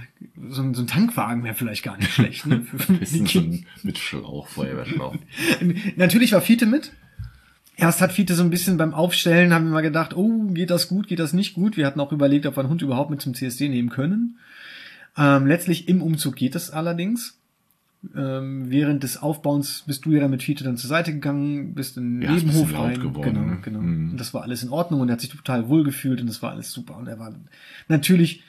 so, 0.49 0.61
ein- 0.61 0.73
so 0.73 0.83
ein 0.83 0.87
Tankwagen 0.87 1.43
wäre 1.43 1.55
vielleicht 1.55 1.83
gar 1.83 1.97
nicht 1.97 2.11
schlecht. 2.13 2.45
Ne? 2.45 2.65
Bisschen 2.99 3.25
so 3.25 3.39
ein- 3.39 3.65
mit 3.83 3.97
Schlauch, 3.97 4.47
Feuerwehrschlauch. 4.47 5.15
Natürlich 5.95 6.31
war 6.33 6.41
Fiete 6.41 6.65
mit. 6.65 6.91
Erst 7.79 8.01
hat 8.01 8.11
Fiete 8.11 8.35
so 8.35 8.43
ein 8.43 8.49
bisschen 8.49 8.75
beim 8.77 8.93
Aufstellen, 8.93 9.53
haben 9.53 9.65
wir 9.65 9.71
mal 9.71 9.81
gedacht, 9.81 10.13
oh, 10.15 10.47
geht 10.51 10.69
das 10.69 10.89
gut, 10.89 11.07
geht 11.07 11.19
das 11.19 11.31
nicht 11.31 11.53
gut. 11.53 11.77
Wir 11.77 11.85
hatten 11.87 11.99
auch 12.01 12.11
überlegt, 12.11 12.45
ob 12.45 12.57
wir 12.57 12.61
einen 12.61 12.69
Hund 12.69 12.81
überhaupt 12.81 13.09
mit 13.09 13.21
zum 13.21 13.33
CSD 13.33 13.69
nehmen 13.69 13.89
können. 13.89 14.37
Ähm, 15.17 15.47
letztlich 15.47 15.87
im 15.87 16.01
Umzug 16.01 16.35
geht 16.35 16.55
es 16.55 16.71
allerdings. 16.71 17.37
Ähm, 18.15 18.69
während 18.69 19.03
des 19.03 19.21
Aufbauens 19.21 19.83
bist 19.87 20.05
du 20.05 20.11
ja 20.11 20.19
dann 20.21 20.31
mit 20.31 20.43
Fiete 20.43 20.63
dann 20.63 20.77
zur 20.77 20.89
Seite 20.89 21.13
gegangen, 21.13 21.73
bist 21.73 21.97
in 21.97 22.19
den 22.19 22.21
Ja, 22.21 22.31
Nebenhof 22.31 22.73
rein. 22.73 22.99
geworden, 22.99 23.33
genau, 23.33 23.45
ne? 23.45 23.57
genau. 23.61 23.79
Mhm. 23.79 24.11
Und 24.11 24.17
das 24.17 24.33
war 24.33 24.43
alles 24.43 24.61
in 24.63 24.69
Ordnung 24.69 24.99
und 25.01 25.09
er 25.09 25.13
hat 25.13 25.21
sich 25.21 25.29
total 25.29 25.67
wohl 25.69 25.83
gefühlt 25.83 26.19
und 26.21 26.27
das 26.27 26.41
war 26.41 26.51
alles 26.51 26.71
super. 26.71 26.97
Und 26.97 27.07
er 27.07 27.19
war 27.19 27.33
natürlich 27.87 28.43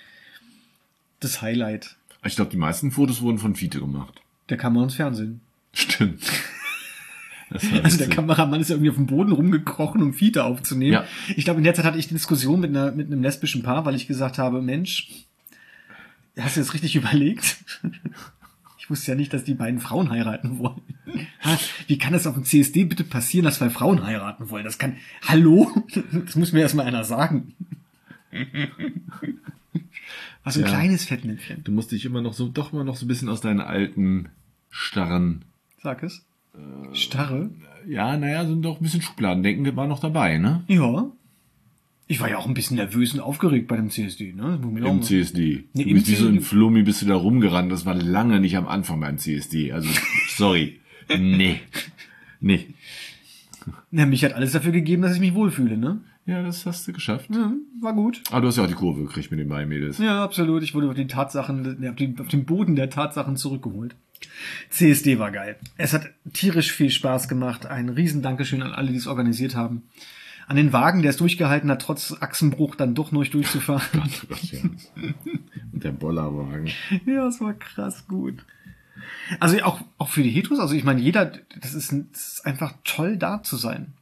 das 1.20 1.40
Highlight. 1.42 1.96
Ich 2.24 2.36
glaube, 2.36 2.50
die 2.50 2.56
meisten 2.56 2.90
Fotos 2.90 3.22
wurden 3.22 3.38
von 3.38 3.54
Fiete 3.54 3.80
gemacht. 3.80 4.20
Der 4.48 4.56
kam 4.56 4.74
mal 4.74 4.82
ins 4.84 4.94
Fernsehen. 4.94 5.40
Stimmt. 5.72 6.20
Also 7.82 7.98
der. 7.98 8.08
Kameramann 8.08 8.60
ist 8.60 8.68
ja 8.68 8.76
irgendwie 8.76 8.90
auf 8.90 8.96
dem 8.96 9.06
Boden 9.06 9.32
rumgekrochen, 9.32 10.02
um 10.02 10.12
Fiete 10.14 10.44
aufzunehmen. 10.44 10.92
Ja. 10.92 11.04
Ich 11.36 11.44
glaube, 11.44 11.58
in 11.58 11.64
der 11.64 11.74
Zeit 11.74 11.84
hatte 11.84 11.98
ich 11.98 12.06
eine 12.06 12.14
Diskussion 12.18 12.60
mit, 12.60 12.70
einer, 12.70 12.92
mit 12.92 13.08
einem 13.08 13.22
lesbischen 13.22 13.62
Paar, 13.62 13.84
weil 13.84 13.94
ich 13.96 14.06
gesagt 14.06 14.38
habe, 14.38 14.62
Mensch, 14.62 15.08
hast 16.38 16.56
du 16.56 16.60
das 16.60 16.74
richtig 16.74 16.94
überlegt? 16.96 17.56
Ich 18.78 18.88
wusste 18.88 19.12
ja 19.12 19.16
nicht, 19.16 19.32
dass 19.32 19.44
die 19.44 19.54
beiden 19.54 19.80
Frauen 19.80 20.10
heiraten 20.10 20.58
wollen. 20.58 20.80
Ha, 21.44 21.58
Wie 21.88 21.98
kann 21.98 22.12
das 22.12 22.26
auf 22.26 22.34
dem 22.34 22.44
CSD 22.44 22.84
bitte 22.84 23.04
passieren, 23.04 23.44
dass 23.44 23.58
zwei 23.58 23.70
Frauen 23.70 24.04
heiraten 24.04 24.50
wollen? 24.50 24.64
Das 24.64 24.78
kann, 24.78 24.96
hallo? 25.26 25.70
Das 26.12 26.36
muss 26.36 26.52
mir 26.52 26.60
erstmal 26.60 26.86
einer 26.86 27.04
sagen. 27.04 27.54
Was 30.44 30.56
ein 30.56 30.62
Ja. 30.62 30.68
kleines 30.68 31.04
Fettnäpfchen. 31.04 31.62
Du 31.64 31.72
musst 31.72 31.92
dich 31.92 32.04
immer 32.04 32.22
noch 32.22 32.32
so, 32.32 32.48
doch 32.48 32.72
mal 32.72 32.84
noch 32.84 32.96
so 32.96 33.04
ein 33.04 33.08
bisschen 33.08 33.28
aus 33.28 33.40
deinen 33.40 33.60
alten, 33.60 34.28
starren, 34.70 35.44
Sag 35.82 36.02
es. 36.02 36.24
Starre? 36.92 37.50
ja, 37.86 38.16
naja, 38.16 38.44
sind 38.44 38.62
doch 38.62 38.80
ein 38.80 38.82
bisschen 38.82 39.02
Schubladendenken 39.02 39.76
war 39.76 39.86
noch 39.86 40.00
dabei, 40.00 40.38
ne? 40.38 40.64
Ja. 40.68 41.10
Ich 42.06 42.20
war 42.20 42.28
ja 42.28 42.38
auch 42.38 42.46
ein 42.46 42.54
bisschen 42.54 42.76
nervös 42.76 43.14
und 43.14 43.20
aufgeregt 43.20 43.68
bei 43.68 43.76
dem 43.76 43.88
CSD, 43.88 44.32
ne? 44.32 44.58
Im 44.62 45.02
CSD. 45.02 45.64
Nee, 45.74 45.84
du 45.84 45.94
bist 45.94 46.08
wie 46.08 46.14
so 46.16 46.26
ein. 46.26 46.40
Flummi, 46.40 46.82
bist 46.82 47.02
du 47.02 47.06
da 47.06 47.14
rumgerannt. 47.14 47.70
Das 47.70 47.86
war 47.86 47.94
lange 47.94 48.40
nicht 48.40 48.56
am 48.56 48.66
Anfang 48.66 48.98
beim 49.00 49.16
CSD. 49.18 49.72
Also, 49.72 49.88
sorry. 50.28 50.80
Nee. 51.08 51.60
Nee. 52.40 52.66
Ja, 53.92 54.06
mich 54.06 54.24
hat 54.24 54.32
alles 54.32 54.52
dafür 54.52 54.72
gegeben, 54.72 55.02
dass 55.02 55.14
ich 55.14 55.20
mich 55.20 55.34
wohlfühle, 55.34 55.76
ne? 55.76 56.00
Ja, 56.26 56.42
das 56.42 56.66
hast 56.66 56.86
du 56.86 56.92
geschafft. 56.92 57.30
Ja, 57.30 57.52
war 57.80 57.94
gut. 57.94 58.22
Aber 58.30 58.42
du 58.42 58.48
hast 58.48 58.56
ja 58.56 58.64
auch 58.64 58.68
die 58.68 58.74
Kurve 58.74 59.02
gekriegt 59.02 59.30
mit 59.30 59.40
den 59.40 59.48
beiden 59.48 59.68
Mädels. 59.68 59.98
Ja, 59.98 60.22
absolut. 60.22 60.62
Ich 60.62 60.74
wurde 60.74 60.88
auf 60.88 60.94
die 60.94 61.06
Tatsachen, 61.06 61.88
auf 61.88 61.96
den, 61.96 62.20
auf 62.20 62.28
den 62.28 62.44
Boden 62.44 62.76
der 62.76 62.90
Tatsachen 62.90 63.36
zurückgeholt. 63.36 63.96
CSD 64.68 65.18
war 65.18 65.32
geil. 65.32 65.56
Es 65.76 65.92
hat 65.92 66.10
tierisch 66.32 66.72
viel 66.72 66.90
Spaß 66.90 67.28
gemacht. 67.28 67.66
Ein 67.66 67.88
riesen 67.88 68.22
Dankeschön 68.22 68.62
an 68.62 68.72
alle, 68.72 68.90
die 68.90 68.96
es 68.96 69.06
organisiert 69.06 69.56
haben. 69.56 69.82
An 70.46 70.56
den 70.56 70.72
Wagen, 70.72 71.02
der 71.02 71.10
es 71.10 71.16
durchgehalten 71.16 71.70
hat, 71.70 71.82
trotz 71.82 72.14
Achsenbruch 72.20 72.74
dann 72.74 72.94
doch 72.94 73.12
noch 73.12 73.24
durchzufahren. 73.26 73.82
Gott, 73.92 74.28
Gott, 74.28 74.42
ja. 74.44 74.60
Und 75.72 75.84
der 75.84 75.92
Bollerwagen. 75.92 76.70
Ja, 77.06 77.28
es 77.28 77.40
war 77.40 77.54
krass 77.54 78.06
gut. 78.08 78.44
Also 79.38 79.60
auch, 79.62 79.80
auch 79.96 80.08
für 80.08 80.22
die 80.22 80.30
Heteros, 80.30 80.58
also 80.58 80.74
ich 80.74 80.84
meine, 80.84 81.00
jeder, 81.00 81.26
das 81.60 81.74
ist, 81.74 81.92
das 82.12 82.32
ist 82.32 82.46
einfach 82.46 82.74
toll 82.84 83.16
da 83.16 83.42
zu 83.42 83.56
sein. 83.56 83.94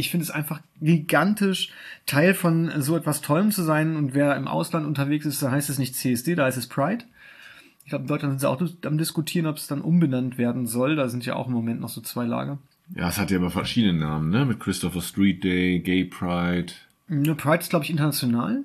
Ich 0.00 0.10
finde 0.10 0.24
es 0.24 0.30
einfach 0.30 0.60
gigantisch, 0.80 1.70
Teil 2.06 2.34
von 2.34 2.72
so 2.80 2.96
etwas 2.96 3.20
Tollem 3.20 3.52
zu 3.52 3.62
sein. 3.62 3.96
Und 3.96 4.14
wer 4.14 4.34
im 4.36 4.48
Ausland 4.48 4.86
unterwegs 4.86 5.26
ist, 5.26 5.42
da 5.42 5.50
heißt 5.50 5.70
es 5.70 5.78
nicht 5.78 5.94
CSD, 5.94 6.34
da 6.34 6.46
heißt 6.46 6.58
es 6.58 6.66
Pride. 6.66 7.04
Ich 7.84 7.90
glaube, 7.90 8.02
in 8.02 8.08
Deutschland 8.08 8.32
sind 8.32 8.40
sie 8.40 8.48
auch 8.48 8.60
am 8.86 8.98
diskutieren, 8.98 9.46
ob 9.46 9.56
es 9.56 9.66
dann 9.66 9.80
umbenannt 9.80 10.38
werden 10.38 10.66
soll. 10.66 10.96
Da 10.96 11.08
sind 11.08 11.26
ja 11.26 11.36
auch 11.36 11.48
im 11.48 11.52
Moment 11.52 11.80
noch 11.80 11.88
so 11.88 12.00
zwei 12.00 12.24
Lager. 12.24 12.58
Ja, 12.94 13.08
es 13.08 13.18
hat 13.18 13.30
ja 13.30 13.38
aber 13.38 13.50
verschiedene 13.50 13.98
Namen, 13.98 14.30
ne? 14.30 14.44
Mit 14.44 14.58
Christopher 14.58 15.00
Street 15.00 15.44
Day, 15.44 15.78
Gay 15.80 16.04
Pride. 16.04 16.72
Ne, 17.08 17.34
Pride 17.34 17.58
ist, 17.58 17.70
glaube 17.70 17.84
ich, 17.84 17.90
international. 17.90 18.64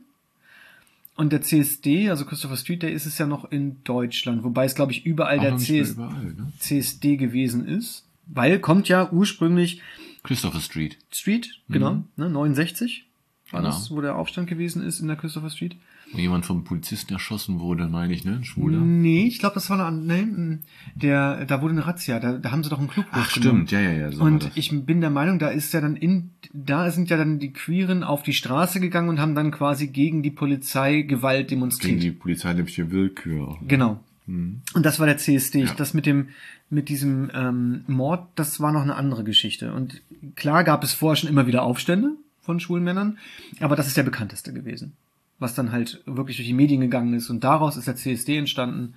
Und 1.15 1.31
der 1.31 1.41
CSD, 1.41 2.09
also 2.09 2.25
Christopher 2.25 2.57
Street 2.57 2.83
Day, 2.83 2.93
ist 2.93 3.05
es 3.05 3.17
ja 3.17 3.25
noch 3.25 3.51
in 3.51 3.83
Deutschland. 3.83 4.43
Wobei 4.43 4.65
es, 4.65 4.75
glaube 4.75 4.91
ich, 4.91 5.05
überall 5.05 5.39
Auch 5.39 5.43
der 5.43 5.55
CS 5.57 5.91
überall, 5.91 6.23
ne? 6.23 6.51
CSD 6.59 7.17
gewesen 7.17 7.67
ist. 7.67 8.05
Weil 8.27 8.59
kommt 8.59 8.87
ja 8.89 9.11
ursprünglich 9.11 9.81
Christopher 10.25 10.59
Street. 10.59 10.97
Street, 11.11 11.61
genau, 11.69 12.03
ne, 12.17 12.29
69 12.29 13.05
war 13.51 13.61
Genau. 13.61 13.71
das, 13.73 13.91
wo 13.91 14.01
der 14.01 14.15
Aufstand 14.15 14.47
gewesen 14.49 14.83
ist 14.83 14.99
in 14.99 15.07
der 15.07 15.15
Christopher 15.15 15.49
Street. 15.49 15.75
Wo 16.11 16.19
jemand 16.19 16.45
vom 16.45 16.63
Polizisten 16.63 17.13
erschossen 17.13 17.59
wurde, 17.59 17.87
meine 17.87 18.13
ich, 18.13 18.25
ne? 18.25 18.33
Ein 18.37 18.43
Schwuler. 18.43 18.79
Nee, 18.79 19.25
ich 19.25 19.39
glaube, 19.39 19.55
das 19.55 19.69
war 19.69 19.87
eine, 19.87 20.21
mm, 20.23 20.59
der, 20.95 21.45
da 21.45 21.61
wurde 21.61 21.73
eine 21.73 21.85
Razzia, 21.87 22.19
da, 22.19 22.37
da 22.37 22.51
haben 22.51 22.63
sie 22.63 22.69
doch 22.69 22.77
einen 22.79 22.87
Club 22.89 23.05
Ach, 23.11 23.29
stimmt, 23.29 23.71
ja, 23.71 23.79
ja, 23.81 23.91
ja. 23.91 24.11
So 24.11 24.23
Und 24.23 24.51
ich 24.55 24.69
bin 24.85 25.01
der 25.01 25.09
Meinung, 25.09 25.39
da 25.39 25.49
ist 25.49 25.73
ja 25.73 25.81
dann 25.81 25.95
in, 25.95 26.31
da 26.53 26.91
sind 26.91 27.09
ja 27.09 27.17
dann 27.17 27.39
die 27.39 27.53
Queeren 27.53 28.03
auf 28.03 28.21
die 28.23 28.33
Straße 28.33 28.79
gegangen 28.79 29.09
und 29.09 29.19
haben 29.19 29.33
dann 29.35 29.49
quasi 29.51 29.87
gegen 29.87 30.21
die 30.21 30.31
Polizeigewalt 30.31 31.47
gegen 31.49 31.59
demonstriert. 31.61 32.03
die 32.03 32.11
polizeiliche 32.11 32.91
Willkür. 32.91 33.47
auch. 33.47 33.59
Genau. 33.67 33.99
Mhm. 34.27 34.61
Und 34.73 34.85
das 34.85 34.99
war 34.99 35.05
der 35.05 35.17
CSD. 35.17 35.61
Ja. 35.61 35.73
Das 35.75 35.93
mit 35.93 36.05
dem, 36.05 36.29
mit 36.69 36.89
diesem 36.89 37.31
ähm, 37.33 37.83
Mord, 37.87 38.27
das 38.35 38.59
war 38.59 38.71
noch 38.71 38.81
eine 38.81 38.95
andere 38.95 39.23
Geschichte. 39.23 39.73
Und 39.73 40.01
klar 40.35 40.63
gab 40.63 40.83
es 40.83 40.93
vorher 40.93 41.15
schon 41.15 41.29
immer 41.29 41.47
wieder 41.47 41.63
Aufstände 41.63 42.11
von 42.41 42.59
schwulen 42.59 42.83
Männern, 42.83 43.17
aber 43.59 43.75
das 43.75 43.87
ist 43.87 43.97
der 43.97 44.03
bekannteste 44.03 44.53
gewesen. 44.53 44.93
Was 45.39 45.55
dann 45.55 45.71
halt 45.71 46.01
wirklich 46.05 46.37
durch 46.37 46.47
die 46.47 46.53
Medien 46.53 46.81
gegangen 46.81 47.13
ist. 47.13 47.29
Und 47.29 47.43
daraus 47.43 47.75
ist 47.75 47.87
der 47.87 47.95
CSD 47.95 48.37
entstanden. 48.37 48.93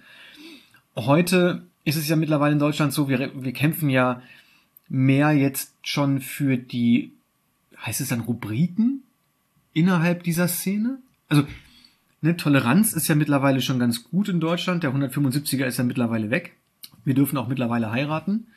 Heute 0.94 1.62
ist 1.84 1.96
es 1.96 2.08
ja 2.08 2.16
mittlerweile 2.16 2.52
in 2.52 2.58
Deutschland 2.58 2.92
so, 2.92 3.08
wir, 3.08 3.32
wir 3.34 3.52
kämpfen 3.52 3.90
ja 3.90 4.22
mehr 4.88 5.32
jetzt 5.32 5.74
schon 5.82 6.20
für 6.20 6.56
die, 6.56 7.12
heißt 7.84 8.00
es 8.00 8.08
dann 8.08 8.20
Rubriken 8.20 9.02
innerhalb 9.72 10.22
dieser 10.22 10.48
Szene? 10.48 10.98
Also 11.28 11.44
Ne, 12.20 12.36
Toleranz 12.36 12.92
ist 12.94 13.08
ja 13.08 13.14
mittlerweile 13.14 13.60
schon 13.60 13.78
ganz 13.78 14.04
gut 14.04 14.28
in 14.28 14.40
Deutschland. 14.40 14.82
Der 14.82 14.92
175er 14.92 15.66
ist 15.66 15.78
ja 15.78 15.84
mittlerweile 15.84 16.30
weg. 16.30 16.56
Wir 17.04 17.14
dürfen 17.14 17.38
auch 17.38 17.48
mittlerweile 17.48 17.92
heiraten. 17.92 18.48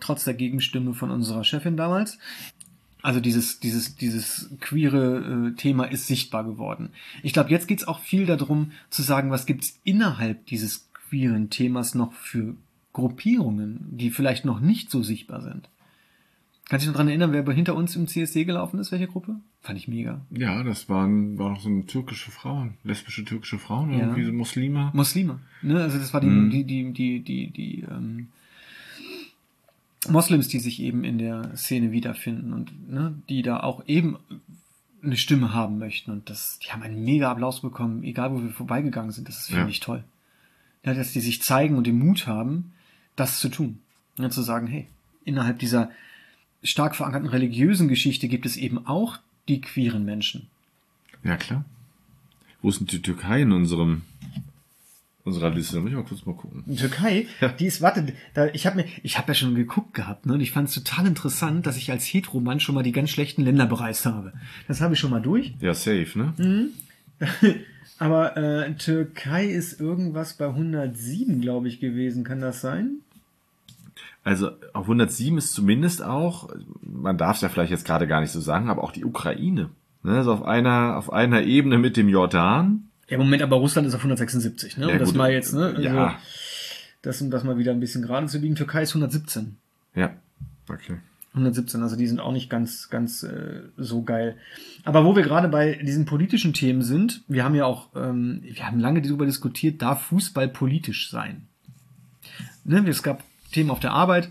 Trotz 0.00 0.24
der 0.24 0.34
Gegenstimme 0.34 0.94
von 0.94 1.10
unserer 1.10 1.42
Chefin 1.42 1.76
damals. 1.76 2.18
Also 3.02 3.20
dieses, 3.20 3.60
dieses, 3.60 3.96
dieses 3.96 4.50
queere 4.60 5.52
äh, 5.52 5.56
Thema 5.56 5.84
ist 5.84 6.06
sichtbar 6.06 6.44
geworden. 6.44 6.90
Ich 7.22 7.32
glaube, 7.32 7.50
jetzt 7.50 7.68
geht's 7.68 7.86
auch 7.86 8.00
viel 8.00 8.26
darum 8.26 8.72
zu 8.90 9.02
sagen, 9.02 9.30
was 9.30 9.46
gibt's 9.46 9.78
innerhalb 9.84 10.46
dieses 10.46 10.88
queeren 10.92 11.50
Themas 11.50 11.94
noch 11.94 12.12
für 12.12 12.54
Gruppierungen, 12.92 13.86
die 13.90 14.10
vielleicht 14.10 14.44
noch 14.44 14.60
nicht 14.60 14.90
so 14.90 15.02
sichtbar 15.02 15.42
sind. 15.42 15.68
Kannst 16.68 16.84
du 16.84 16.88
dich 16.90 16.92
noch 16.92 16.96
dran 16.96 17.08
erinnern, 17.08 17.32
wer 17.32 17.50
hinter 17.54 17.74
uns 17.74 17.96
im 17.96 18.06
CSD 18.06 18.44
gelaufen 18.44 18.78
ist? 18.78 18.92
Welche 18.92 19.06
Gruppe? 19.06 19.36
Fand 19.62 19.78
ich 19.78 19.88
mega. 19.88 20.20
Ja, 20.30 20.62
das 20.62 20.88
waren, 20.90 21.38
war 21.38 21.50
noch 21.50 21.60
so 21.60 21.68
eine 21.70 21.86
türkische 21.86 22.30
Frauen, 22.30 22.74
lesbische 22.84 23.24
türkische 23.24 23.58
Frauen, 23.58 23.92
Ja. 23.92 24.00
irgendwie 24.00 24.24
so 24.24 24.32
Muslime. 24.32 24.90
Muslime. 24.92 25.38
Ne? 25.62 25.80
Also 25.82 25.98
das 25.98 26.12
war 26.12 26.20
die, 26.20 26.26
Mhm. 26.26 26.50
die, 26.50 26.64
die, 26.64 26.92
die, 26.92 27.20
die, 27.20 27.50
die 27.50 27.80
ähm, 27.90 28.28
Moslems, 30.08 30.48
die 30.48 30.60
sich 30.60 30.80
eben 30.80 31.04
in 31.04 31.18
der 31.18 31.56
Szene 31.56 31.90
wiederfinden 31.90 32.52
und 32.52 32.90
ne, 32.90 33.14
die 33.28 33.42
da 33.42 33.60
auch 33.60 33.86
eben 33.86 34.16
eine 35.02 35.16
Stimme 35.16 35.54
haben 35.54 35.78
möchten. 35.78 36.10
Und 36.10 36.28
das, 36.30 36.58
die 36.60 36.70
haben 36.70 36.82
einen 36.82 37.04
mega 37.04 37.30
Applaus 37.30 37.60
bekommen, 37.60 38.02
egal 38.04 38.32
wo 38.32 38.42
wir 38.42 38.50
vorbeigegangen 38.50 39.10
sind. 39.12 39.28
Das 39.28 39.38
ist, 39.38 39.46
finde 39.46 39.62
Ja. 39.62 39.68
ich 39.68 39.80
toll. 39.80 40.04
Ja, 40.84 40.94
dass 40.94 41.12
die 41.12 41.20
sich 41.20 41.42
zeigen 41.42 41.76
und 41.76 41.86
den 41.86 41.98
Mut 41.98 42.26
haben, 42.26 42.72
das 43.16 43.40
zu 43.40 43.48
tun. 43.48 43.78
Ja, 44.18 44.30
zu 44.30 44.42
sagen, 44.42 44.66
hey, 44.66 44.86
innerhalb 45.24 45.58
dieser 45.58 45.90
stark 46.62 46.96
verankerten 46.96 47.28
religiösen 47.28 47.88
Geschichte 47.88 48.28
gibt 48.28 48.46
es 48.46 48.56
eben 48.56 48.86
auch 48.86 49.18
die 49.48 49.60
queeren 49.60 50.04
Menschen. 50.04 50.48
Ja, 51.24 51.36
klar. 51.36 51.64
Wo 52.60 52.68
ist 52.68 52.80
denn 52.80 52.86
die 52.86 53.02
Türkei 53.02 53.42
in 53.42 53.52
unserem, 53.52 54.02
unserer 55.24 55.50
Liste? 55.50 55.76
Da 55.76 55.80
muss 55.80 55.90
ich 55.90 55.96
mal 55.96 56.04
kurz 56.04 56.26
mal 56.26 56.34
gucken. 56.34 56.64
Die 56.66 56.76
Türkei, 56.76 57.26
die 57.58 57.66
ist, 57.66 57.80
warte, 57.80 58.12
da, 58.34 58.46
ich 58.48 58.66
habe 58.66 58.76
mir, 58.76 58.84
ich 59.02 59.16
habe 59.16 59.28
ja 59.28 59.34
schon 59.34 59.54
geguckt 59.54 59.94
gehabt, 59.94 60.26
ne? 60.26 60.34
Und 60.34 60.40
ich 60.40 60.50
fand 60.50 60.68
es 60.68 60.74
total 60.74 61.06
interessant, 61.06 61.66
dass 61.66 61.76
ich 61.76 61.90
als 61.90 62.04
Heteromann 62.04 62.60
schon 62.60 62.74
mal 62.74 62.82
die 62.82 62.92
ganz 62.92 63.10
schlechten 63.10 63.42
Länder 63.42 63.66
bereist 63.66 64.06
habe. 64.06 64.32
Das 64.66 64.80
habe 64.80 64.94
ich 64.94 65.00
schon 65.00 65.10
mal 65.10 65.22
durch. 65.22 65.54
Ja, 65.60 65.74
safe, 65.74 66.18
ne? 66.18 66.34
Mhm. 66.36 66.70
Aber 68.00 68.36
äh, 68.36 68.74
Türkei 68.74 69.46
ist 69.46 69.80
irgendwas 69.80 70.34
bei 70.34 70.46
107, 70.46 71.40
glaube 71.40 71.68
ich, 71.68 71.80
gewesen. 71.80 72.22
Kann 72.22 72.40
das 72.40 72.60
sein? 72.60 72.98
Also 74.28 74.50
auf 74.74 74.84
107 74.84 75.38
ist 75.38 75.54
zumindest 75.54 76.04
auch, 76.04 76.50
man 76.82 77.16
darf 77.16 77.36
es 77.36 77.40
ja 77.40 77.48
vielleicht 77.48 77.70
jetzt 77.70 77.86
gerade 77.86 78.06
gar 78.06 78.20
nicht 78.20 78.30
so 78.30 78.40
sagen, 78.40 78.68
aber 78.68 78.84
auch 78.84 78.92
die 78.92 79.06
Ukraine. 79.06 79.70
Ne? 80.02 80.18
Also 80.18 80.34
auf 80.34 80.42
einer, 80.42 80.98
auf 80.98 81.10
einer 81.10 81.44
Ebene 81.44 81.78
mit 81.78 81.96
dem 81.96 82.10
Jordan. 82.10 82.90
Ja, 83.08 83.16
Moment, 83.16 83.42
aber 83.42 83.56
Russland 83.56 83.88
ist 83.88 83.94
auf 83.94 84.00
176, 84.00 84.76
ne? 84.76 84.88
Ja, 84.88 84.92
um 84.92 84.98
das 84.98 85.08
gut. 85.08 85.16
mal 85.16 85.32
jetzt, 85.32 85.54
ne? 85.54 85.68
Also, 85.68 85.80
Ja. 85.80 86.18
Das, 87.00 87.22
um 87.22 87.30
das 87.30 87.42
mal 87.42 87.56
wieder 87.56 87.72
ein 87.72 87.80
bisschen 87.80 88.02
gerade 88.02 88.26
zu 88.26 88.38
biegen. 88.38 88.54
Türkei 88.54 88.82
ist 88.82 88.90
117. 88.90 89.56
Ja. 89.94 90.10
Okay. 90.68 90.98
117, 91.32 91.82
also 91.82 91.96
die 91.96 92.06
sind 92.06 92.20
auch 92.20 92.32
nicht 92.32 92.50
ganz, 92.50 92.90
ganz 92.90 93.22
äh, 93.22 93.62
so 93.78 94.02
geil. 94.02 94.36
Aber 94.84 95.06
wo 95.06 95.16
wir 95.16 95.22
gerade 95.22 95.48
bei 95.48 95.80
diesen 95.82 96.04
politischen 96.04 96.52
Themen 96.52 96.82
sind, 96.82 97.22
wir 97.28 97.44
haben 97.44 97.54
ja 97.54 97.64
auch, 97.64 97.88
ähm, 97.96 98.40
wir 98.42 98.66
haben 98.66 98.78
lange 98.78 99.00
darüber 99.00 99.24
diskutiert, 99.24 99.80
darf 99.80 100.02
Fußball 100.02 100.48
politisch 100.48 101.08
sein? 101.08 101.46
Ne, 102.64 102.86
es 102.86 103.02
gab 103.02 103.22
Themen 103.52 103.70
auf 103.70 103.80
der 103.80 103.92
Arbeit, 103.92 104.30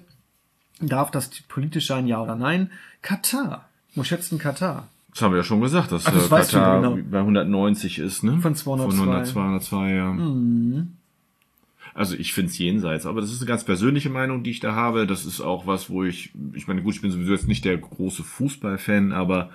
darf 0.79 1.11
das 1.11 1.29
politisch 1.47 1.87
sein, 1.87 2.07
ja 2.07 2.21
oder 2.21 2.35
nein? 2.35 2.71
Katar, 3.01 3.67
wo 3.95 4.03
schätzt 4.03 4.31
denn 4.31 4.39
Katar? 4.39 4.87
Das 5.11 5.21
haben 5.21 5.31
wir 5.31 5.37
ja 5.37 5.43
schon 5.43 5.61
gesagt, 5.61 5.91
dass 5.91 6.05
Ach, 6.05 6.13
das 6.13 6.27
äh, 6.27 6.31
weißt 6.31 6.53
du, 6.53 6.57
Katar 6.57 6.81
genau. 6.81 6.99
bei 7.09 7.19
190 7.19 7.99
ist, 7.99 8.23
ne? 8.23 8.39
Von 8.39 8.55
202. 8.55 8.97
Von 8.97 9.09
100, 9.09 9.27
202, 9.27 9.93
ja. 9.93 10.13
Mhm. 10.13 10.93
Also 11.97 12.15
ich 12.15 12.33
finde 12.33 12.51
es 12.51 12.59
jenseits, 12.59 13.07
aber 13.07 13.21
das 13.21 13.31
ist 13.31 13.41
eine 13.41 13.47
ganz 13.47 13.63
persönliche 13.63 14.11
Meinung, 14.11 14.43
die 14.43 14.51
ich 14.51 14.59
da 14.59 14.75
habe. 14.75 15.07
Das 15.07 15.25
ist 15.25 15.41
auch 15.41 15.65
was, 15.65 15.89
wo 15.89 16.03
ich, 16.03 16.31
ich 16.53 16.67
meine, 16.67 16.83
gut, 16.83 16.93
ich 16.93 17.01
bin 17.01 17.09
sowieso 17.09 17.31
jetzt 17.31 17.47
nicht 17.47 17.65
der 17.65 17.75
große 17.75 18.23
Fußballfan, 18.23 19.11
aber 19.13 19.49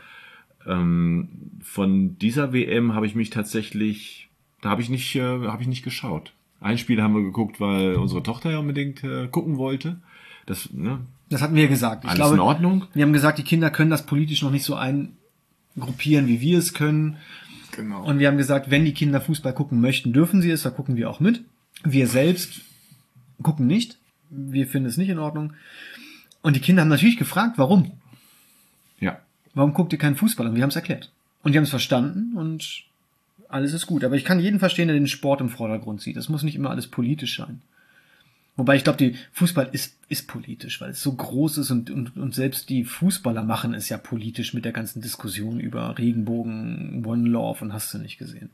ähm, 0.67 1.29
von 1.63 2.19
dieser 2.19 2.53
WM 2.53 2.95
habe 2.95 3.07
ich 3.07 3.15
mich 3.15 3.31
tatsächlich, 3.31 4.29
da 4.61 4.71
habe 4.71 4.83
ich 4.83 4.91
nicht, 4.91 5.15
äh, 5.15 5.47
habe 5.47 5.63
ich 5.63 5.69
nicht 5.69 5.85
geschaut. 5.85 6.33
Ein 6.63 6.79
Spiel 6.79 7.03
haben 7.03 7.15
wir 7.15 7.23
geguckt, 7.23 7.61
weil 7.61 7.95
unsere 7.95 8.23
Tochter 8.23 8.51
ja 8.51 8.59
unbedingt 8.59 9.03
äh, 9.05 9.29
gucken 9.29 9.57
wollte. 9.59 10.01
Das, 10.47 10.73
ne? 10.73 11.01
Das 11.29 11.43
hatten 11.43 11.55
wir 11.55 11.69
gesagt. 11.69 12.05
Ich 12.05 12.11
Alles 12.11 12.19
glaube, 12.19 12.35
in 12.35 12.41
Ordnung? 12.41 12.87
Wir 12.95 13.05
haben 13.05 13.13
gesagt, 13.13 13.39
die 13.39 13.45
Kinder 13.45 13.71
können 13.71 13.91
das 13.91 14.07
politisch 14.07 14.43
noch 14.43 14.51
nicht 14.51 14.65
so 14.65 14.75
eingruppieren, 14.75 16.27
wie 16.27 16.41
wir 16.41 16.59
es 16.59 16.75
können. 16.75 17.17
Genau. 17.73 18.05
Und 18.05 18.19
wir 18.19 18.29
haben 18.29 18.37
gesagt, 18.37 18.71
wenn 18.71 18.85
die 18.85 18.93
Kinder 18.93 19.21
Fußball 19.21 19.55
gucken 19.55 19.81
möchten, 19.81 20.13
dürfen 20.13 20.43
sie 20.43 20.51
es, 20.51 20.63
da 20.63 20.71
gucken 20.71 20.97
wir 20.97 21.09
auch 21.09 21.21
mit. 21.21 21.43
Wir 21.85 22.07
selbst 22.07 22.61
gucken 23.43 23.67
nicht. 23.67 23.99
Wir 24.31 24.67
finden 24.67 24.89
es 24.89 24.97
nicht 24.97 25.09
in 25.09 25.19
Ordnung. 25.19 25.55
Und 26.43 26.57
die 26.57 26.61
Kinder 26.61 26.83
haben 26.83 26.89
natürlich 26.89 27.19
gefragt, 27.19 27.59
warum? 27.59 27.93
ja. 29.01 29.19
Warum 29.55 29.75
guckt 29.75 29.93
ihr 29.93 29.99
keinen 29.99 30.17
Fußball? 30.17 30.47
Und 30.47 30.55
wir 30.55 30.63
haben 30.63 30.71
es 30.71 30.77
erklärt. 30.77 31.13
Und 31.43 31.53
die 31.53 31.59
haben 31.59 31.65
es 31.65 31.71
verstanden 31.71 32.37
und 32.37 32.85
alles 33.53 33.73
ist 33.73 33.87
gut. 33.87 34.05
Aber 34.05 34.17
ich 34.17 34.25
kann 34.25 34.41
jeden 34.41 34.59
verstehen, 34.59 34.89
der 34.89 34.97
den 34.97 35.07
Sport 35.07 35.41
im 35.41 35.49
Vordergrund 35.49 36.01
sieht. 36.01 36.17
Es 36.17 36.29
muss 36.29 36.43
nicht 36.43 36.57
immer 36.57 36.71
alles 36.71 36.87
politisch 36.87 37.37
sein. 37.37 37.61
Wobei 38.57 38.77
ich 38.77 38.85
glaube, 38.85 38.99
die 38.99 39.17
Fußball 39.33 39.71
ist, 39.73 39.97
ist 40.09 40.29
politisch, 40.29 40.81
weil 40.81 40.91
es 40.91 41.03
so 41.03 41.13
groß 41.13 41.59
ist 41.59 41.71
und, 41.71 41.91
und, 41.91 42.17
und 42.17 42.35
selbst 42.35 42.69
die 42.69 42.85
Fußballer 42.85 43.43
machen 43.43 43.73
es 43.73 43.89
ja 43.89 43.97
politisch 43.97 44.53
mit 44.53 44.67
der 44.67 44.73
ganzen 44.73 45.01
Diskussion 45.01 45.59
über 45.59 45.97
Regenbogen, 45.97 47.05
One 47.07 47.29
Love 47.29 47.65
und 47.65 47.73
hast 47.73 47.95
du 47.95 47.99
nicht 47.99 48.19
gesehen. 48.19 48.51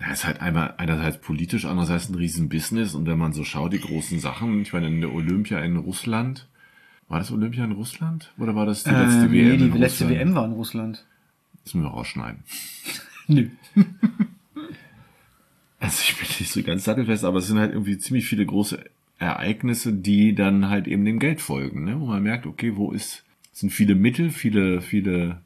Ja, 0.00 0.10
ist 0.10 0.26
halt 0.26 0.40
einmal 0.40 0.74
einerseits 0.78 1.18
politisch, 1.18 1.64
andererseits 1.64 2.08
ein 2.08 2.16
Riesenbusiness. 2.16 2.94
Und 2.96 3.06
wenn 3.06 3.18
man 3.18 3.32
so 3.32 3.44
schaut, 3.44 3.72
die 3.72 3.80
großen 3.80 4.18
Sachen, 4.18 4.62
ich 4.62 4.72
meine, 4.72 4.88
in 4.88 5.00
der 5.00 5.12
Olympia 5.14 5.60
in 5.60 5.76
Russland, 5.76 6.48
war 7.08 7.20
das 7.20 7.30
Olympia 7.30 7.64
in 7.64 7.72
Russland? 7.72 8.32
Oder 8.36 8.56
war 8.56 8.66
das 8.66 8.82
die 8.82 8.90
letzte 8.90 9.26
Äh, 9.26 9.30
WM 9.30 9.48
nee, 9.48 9.56
die 9.56 9.78
letzte 9.78 10.04
Russland? 10.04 10.10
WM 10.10 10.34
war 10.34 10.44
in 10.46 10.52
Russland. 10.52 11.04
Das 11.62 11.74
müssen 11.74 11.86
wir 11.86 11.90
rausschneiden. 11.90 12.42
Nö. 13.28 13.48
Also 15.84 16.00
ich 16.00 16.16
bin 16.16 16.26
nicht 16.40 16.50
so 16.50 16.62
ganz 16.62 16.84
sattelfest, 16.84 17.24
aber 17.26 17.40
es 17.40 17.46
sind 17.46 17.58
halt 17.58 17.72
irgendwie 17.72 17.98
ziemlich 17.98 18.24
viele 18.26 18.46
große 18.46 18.82
Ereignisse, 19.18 19.92
die 19.92 20.34
dann 20.34 20.70
halt 20.70 20.86
eben 20.88 21.04
dem 21.04 21.18
Geld 21.18 21.42
folgen, 21.42 21.84
ne? 21.84 22.00
wo 22.00 22.06
man 22.06 22.22
merkt, 22.22 22.46
okay, 22.46 22.74
wo 22.74 22.90
ist, 22.90 23.22
es 23.52 23.60
sind 23.60 23.70
viele 23.70 23.94
Mittel, 23.94 24.30
viele, 24.30 24.80
viele 24.80 25.42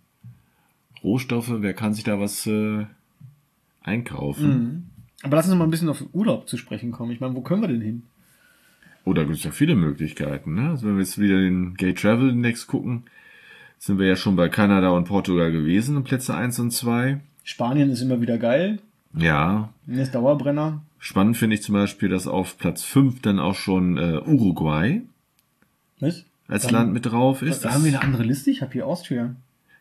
Rohstoffe, 1.03 1.51
wer 1.57 1.75
kann 1.75 1.93
sich 1.93 2.05
da 2.05 2.21
was 2.21 2.47
äh, 2.47 2.87
einkaufen? 3.83 4.91
Aber 5.25 5.37
lass 5.37 5.49
uns 5.49 5.57
mal 5.57 5.65
ein 5.65 5.73
bisschen 5.73 5.89
auf 5.89 6.05
Urlaub 6.13 6.49
zu 6.49 6.57
sprechen 6.57 6.93
kommen. 6.93 7.11
Ich 7.11 7.19
meine, 7.19 7.35
wo 7.35 7.41
können 7.41 7.63
wir 7.63 7.69
denn 7.69 7.81
hin? 7.81 8.03
Oder 9.05 9.25
gibt 9.25 9.39
es 9.39 9.45
ja 9.45 9.51
viele 9.51 9.75
Möglichkeiten. 9.75 10.55
Ne? 10.55 10.71
Also 10.71 10.87
wenn 10.87 10.95
wir 10.95 11.01
jetzt 11.01 11.19
wieder 11.19 11.41
den 11.41 11.75
Gay 11.75 11.95
Travel 11.95 12.31
Index 12.31 12.69
gucken, 12.69 13.05
sind 13.79 13.99
wir 13.99 14.07
ja 14.07 14.15
schon 14.15 14.37
bei 14.37 14.49
Kanada 14.49 14.91
und 14.91 15.09
Portugal 15.09 15.51
gewesen, 15.51 16.05
Plätze 16.05 16.37
1 16.37 16.61
und 16.61 16.71
2. 16.71 17.21
Spanien 17.49 17.89
ist 17.91 18.03
immer 18.03 18.21
wieder 18.21 18.37
geil. 18.37 18.79
Ja, 19.17 19.71
ist 19.87 20.15
Dauerbrenner. 20.15 20.83
spannend 20.99 21.39
finde 21.39 21.55
ich 21.57 21.63
zum 21.63 21.73
Beispiel, 21.73 22.11
dass 22.11 22.27
auf 22.27 22.59
Platz 22.59 22.83
5 22.83 23.23
dann 23.23 23.39
auch 23.39 23.55
schon 23.55 23.97
äh, 23.97 24.21
Uruguay 24.27 25.01
Was? 25.99 26.25
als 26.47 26.65
Dann- 26.65 26.73
Land 26.75 26.93
mit 26.93 27.07
drauf 27.07 27.41
ist. 27.41 27.65
Da 27.65 27.73
haben 27.73 27.85
wir 27.85 27.93
eine 27.93 28.03
andere 28.03 28.23
Liste. 28.23 28.51
Ich 28.51 28.61
habe 28.61 28.73
hier 28.75 28.87
Austria. 28.87 29.35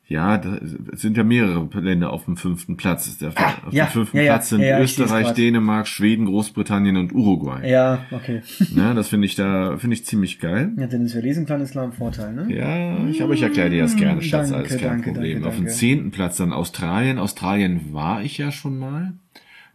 Ja, 0.09 0.37
da 0.37 0.59
sind 0.93 1.17
ja 1.17 1.25
mehrere 1.25 1.67
Länder 1.81 2.13
auf 2.13 2.23
dem 2.25 2.37
fünften 2.37 2.77
Platz. 2.77 3.07
Ist 3.07 3.21
der, 3.21 3.33
Ah, 3.35 3.55
auf 3.67 3.73
ja, 3.73 3.85
dem 3.85 3.91
fünften 3.91 4.17
ja, 4.17 4.23
ja, 4.23 4.31
Platz 4.33 4.49
sind 4.49 4.61
ja, 4.61 4.67
ja, 4.67 4.79
Österreich. 4.81 5.31
Dänemark, 5.31 5.85
Schweden, 5.85 6.25
Großbritannien 6.25 6.95
und 6.95 7.13
Uruguay. 7.13 7.69
Ja, 7.69 8.05
okay. 8.11 8.41
Ne, 8.73 8.93
das 8.95 9.09
finde 9.09 9.25
ich 9.25 9.35
da 9.35 9.77
finde 9.77 9.95
ich 9.95 10.05
ziemlich 10.05 10.39
geil. 10.39 10.71
Ja, 10.77 10.87
Dennis, 10.87 11.13
wer 11.13 11.21
lesen 11.21 11.45
kann, 11.45 11.59
ist 11.59 11.71
klar 11.71 11.83
ein 11.83 11.91
Vorteil, 11.91 12.33
ne? 12.33 12.47
Ja, 12.55 13.05
ich, 13.09 13.21
aber 13.21 13.33
ich 13.33 13.41
erkläre 13.41 13.69
dir 13.69 13.81
das 13.83 13.97
gerne, 13.97 14.21
Schatz, 14.21 14.49
Danke, 14.49 14.69
alles 14.69 14.81
kein 14.81 14.89
danke, 14.89 15.11
Problem. 15.11 15.33
danke, 15.41 15.47
Auf 15.49 15.55
dem 15.57 15.67
zehnten 15.67 16.11
Platz 16.11 16.37
dann 16.37 16.53
Australien. 16.53 17.19
Australien 17.19 17.91
war 17.93 18.21
ich 18.23 18.37
ja 18.37 18.51
schon 18.53 18.79
mal. 18.79 19.13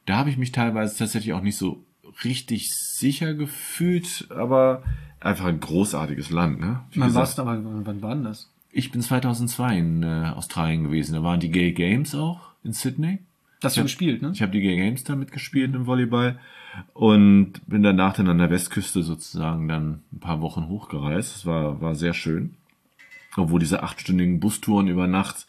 Da 0.06 0.16
habe 0.16 0.30
ich 0.30 0.38
mich 0.38 0.50
teilweise 0.52 0.96
tatsächlich 0.96 1.34
auch 1.34 1.42
nicht 1.42 1.56
so 1.58 1.84
richtig 2.24 2.74
sicher 2.74 3.34
gefühlt, 3.34 4.28
aber 4.30 4.82
einfach 5.20 5.44
ein 5.44 5.60
großartiges 5.60 6.30
Land, 6.30 6.58
ne? 6.60 6.80
Wie 6.90 7.00
Wann 7.00 7.08
gesagt, 7.08 7.20
warst 7.20 7.38
du, 7.38 7.42
aber 7.42 7.60
wann 7.62 8.02
war 8.02 8.14
denn 8.14 8.24
das? 8.24 8.51
Ich 8.72 8.90
bin 8.90 9.02
2002 9.02 9.78
in 9.78 10.02
äh, 10.02 10.32
Australien 10.34 10.84
gewesen. 10.84 11.14
Da 11.14 11.22
waren 11.22 11.40
die 11.40 11.50
Gay 11.50 11.72
Games 11.72 12.14
auch 12.14 12.40
in 12.64 12.72
Sydney. 12.72 13.18
Das 13.60 13.74
du 13.74 13.82
gespielt, 13.82 14.22
ne? 14.22 14.32
Ich 14.34 14.42
habe 14.42 14.50
die 14.50 14.60
Gay 14.60 14.76
Games 14.76 15.04
da 15.04 15.14
mitgespielt 15.14 15.72
im 15.74 15.86
Volleyball 15.86 16.40
und 16.94 17.64
bin 17.66 17.82
danach 17.82 18.14
dann 18.14 18.28
an 18.28 18.38
der 18.38 18.50
Westküste 18.50 19.02
sozusagen 19.02 19.68
dann 19.68 20.00
ein 20.12 20.18
paar 20.18 20.40
Wochen 20.40 20.68
hochgereist. 20.68 21.36
Das 21.36 21.46
war, 21.46 21.80
war 21.80 21.94
sehr 21.94 22.14
schön. 22.14 22.54
Obwohl 23.36 23.60
diese 23.60 23.82
achtstündigen 23.82 24.40
Bustouren 24.40 24.88
über 24.88 25.06
Nacht, 25.06 25.46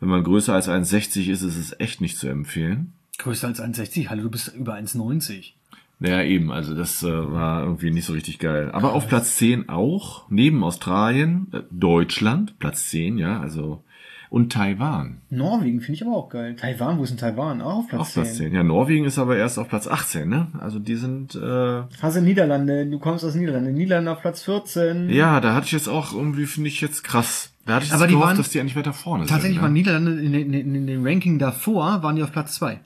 wenn 0.00 0.08
man 0.08 0.24
größer 0.24 0.54
als 0.54 0.68
1,60 0.68 1.30
ist, 1.30 1.42
ist 1.42 1.56
es 1.56 1.78
echt 1.78 2.00
nicht 2.00 2.18
zu 2.18 2.26
empfehlen. 2.26 2.94
Größer 3.18 3.46
als 3.46 3.62
1,60. 3.62 4.08
Hallo, 4.08 4.24
du 4.24 4.30
bist 4.30 4.48
über 4.48 4.74
1,90. 4.74 5.52
Ja, 6.00 6.22
eben, 6.22 6.50
also 6.52 6.74
das 6.74 7.02
äh, 7.02 7.06
war 7.32 7.62
irgendwie 7.62 7.90
nicht 7.90 8.04
so 8.04 8.12
richtig 8.12 8.38
geil. 8.38 8.70
Aber 8.72 8.92
auf 8.92 9.08
Platz 9.08 9.36
10 9.36 9.68
auch, 9.68 10.24
neben 10.28 10.62
Australien, 10.64 11.46
äh, 11.52 11.60
Deutschland, 11.70 12.58
Platz 12.58 12.90
10, 12.90 13.16
ja, 13.16 13.40
also, 13.40 13.82
und 14.28 14.52
Taiwan. 14.52 15.18
Norwegen 15.30 15.80
finde 15.80 15.92
ich 15.94 16.04
aber 16.06 16.16
auch 16.16 16.28
geil. 16.28 16.56
Taiwan, 16.56 16.98
wo 16.98 17.04
ist 17.04 17.10
denn 17.10 17.18
Taiwan? 17.18 17.62
Auch 17.62 17.78
auf 17.78 17.88
Platz, 17.88 18.00
Auf 18.00 18.12
Platz 18.14 18.28
10. 18.36 18.48
10. 18.48 18.54
Ja, 18.54 18.62
Norwegen 18.64 19.04
ist 19.04 19.18
aber 19.18 19.36
erst 19.36 19.58
auf 19.58 19.68
Platz 19.68 19.86
18, 19.86 20.28
ne? 20.28 20.48
Also 20.58 20.80
die 20.80 20.96
sind, 20.96 21.36
äh, 21.36 21.82
Hast 22.02 22.16
du 22.16 22.20
Niederlande, 22.20 22.86
du 22.86 22.98
kommst 22.98 23.24
aus 23.24 23.36
Niederlande. 23.36 23.70
Niederlande 23.70 24.10
auf 24.10 24.20
Platz 24.20 24.42
14. 24.42 25.08
Ja, 25.10 25.40
da 25.40 25.54
hatte 25.54 25.66
ich 25.66 25.72
jetzt 25.72 25.88
auch 25.88 26.12
irgendwie, 26.12 26.46
finde 26.46 26.68
ich 26.68 26.80
jetzt 26.80 27.04
krass. 27.04 27.52
Da 27.64 27.76
hatte 27.76 27.86
ich 27.86 27.92
Aber 27.92 28.02
jetzt 28.02 28.10
die 28.10 28.14
gehofft, 28.14 28.28
waren- 28.30 28.36
dass 28.38 28.50
die 28.50 28.60
eigentlich 28.60 28.76
weiter 28.76 28.92
vorne 28.92 29.26
Tatsächlich 29.26 29.54
sind. 29.54 29.62
waren 29.62 29.72
ne? 29.72 29.78
Niederlande 29.78 30.20
in, 30.20 30.32
den- 30.32 30.52
in, 30.52 30.74
in 30.74 30.86
dem 30.88 31.06
Ranking 31.06 31.38
davor, 31.38 32.02
waren 32.02 32.16
die 32.16 32.22
auf 32.24 32.32
Platz 32.32 32.56
2. 32.56 32.80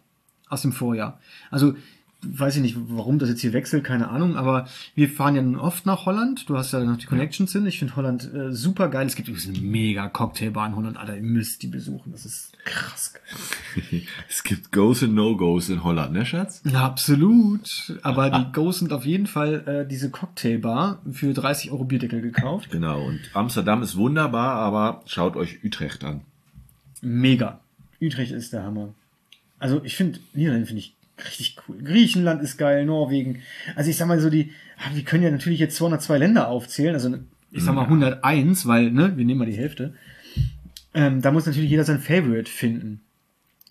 Aus 0.50 0.62
dem 0.62 0.72
Vorjahr. 0.72 1.18
Also, 1.50 1.74
weiß 2.22 2.56
ich 2.56 2.62
nicht, 2.62 2.76
warum 2.88 3.18
das 3.18 3.28
jetzt 3.28 3.40
hier 3.40 3.52
wechselt, 3.52 3.84
keine 3.84 4.08
Ahnung, 4.08 4.36
aber 4.36 4.66
wir 4.94 5.08
fahren 5.08 5.36
ja 5.36 5.42
nun 5.42 5.56
oft 5.56 5.86
nach 5.86 6.04
Holland. 6.04 6.48
Du 6.48 6.56
hast 6.56 6.72
ja 6.72 6.80
noch 6.80 6.96
die 6.96 7.06
Connections 7.06 7.52
hin. 7.52 7.64
Ich 7.66 7.78
finde 7.78 7.94
Holland 7.94 8.32
äh, 8.34 8.52
super 8.52 8.88
geil. 8.88 9.06
Es 9.06 9.14
gibt 9.14 9.28
übrigens 9.28 9.48
eine 9.48 9.58
mega 9.64 10.08
Cocktailbar 10.08 10.66
in 10.66 10.76
Holland. 10.76 10.96
Alter, 10.96 11.16
ihr 11.16 11.22
müsst 11.22 11.62
die 11.62 11.68
besuchen. 11.68 12.10
Das 12.10 12.24
ist 12.24 12.52
krass 12.64 13.14
geil. 13.14 14.02
Es 14.28 14.42
gibt 14.42 14.72
Goes 14.72 15.02
und 15.02 15.14
No-Goes 15.14 15.68
in 15.68 15.84
Holland, 15.84 16.12
ne, 16.12 16.26
Schatz? 16.26 16.62
Ja, 16.64 16.84
absolut. 16.84 17.96
Aber 18.02 18.30
die 18.30 18.52
Ghosts 18.52 18.80
sind 18.80 18.92
auf 18.92 19.04
jeden 19.04 19.26
Fall 19.26 19.66
äh, 19.66 19.88
diese 19.88 20.10
Cocktailbar 20.10 21.00
für 21.12 21.32
30 21.32 21.70
Euro 21.70 21.84
Bierdeckel 21.84 22.20
gekauft. 22.20 22.70
Genau, 22.70 23.06
und 23.06 23.20
Amsterdam 23.34 23.82
ist 23.82 23.96
wunderbar, 23.96 24.56
aber 24.56 25.02
schaut 25.06 25.36
euch 25.36 25.64
Utrecht 25.64 26.04
an. 26.04 26.22
Mega. 27.00 27.60
Utrecht 28.00 28.32
ist 28.32 28.52
der 28.52 28.64
Hammer. 28.64 28.94
Also 29.58 29.82
ich 29.84 29.96
finde, 29.96 30.20
Niederlande 30.34 30.66
finde 30.66 30.80
ich 30.80 30.94
richtig 31.24 31.56
cool. 31.68 31.82
Griechenland 31.82 32.42
ist 32.42 32.56
geil, 32.58 32.84
Norwegen. 32.84 33.42
Also 33.76 33.90
ich 33.90 33.96
sag 33.96 34.06
mal 34.06 34.20
so, 34.20 34.30
die, 34.30 34.52
ah, 34.78 34.90
wir 34.94 35.04
können 35.04 35.24
ja 35.24 35.30
natürlich 35.30 35.60
jetzt 35.60 35.76
202 35.76 36.18
Länder 36.18 36.48
aufzählen, 36.48 36.94
also 36.94 37.14
ich 37.50 37.62
sag 37.62 37.74
mal 37.74 37.84
101, 37.84 38.66
weil, 38.66 38.90
ne, 38.90 39.16
wir 39.16 39.24
nehmen 39.24 39.38
mal 39.38 39.50
die 39.50 39.56
Hälfte. 39.56 39.94
Ähm, 40.94 41.22
da 41.22 41.32
muss 41.32 41.46
natürlich 41.46 41.70
jeder 41.70 41.84
sein 41.84 42.00
Favorite 42.00 42.50
finden. 42.50 43.00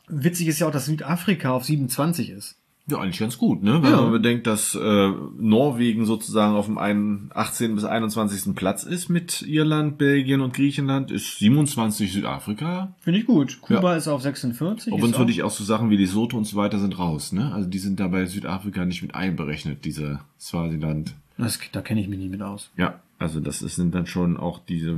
Witzig 0.07 0.47
ist 0.47 0.59
ja 0.59 0.67
auch, 0.67 0.71
dass 0.71 0.85
Südafrika 0.85 1.51
auf 1.51 1.65
27 1.65 2.29
ist. 2.31 2.56
Ja, 2.89 2.99
eigentlich 2.99 3.19
ganz 3.19 3.37
gut, 3.37 3.63
ne? 3.63 3.83
Wenn 3.83 3.91
Ja. 3.91 4.01
man 4.01 4.11
bedenkt, 4.13 4.47
dass 4.47 4.73
äh, 4.73 5.11
Norwegen 5.37 6.05
sozusagen 6.05 6.55
auf 6.55 6.67
dem 6.67 6.77
einen 6.77 7.29
18. 7.33 7.75
bis 7.75 7.83
21. 7.83 8.55
Platz 8.55 8.83
ist 8.83 9.09
mit 9.09 9.41
Irland, 9.41 9.97
Belgien 9.97 10.39
und 10.39 10.53
Griechenland, 10.53 11.11
ist 11.11 11.37
27 11.39 12.13
Südafrika. 12.13 12.93
Finde 13.01 13.19
ich 13.19 13.25
gut. 13.25 13.59
Kuba 13.61 13.91
Ja. 13.91 13.97
ist 13.97 14.07
auf 14.07 14.21
46. 14.21 14.93
Und 14.93 15.03
ist 15.03 15.11
natürlich 15.11 15.43
auch 15.43 15.51
so 15.51 15.65
Sachen 15.65 15.89
wie 15.89 15.97
Lesotho 15.97 16.37
und 16.37 16.45
so 16.45 16.55
weiter 16.55 16.79
sind 16.79 16.97
raus, 16.97 17.33
ne? 17.33 17.53
Also 17.53 17.67
die 17.69 17.79
sind 17.79 17.99
da 17.99 18.07
bei 18.07 18.25
Südafrika 18.25 18.85
nicht 18.85 19.01
mit 19.01 19.13
einberechnet, 19.15 19.83
diese 19.83 20.19
Swasiland. 20.39 21.13
das, 21.37 21.59
da 21.71 21.81
kenne 21.81 21.99
ich 22.01 22.07
mich 22.07 22.19
nicht 22.19 22.31
mit 22.31 22.41
aus. 22.41 22.71
Ja, 22.77 23.01
also 23.19 23.39
das 23.41 23.59
sind 23.59 23.93
dann 23.95 24.05
schon 24.07 24.37
auch 24.37 24.59
diese 24.59 24.95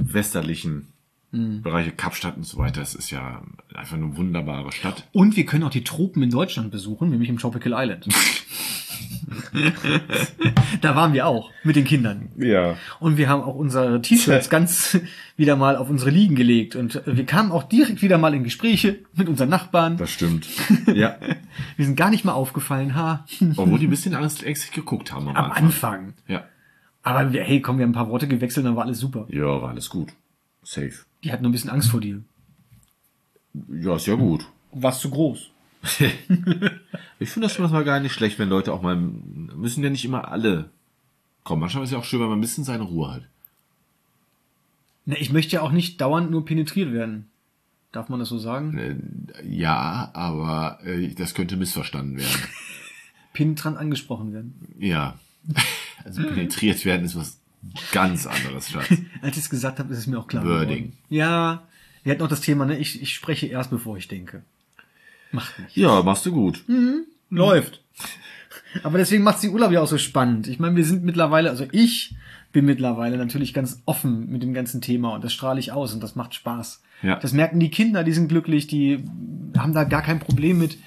westerlichen 1.31 1.61
Bereiche, 1.61 1.91
Kapstadt 1.91 2.37
und 2.37 2.45
so 2.45 2.57
weiter. 2.57 2.81
Es 2.81 2.95
ist 2.95 3.11
ja 3.11 3.41
einfach 3.73 3.95
eine 3.95 4.15
wunderbare 4.17 4.71
Stadt. 4.71 5.07
Und 5.11 5.35
wir 5.35 5.45
können 5.45 5.63
auch 5.63 5.69
die 5.69 5.83
Tropen 5.83 6.23
in 6.23 6.29
Deutschland 6.29 6.71
besuchen, 6.71 7.09
nämlich 7.09 7.29
im 7.29 7.37
Tropical 7.37 7.73
Island. 7.75 8.07
da 10.81 10.95
waren 10.95 11.13
wir 11.13 11.27
auch 11.27 11.51
mit 11.63 11.75
den 11.75 11.85
Kindern. 11.85 12.29
Ja. 12.37 12.77
Und 12.99 13.17
wir 13.17 13.29
haben 13.29 13.43
auch 13.43 13.55
unsere 13.55 14.01
T-Shirts 14.01 14.49
ganz 14.49 14.99
wieder 15.37 15.55
mal 15.55 15.75
auf 15.75 15.89
unsere 15.89 16.09
Liegen 16.09 16.35
gelegt. 16.35 16.75
Und 16.75 17.01
wir 17.05 17.25
kamen 17.25 17.51
auch 17.51 17.63
direkt 17.63 18.01
wieder 18.01 18.17
mal 18.17 18.33
in 18.33 18.43
Gespräche 18.43 18.99
mit 19.13 19.29
unseren 19.29 19.49
Nachbarn. 19.49 19.97
Das 19.97 20.11
stimmt. 20.11 20.47
Ja. 20.93 21.17
Wir 21.77 21.85
sind 21.85 21.95
gar 21.95 22.09
nicht 22.09 22.25
mal 22.25 22.33
aufgefallen, 22.33 22.95
ha. 22.95 23.25
Obwohl 23.55 23.77
die 23.77 23.85
ein 23.87 23.91
bisschen 23.91 24.13
ängstlich 24.13 24.71
geguckt 24.71 25.13
haben 25.13 25.27
am, 25.29 25.35
Am 25.35 25.51
Anfang. 25.51 25.65
Anfang. 25.65 26.13
Ja. 26.27 26.45
Aber 27.03 27.31
wir, 27.31 27.43
hey, 27.43 27.61
komm, 27.61 27.77
wir 27.77 27.83
haben 27.83 27.91
ein 27.91 27.93
paar 27.93 28.09
Worte 28.09 28.27
gewechselt, 28.27 28.65
dann 28.65 28.75
war 28.75 28.85
alles 28.85 28.99
super. 28.99 29.27
Ja, 29.29 29.61
war 29.61 29.69
alles 29.69 29.89
gut. 29.89 30.09
Safe. 30.63 30.93
Die 31.23 31.31
hatten 31.31 31.43
nur 31.43 31.49
ein 31.49 31.53
bisschen 31.53 31.69
Angst 31.69 31.89
vor 31.89 32.01
dir. 32.01 32.21
Ja, 33.69 33.95
ist 33.95 34.07
ja 34.07 34.15
gut. 34.15 34.47
Warst 34.71 35.01
zu 35.01 35.09
groß. 35.09 35.49
Ich 37.21 37.31
finde 37.31 37.49
das 37.49 37.59
manchmal 37.59 37.83
gar 37.83 37.99
nicht 37.99 38.13
schlecht, 38.13 38.39
wenn 38.39 38.47
Leute 38.47 38.71
auch 38.71 38.81
mal, 38.81 38.95
müssen 38.95 39.83
ja 39.83 39.89
nicht 39.89 40.05
immer 40.05 40.29
alle 40.29 40.69
kommen. 41.43 41.59
Manchmal 41.59 41.83
ist 41.83 41.91
ja 41.91 41.97
auch 41.97 42.05
schön, 42.05 42.21
wenn 42.21 42.29
man 42.29 42.37
ein 42.37 42.41
bisschen 42.41 42.63
seine 42.63 42.83
Ruhe 42.83 43.11
hat. 43.13 43.23
Na, 45.05 45.17
ich 45.17 45.29
möchte 45.33 45.57
ja 45.57 45.61
auch 45.61 45.73
nicht 45.73 45.99
dauernd 45.99 46.31
nur 46.31 46.45
penetriert 46.45 46.93
werden. 46.93 47.27
Darf 47.91 48.07
man 48.07 48.19
das 48.19 48.29
so 48.29 48.37
sagen? 48.39 48.77
Äh, 48.77 48.95
Ja, 49.45 50.11
aber 50.13 50.79
äh, 50.85 51.09
das 51.13 51.33
könnte 51.33 51.57
missverstanden 51.57 52.17
werden. 52.17 52.41
Penetrant 53.33 53.77
angesprochen 53.77 54.31
werden. 54.33 54.53
Ja. 54.79 55.19
Also 56.05 56.23
penetriert 56.23 56.85
werden 56.85 57.03
ist 57.05 57.17
was 57.17 57.41
Ganz 57.91 58.25
anderes, 58.25 58.69
Schatz. 58.69 58.89
Als 59.21 59.37
ich 59.37 59.43
es 59.43 59.49
gesagt 59.49 59.79
habe, 59.79 59.91
ist 59.93 59.99
es 59.99 60.07
mir 60.07 60.17
auch 60.19 60.27
klar 60.27 60.45
Wording. 60.45 60.77
geworden. 60.77 60.97
Ja, 61.09 61.63
wir 62.03 62.13
hatten 62.13 62.23
auch 62.23 62.29
das 62.29 62.41
Thema, 62.41 62.65
ne? 62.65 62.77
Ich, 62.77 63.01
ich 63.01 63.13
spreche 63.13 63.47
erst, 63.47 63.69
bevor 63.69 63.97
ich 63.97 64.07
denke. 64.07 64.43
Macht 65.31 65.59
nicht. 65.59 65.75
Ja, 65.75 66.01
machst 66.01 66.25
du 66.25 66.31
gut. 66.31 66.63
Läuft. 67.29 67.81
Aber 68.83 68.97
deswegen 68.97 69.23
macht 69.23 69.41
die 69.43 69.49
Urlaub 69.49 69.71
ja 69.71 69.81
auch 69.81 69.87
so 69.87 69.97
spannend. 69.97 70.47
Ich 70.47 70.59
meine, 70.59 70.75
wir 70.75 70.85
sind 70.85 71.03
mittlerweile, 71.03 71.49
also 71.49 71.65
ich 71.71 72.15
bin 72.51 72.65
mittlerweile 72.65 73.17
natürlich 73.17 73.53
ganz 73.53 73.81
offen 73.85 74.29
mit 74.31 74.41
dem 74.41 74.53
ganzen 74.53 74.81
Thema 74.81 75.13
und 75.13 75.23
das 75.23 75.33
strahle 75.33 75.59
ich 75.59 75.71
aus 75.71 75.93
und 75.93 76.01
das 76.01 76.15
macht 76.15 76.33
Spaß. 76.33 76.81
Ja. 77.03 77.15
Das 77.17 77.33
merken 77.33 77.59
die 77.59 77.69
Kinder, 77.69 78.03
die 78.03 78.11
sind 78.11 78.27
glücklich, 78.27 78.67
die 78.67 79.03
haben 79.57 79.73
da 79.73 79.83
gar 79.83 80.01
kein 80.01 80.19
Problem 80.19 80.57
mit, 80.57 80.77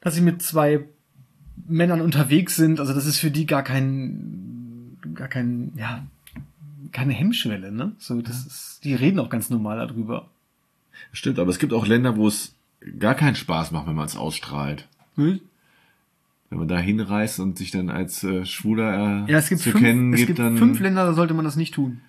dass 0.00 0.14
sie 0.14 0.20
mit 0.20 0.42
zwei 0.42 0.80
Männern 1.66 2.00
unterwegs 2.00 2.56
sind. 2.56 2.80
Also 2.80 2.94
das 2.94 3.06
ist 3.06 3.18
für 3.18 3.30
die 3.30 3.46
gar 3.46 3.62
kein, 3.62 4.57
gar 5.14 5.28
kein, 5.28 5.72
ja, 5.76 6.04
keine 6.92 7.12
Hemmschwelle, 7.12 7.72
ne? 7.72 7.92
So, 7.98 8.20
das 8.22 8.46
ist, 8.46 8.80
die 8.84 8.94
reden 8.94 9.18
auch 9.18 9.30
ganz 9.30 9.50
normal 9.50 9.78
darüber. 9.78 10.28
Stimmt, 11.12 11.38
aber 11.38 11.50
es 11.50 11.58
gibt 11.58 11.72
auch 11.72 11.86
Länder, 11.86 12.16
wo 12.16 12.28
es 12.28 12.54
gar 12.98 13.14
keinen 13.14 13.34
Spaß 13.34 13.70
macht, 13.72 13.86
wenn 13.86 13.94
man 13.94 14.06
es 14.06 14.16
ausstrahlt. 14.16 14.88
Hm? 15.16 15.40
Wenn 16.50 16.58
man 16.58 16.68
da 16.68 16.78
hinreist 16.78 17.40
und 17.40 17.58
sich 17.58 17.70
dann 17.70 17.90
als 17.90 18.24
äh, 18.24 18.46
Schwuler 18.46 19.26
äh, 19.26 19.32
Ja, 19.32 19.38
es 19.38 19.48
gibt, 19.48 19.60
zu 19.60 19.70
fünf, 19.70 19.84
kennen 19.84 20.12
es 20.12 20.18
gibt, 20.18 20.28
gibt 20.28 20.38
dann 20.38 20.56
fünf 20.56 20.80
Länder, 20.80 21.04
da 21.04 21.12
sollte 21.12 21.34
man 21.34 21.44
das 21.44 21.56
nicht 21.56 21.74
tun. 21.74 22.00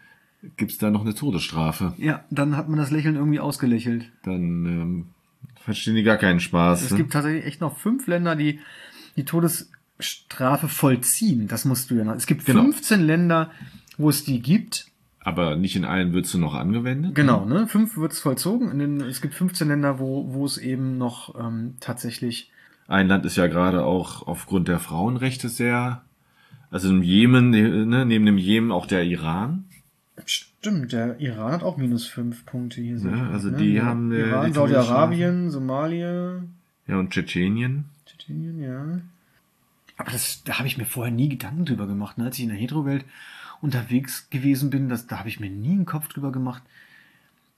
gibt's 0.56 0.78
da 0.78 0.90
noch 0.92 1.02
eine 1.02 1.14
Todesstrafe. 1.14 1.94
Ja, 1.98 2.24
dann 2.30 2.56
hat 2.56 2.70
man 2.70 2.78
das 2.78 2.92
Lächeln 2.92 3.16
irgendwie 3.16 3.40
ausgelächelt. 3.40 4.10
Dann 4.24 4.66
ähm, 4.66 5.06
verstehen 5.56 5.96
die 5.96 6.04
gar 6.04 6.18
keinen 6.18 6.40
Spaß. 6.40 6.84
Es 6.84 6.92
ne? 6.92 6.98
gibt 6.98 7.12
tatsächlich 7.12 7.46
echt 7.46 7.62
noch 7.62 7.78
fünf 7.78 8.08
Länder, 8.08 8.36
die 8.36 8.60
die 9.18 9.26
Todesstrafe 10.00 10.68
vollziehen. 10.70 11.48
Das 11.48 11.66
musst 11.66 11.92
du 11.92 11.96
ja 11.96 12.04
noch. 12.06 12.16
Es 12.16 12.26
gibt 12.26 12.46
Genau. 12.46 12.62
15 12.64 13.02
Länder, 13.02 13.52
wo 13.98 14.10
es 14.10 14.24
die 14.24 14.42
gibt. 14.42 14.86
aber 15.22 15.58
nicht 15.58 15.76
in 15.76 15.84
allen 15.86 16.14
wird 16.14 16.26
sie 16.26 16.40
noch 16.40 16.56
angewendet. 16.56 17.14
Genau, 17.14 17.46
ne? 17.46 17.68
Fünf 17.68 17.98
wird 17.98 18.14
es 18.14 18.20
vollzogen. 18.20 18.80
Den, 18.80 19.02
es 19.02 19.22
gibt 19.22 19.34
15 19.36 19.68
Länder, 19.68 20.00
wo, 20.00 20.34
wo 20.34 20.46
es 20.46 20.58
eben 20.58 20.98
noch 20.98 21.36
ähm, 21.40 21.76
tatsächlich. 21.82 22.50
Ein 22.88 23.08
Land 23.08 23.26
ist 23.26 23.36
ja 23.36 23.46
gerade 23.48 23.84
auch 23.84 24.26
aufgrund 24.26 24.70
der 24.70 24.80
Frauenrechte 24.80 25.50
sehr, 25.50 26.02
also 26.72 26.90
im 26.90 27.04
Jemen, 27.04 27.50
ne, 27.52 28.06
neben 28.06 28.26
dem 28.26 28.38
Jemen 28.40 28.72
auch 28.72 28.88
der 28.88 29.04
Iran. 29.04 29.66
Stimmt, 30.26 30.94
der 30.94 31.20
Iran 31.20 31.52
hat 31.52 31.64
auch 31.64 31.78
minus 31.78 32.08
fünf 32.08 32.46
Punkte 32.46 32.82
hier. 32.82 32.98
Ja, 32.98 33.28
ich, 33.28 33.34
also 33.34 33.50
ne? 33.52 33.58
die 33.58 33.74
Ja. 33.74 33.84
haben, 33.86 34.12
Iran, 34.12 34.54
Saudi-Arabien, 34.54 35.52
Somalia, 35.52 36.42
Ja, 36.88 36.98
und 36.98 37.12
Tschetschenien. 37.12 37.86
Tschetschenien, 38.06 38.60
ja. 38.64 38.86
Aber 40.00 40.12
das, 40.12 40.44
da 40.46 40.58
habe 40.58 40.68
ich 40.68 40.78
mir 40.78 40.86
vorher 40.86 41.14
nie 41.14 41.28
Gedanken 41.28 41.66
drüber 41.66 41.86
gemacht. 41.86 42.18
Ne? 42.18 42.24
Als 42.24 42.38
ich 42.38 42.44
in 42.44 42.50
der 42.50 42.58
Hetero-Welt 42.58 43.04
unterwegs 43.62 44.30
gewesen 44.30 44.70
bin, 44.70 44.88
das, 44.88 45.08
da 45.08 45.20
habe 45.20 45.28
ich 45.28 45.42
mir 45.42 45.50
nie 45.50 45.74
einen 45.74 45.86
Kopf 45.86 46.08
drüber 46.08 46.32
gemacht, 46.32 46.64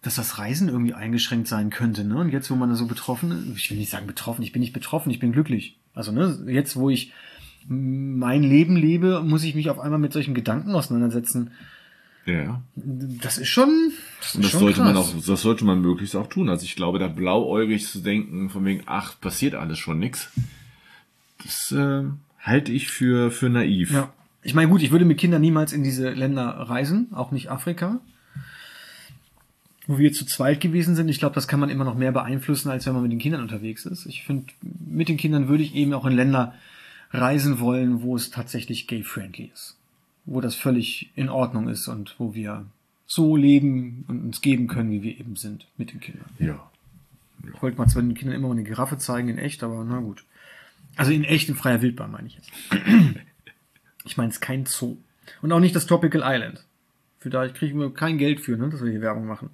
dass 0.01 0.15
das 0.15 0.39
Reisen 0.39 0.67
irgendwie 0.67 0.95
eingeschränkt 0.95 1.47
sein 1.47 1.69
könnte. 1.69 2.04
Ne? 2.04 2.17
Und 2.17 2.30
jetzt, 2.32 2.49
wo 2.49 2.56
man 2.56 2.69
da 2.69 2.75
so 2.75 2.88
betroffen, 2.88 3.54
ich 3.56 3.69
will 3.69 3.77
nicht 3.77 3.91
sagen 3.91 4.08
betroffen, 4.08 4.41
ich 4.41 4.51
bin 4.51 4.60
nicht 4.62 4.73
betroffen, 4.73 5.12
ich 5.12 5.19
bin 5.19 5.32
glücklich. 5.32 5.77
Also 5.93 6.12
ne, 6.12 6.39
jetzt, 6.47 6.75
wo 6.75 6.89
ich 6.89 7.13
mein 7.67 8.41
Leben 8.41 8.75
lebe, 8.75 9.21
muss 9.21 9.43
ich 9.43 9.54
mich 9.54 9.69
auf 9.69 9.80
einmal 9.80 9.99
mit 9.99 10.12
solchen 10.12 10.34
Gedanken 10.34 10.73
auseinandersetzen. 10.73 11.51
Ja. 12.25 12.63
Das 12.75 13.38
ist 13.38 13.49
schon. 13.49 13.91
Das, 14.19 14.34
Und 14.34 14.41
ist 14.41 14.45
das 14.45 14.51
schon 14.51 14.60
sollte 14.62 14.82
man 14.82 14.95
krass. 14.95 15.13
auch, 15.15 15.25
das 15.27 15.41
sollte 15.43 15.63
man 15.65 15.82
möglichst 15.82 16.15
auch 16.15 16.27
tun. 16.27 16.49
Also 16.49 16.65
ich 16.65 16.75
glaube, 16.75 16.97
da 16.97 17.08
blauäugig 17.08 17.86
zu 17.86 17.99
denken, 17.99 18.49
von 18.49 18.65
wegen, 18.65 18.82
ach, 18.88 19.21
passiert 19.21 19.54
alles 19.54 19.77
schon 19.77 19.99
nix, 19.99 20.32
das 21.43 21.71
äh, 21.71 22.04
halte 22.41 22.71
ich 22.71 22.89
für, 22.89 23.32
für 23.32 23.49
naiv. 23.49 23.91
Ja. 23.91 24.13
Ich 24.43 24.54
meine, 24.54 24.69
gut, 24.69 24.82
ich 24.82 24.91
würde 24.91 25.06
mit 25.06 25.19
Kindern 25.19 25.41
niemals 25.41 25.71
in 25.71 25.84
diese 25.84 26.10
Länder 26.10 26.47
reisen, 26.47 27.08
auch 27.13 27.32
nicht 27.32 27.51
Afrika. 27.51 27.99
Wo 29.88 29.97
wir 29.97 30.13
zu 30.13 30.25
zweit 30.25 30.62
gewesen 30.62 30.95
sind. 30.95 31.10
Ich 31.10 31.19
glaube, 31.19 31.36
das 31.36 31.47
kann 31.47 31.60
man 31.60 31.69
immer 31.69 31.84
noch 31.84 31.95
mehr 31.95 32.12
beeinflussen, 32.12 32.69
als 32.69 32.86
wenn 32.86 32.93
man 32.93 33.04
mit 33.04 33.12
den 33.12 33.19
Kindern 33.19 33.41
unterwegs 33.41 33.86
ist. 33.86 34.06
Ich 34.06 34.23
finde, 34.23 34.45
mit 34.62 35.10
den 35.10 35.17
Kindern 35.17 35.47
würde 35.47 35.63
ich 35.63 35.75
eben 35.75 35.93
auch 35.93 36.06
in 36.06 36.13
Länder 36.13 36.54
reisen 37.12 37.60
wollen, 37.60 38.01
wo 38.01 38.15
es 38.15 38.32
tatsächlich 38.32 38.88
gay-friendly 38.88 39.51
ist. 39.54 39.77
Wo 40.25 40.39
das 40.39 40.56
völlig 40.56 41.12
in 41.15 41.30
Ordnung 41.30 41.67
ist 41.67 41.88
und 41.88 42.15
wo 42.19 42.34
wir 42.34 42.65
so 43.06 43.36
leben 43.36 44.06
und 44.08 44.23
uns 44.23 44.41
geben 44.41 44.67
können, 44.67 44.91
wie 44.91 45.04
wir 45.04 45.19
eben 45.19 45.36
sind 45.36 45.67
mit 45.77 45.91
den 45.91 45.99
Kindern. 45.99 46.30
Ja. 46.39 46.71
Ich 47.54 47.62
wollte 47.62 47.77
mal 47.77 47.88
zwar 47.88 48.01
den 48.01 48.13
Kindern 48.13 48.38
immer 48.38 48.47
mal 48.47 48.54
eine 48.54 48.63
Giraffe 48.63 48.97
zeigen 48.97 49.30
in 49.30 49.38
echt, 49.38 49.63
aber 49.63 49.84
na 49.84 49.99
gut. 49.99 50.23
Also 50.97 51.12
in 51.12 51.23
echt 51.23 51.49
in 51.49 51.56
freier 51.56 51.82
Wildbahn 51.82 52.12
meine 52.12 52.27
ich 52.27 52.36
jetzt. 52.36 52.51
Ich 54.04 54.17
meine, 54.17 54.30
es 54.30 54.38
ist 54.38 54.41
kein 54.41 54.65
Zoo. 54.65 54.97
Und 55.43 55.51
auch 55.51 55.60
nicht 55.60 55.75
das 55.75 55.86
Tropical 55.86 56.23
Island. 56.25 56.65
Für 57.19 57.30
da 57.30 57.47
kriegen 57.49 57.80
wir 57.80 57.93
kein 57.93 58.17
Geld 58.17 58.39
für, 58.39 58.58
ne, 58.58 58.67
dass 58.69 58.84
wir 58.84 58.89
hier 58.89 59.01
Werbung 59.01 59.27
machen. 59.27 59.51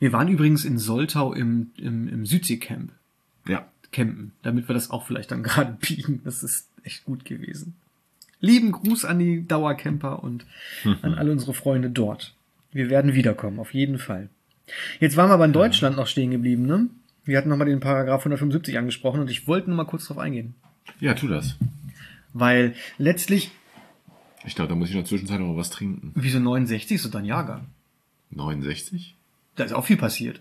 Wir 0.00 0.12
waren 0.14 0.28
übrigens 0.28 0.64
in 0.64 0.78
Soltau 0.78 1.34
im, 1.34 1.70
im, 1.76 2.08
im 2.08 2.24
Südseecamp 2.24 2.90
Ja. 3.46 3.68
campen, 3.92 4.32
damit 4.42 4.68
wir 4.68 4.74
das 4.74 4.90
auch 4.90 5.06
vielleicht 5.06 5.30
dann 5.32 5.42
gerade 5.42 5.76
biegen. 5.78 6.22
Das 6.24 6.42
ist 6.42 6.66
echt 6.82 7.04
gut 7.04 7.26
gewesen. 7.26 7.74
Lieben 8.40 8.72
Gruß 8.72 9.04
an 9.04 9.18
die 9.18 9.46
Dauercamper 9.46 10.22
und 10.22 10.46
an 11.02 11.12
alle 11.14 11.30
unsere 11.30 11.52
Freunde 11.52 11.90
dort. 11.90 12.34
Wir 12.72 12.88
werden 12.88 13.12
wiederkommen, 13.12 13.58
auf 13.60 13.74
jeden 13.74 13.98
Fall. 13.98 14.30
Jetzt 14.98 15.18
waren 15.18 15.28
wir 15.28 15.34
aber 15.34 15.44
in 15.44 15.52
Deutschland 15.52 15.96
noch 15.98 16.06
stehen 16.06 16.30
geblieben, 16.30 16.64
ne? 16.64 16.88
Wir 17.24 17.38
hatten 17.38 17.48
nochmal 17.48 17.68
den 17.68 17.80
Paragraph 17.80 18.20
175 18.22 18.76
angesprochen 18.78 19.20
und 19.20 19.30
ich 19.30 19.46
wollte 19.46 19.68
nur 19.68 19.76
mal 19.76 19.84
kurz 19.84 20.06
drauf 20.06 20.18
eingehen. 20.18 20.54
Ja, 21.00 21.14
tu 21.14 21.28
das. 21.28 21.56
Weil 22.32 22.74
letztlich, 22.98 23.50
Ich 24.44 24.54
glaube, 24.56 24.68
da 24.70 24.74
muss 24.74 24.88
ich 24.88 24.94
in 24.94 25.00
der 25.00 25.06
Zwischenzeit 25.08 25.38
noch 25.38 25.56
was 25.56 25.70
trinken. 25.70 26.10
wieso 26.16 26.40
69 26.40 26.96
ist 26.96 27.02
so 27.04 27.08
dein 27.08 27.24
Jahrgang? 27.24 27.66
69? 28.30 29.14
Da 29.56 29.64
ist 29.64 29.72
auch 29.72 29.84
viel 29.84 29.96
passiert. 29.98 30.40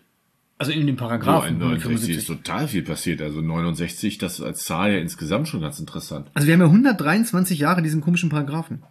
Also 0.57 0.71
in 0.71 0.85
dem 0.87 0.95
So, 0.95 0.99
Paragraphen 1.05 1.53
in 1.55 1.59
69 1.59 2.15
ist 2.17 2.27
175. 2.27 2.27
total 2.27 2.67
viel 2.67 2.83
passiert. 2.83 3.21
Also 3.21 3.41
69, 3.41 4.17
das 4.19 4.41
als 4.41 4.63
Zahl 4.63 4.93
ja 4.93 4.99
insgesamt 4.99 5.47
schon 5.47 5.61
ganz 5.61 5.79
interessant. 5.79 6.29
Also 6.33 6.47
wir 6.47 6.53
haben 6.53 6.61
ja 6.61 6.67
123 6.67 7.59
Jahre 7.59 7.81
diesen 7.81 8.01
komischen 8.01 8.29
Paragraphen. 8.29 8.81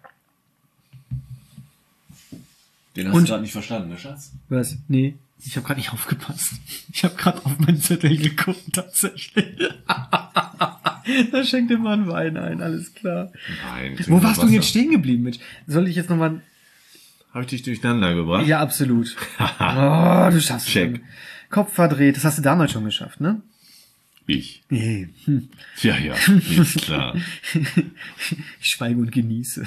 Den 2.96 3.09
hast 3.09 3.14
Und- 3.16 3.22
du 3.24 3.29
gerade 3.31 3.42
nicht 3.42 3.53
verstanden, 3.53 3.88
ne 3.90 3.98
Schatz? 3.98 4.33
Was? 4.48 4.76
Nee, 4.88 5.14
ich 5.44 5.57
habe 5.57 5.66
gerade 5.66 5.81
nicht 5.81 5.92
aufgepasst. 5.92 6.55
Ich 6.92 7.05
habe 7.05 7.14
gerade 7.14 7.44
auf 7.44 7.59
meinen 7.59 7.81
Zettel 7.81 8.16
geguckt, 8.16 8.72
tatsächlich. 8.72 9.46
da 11.33 11.44
schenkt 11.44 11.70
der 11.70 11.79
Mann 11.79 12.09
Wein 12.09 12.37
ein, 12.37 12.61
alles 12.61 12.94
klar. 12.94 13.33
Nein. 13.64 13.96
Wo 14.07 14.22
warst 14.22 14.42
du 14.42 14.46
denn 14.46 14.55
jetzt 14.55 14.68
stehen 14.68 14.90
geblieben 14.90 15.22
mit? 15.22 15.40
Soll 15.66 15.88
ich 15.88 15.96
jetzt 15.96 16.11
nochmal... 16.11 16.40
Habe 17.33 17.44
ich 17.44 17.50
dich 17.50 17.62
durcheinander 17.62 18.14
gebracht? 18.14 18.46
Ja, 18.46 18.61
absolut. 18.61 19.16
oh, 19.38 20.29
du 20.31 20.40
schaffst 20.40 20.66
es. 20.66 20.72
Check. 20.72 20.96
schon. 20.96 21.05
Kopf 21.48 21.72
verdreht, 21.74 22.16
das 22.16 22.24
hast 22.24 22.38
du 22.38 22.42
damals 22.42 22.72
schon 22.72 22.85
geschafft, 22.85 23.20
ne? 23.20 23.40
Ich. 24.26 24.62
Nee. 24.68 25.09
Hm. 25.24 25.48
Ja, 25.83 25.96
ja, 25.98 26.14
ist 26.14 26.83
klar. 26.83 27.16
Ich 28.61 28.68
schweige 28.68 29.00
und 29.00 29.11
genieße. 29.11 29.64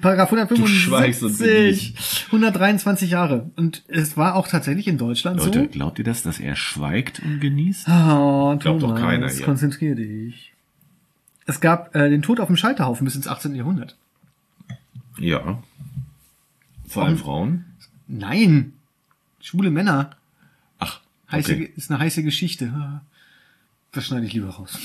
Paragraph 0.00 0.28
175. 0.28 0.84
schweigst 0.84 1.22
und 1.24 1.38
genießt. 1.38 2.26
123 2.26 3.10
Jahre. 3.10 3.50
Und 3.56 3.82
es 3.88 4.16
war 4.16 4.36
auch 4.36 4.46
tatsächlich 4.46 4.86
in 4.86 4.96
Deutschland 4.98 5.40
Leute, 5.40 5.62
so. 5.62 5.66
glaubt 5.66 5.98
ihr 5.98 6.04
das, 6.04 6.22
dass 6.22 6.38
er 6.38 6.54
schweigt 6.54 7.20
und 7.20 7.40
genießt? 7.40 7.88
Oh, 7.88 8.56
Glaubt 8.58 8.64
doch 8.64 8.80
Thomas, 8.80 9.00
keiner 9.00 9.28
hier. 9.28 9.44
konzentrier 9.44 9.94
dich. 9.96 10.52
Es 11.46 11.60
gab 11.60 11.94
äh, 11.96 12.08
den 12.10 12.22
Tod 12.22 12.38
auf 12.38 12.46
dem 12.46 12.56
Scheiterhaufen 12.56 13.04
bis 13.04 13.16
ins 13.16 13.26
18. 13.26 13.54
Jahrhundert. 13.56 13.96
Ja. 15.18 15.60
Vor 16.86 17.04
allem 17.04 17.18
Frauen? 17.18 17.64
Nein. 18.06 18.74
Schwule 19.40 19.70
Männer. 19.70 20.10
Ach, 20.78 21.00
Heiße, 21.32 21.52
okay. 21.54 21.72
Ist 21.76 21.90
eine 21.90 21.98
heiße 21.98 22.22
Geschichte. 22.22 23.00
Das 23.92 24.06
schneide 24.06 24.26
ich 24.26 24.32
lieber 24.32 24.50
raus. 24.50 24.78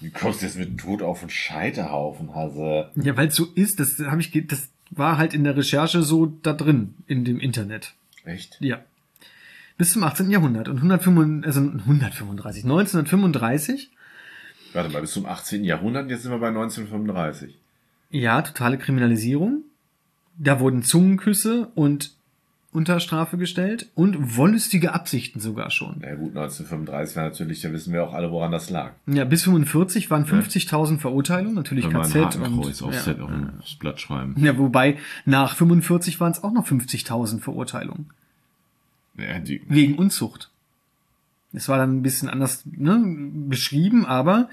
Wie 0.00 0.10
kommst 0.10 0.40
du 0.40 0.46
jetzt 0.46 0.58
mit 0.58 0.68
dem 0.68 0.78
Tod 0.78 1.02
auf 1.02 1.20
den 1.20 1.30
Scheiterhaufen, 1.30 2.34
Hase? 2.34 2.90
Ja, 2.96 3.16
weil 3.16 3.28
es 3.28 3.36
so 3.36 3.46
ist, 3.54 3.80
das 3.80 3.98
habe 3.98 4.20
ich, 4.20 4.32
das 4.46 4.68
war 4.90 5.18
halt 5.18 5.34
in 5.34 5.44
der 5.44 5.56
Recherche 5.56 6.02
so 6.02 6.26
da 6.26 6.52
drin 6.52 6.94
in 7.06 7.24
dem 7.24 7.38
Internet. 7.40 7.94
Echt? 8.24 8.56
Ja. 8.60 8.82
Bis 9.76 9.92
zum 9.92 10.02
18. 10.04 10.30
Jahrhundert 10.30 10.68
und 10.68 10.76
135, 10.76 11.46
also 11.46 11.60
135, 11.60 12.64
1935, 12.64 13.90
Warte 14.72 14.90
mal, 14.90 15.02
bis 15.02 15.12
zum 15.12 15.26
18. 15.26 15.62
Jahrhundert, 15.64 16.10
jetzt 16.10 16.22
sind 16.22 16.32
wir 16.32 16.38
bei 16.38 16.48
1935. 16.48 17.56
ja, 18.10 18.42
totale 18.42 18.76
Kriminalisierung. 18.78 19.62
Da 20.36 20.60
wurden 20.60 20.82
Zungenküsse 20.82 21.68
und 21.74 22.12
unter 22.74 22.98
Strafe 22.98 23.38
gestellt 23.38 23.88
und 23.94 24.36
wollüstige 24.36 24.92
Absichten 24.94 25.38
sogar 25.38 25.70
schon. 25.70 25.98
Na 26.00 26.08
ja, 26.08 26.14
gut, 26.16 26.36
1935 26.36 27.16
war 27.16 27.22
natürlich, 27.22 27.60
da 27.60 27.72
wissen 27.72 27.92
wir 27.92 28.02
auch 28.02 28.12
alle, 28.12 28.32
woran 28.32 28.50
das 28.50 28.68
lag. 28.68 28.94
Ja, 29.06 29.24
bis 29.24 29.44
45 29.44 30.10
waren 30.10 30.24
50.000 30.24 30.98
Verurteilungen, 30.98 31.54
natürlich 31.54 31.84
Wenn 31.84 31.92
KZ 31.92 32.34
Hakenkreuz 32.34 32.82
und 32.82 32.88
aufs, 32.88 32.96
ja. 32.96 33.02
Set 33.02 33.20
auf 33.20 33.30
das 33.60 33.76
Blatt 33.76 34.00
schreiben. 34.00 34.34
ja, 34.38 34.58
wobei 34.58 34.98
nach 35.24 35.54
45 35.54 36.18
waren 36.18 36.32
es 36.32 36.42
auch 36.42 36.52
noch 36.52 36.66
50.000 36.66 37.40
Verurteilungen 37.40 38.10
Ja, 39.16 39.38
die, 39.38 39.62
wegen 39.68 39.94
Unzucht. 39.94 40.50
Es 41.52 41.68
war 41.68 41.78
dann 41.78 41.98
ein 41.98 42.02
bisschen 42.02 42.28
anders 42.28 42.64
ne, 42.66 43.00
beschrieben, 43.48 44.04
aber 44.04 44.48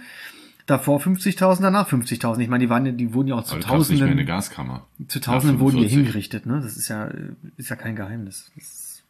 davor 0.66 1.00
50.000, 1.00 1.62
danach 1.62 1.90
50.000. 1.90 2.40
Ich 2.42 2.50
meine, 2.50 2.64
die 2.66 2.70
waren, 2.70 2.86
ja- 2.86 2.92
die 2.92 3.14
wurden 3.14 3.28
ja 3.30 3.36
auch 3.36 3.44
zu 3.44 3.56
Aber 3.56 3.64
kannst 3.64 3.90
nicht 3.92 4.00
mehr 4.00 4.12
in 4.12 4.18
eine 4.20 4.26
Tausenden, 4.26 4.28
Gaskammer. 4.28 4.86
zu 5.08 5.20
Tausenden 5.20 5.60
wurden 5.60 5.78
die 5.78 5.84
45. 5.90 5.98
hingerichtet. 5.98 6.46
Ne, 6.46 6.62
das 6.62 6.78
ist 6.78 6.88
ja, 6.88 7.10
ist 7.58 7.70
ja 7.70 7.76
kein 7.76 7.96
Geheimnis. 7.96 8.52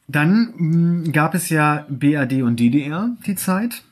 Dann 0.08 0.54
mh, 0.58 1.12
gab 1.12 1.36
es 1.36 1.50
ja 1.50 1.86
BRD 1.90 2.42
und 2.44 2.60
DDR 2.60 3.10
die 3.26 3.36
Zeit. 3.36 3.84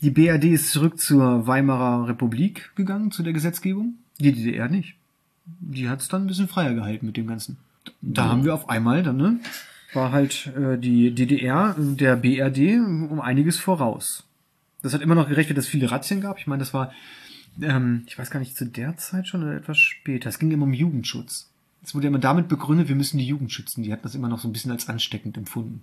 Die 0.00 0.10
BRD 0.10 0.44
ist 0.52 0.70
zurück 0.70 0.98
zur 0.98 1.46
Weimarer 1.46 2.06
Republik 2.08 2.70
gegangen, 2.76 3.10
zu 3.10 3.22
der 3.22 3.32
Gesetzgebung. 3.32 3.94
Die 4.20 4.32
DDR 4.32 4.68
nicht. 4.68 4.94
Die 5.60 5.88
hat 5.88 6.00
es 6.00 6.08
dann 6.08 6.22
ein 6.24 6.26
bisschen 6.28 6.46
freier 6.48 6.74
gehalten 6.74 7.06
mit 7.06 7.16
dem 7.16 7.26
Ganzen. 7.26 7.56
Da 8.02 8.26
haben 8.28 8.44
wir 8.44 8.54
auf 8.54 8.68
einmal 8.68 9.02
dann, 9.02 9.16
ne? 9.16 9.40
War 9.94 10.12
halt 10.12 10.52
äh, 10.56 10.76
die 10.78 11.14
DDR 11.14 11.74
der 11.78 12.16
BRD 12.16 12.78
um 12.78 13.20
einiges 13.20 13.58
voraus. 13.58 14.24
Das 14.82 14.94
hat 14.94 15.00
immer 15.02 15.14
noch 15.14 15.28
gerecht, 15.28 15.50
dass 15.50 15.64
es 15.64 15.68
viele 15.68 15.90
Razzien 15.90 16.20
gab. 16.20 16.38
Ich 16.38 16.46
meine, 16.46 16.60
das 16.60 16.72
war, 16.72 16.92
ähm, 17.60 18.04
ich 18.06 18.18
weiß 18.18 18.30
gar 18.30 18.40
nicht, 18.40 18.56
zu 18.56 18.64
der 18.66 18.96
Zeit 18.96 19.28
schon 19.28 19.42
oder 19.42 19.56
etwas 19.56 19.78
später. 19.78 20.28
Es 20.28 20.38
ging 20.38 20.50
immer 20.50 20.64
um 20.64 20.72
Jugendschutz. 20.72 21.50
Es 21.82 21.94
wurde 21.94 22.06
immer 22.08 22.18
damit 22.18 22.48
begründet, 22.48 22.88
wir 22.88 22.96
müssen 22.96 23.18
die 23.18 23.26
Jugend 23.26 23.52
schützen. 23.52 23.82
Die 23.82 23.92
hatten 23.92 24.02
das 24.02 24.14
immer 24.14 24.28
noch 24.28 24.40
so 24.40 24.48
ein 24.48 24.52
bisschen 24.52 24.70
als 24.70 24.88
ansteckend 24.88 25.36
empfunden. 25.36 25.82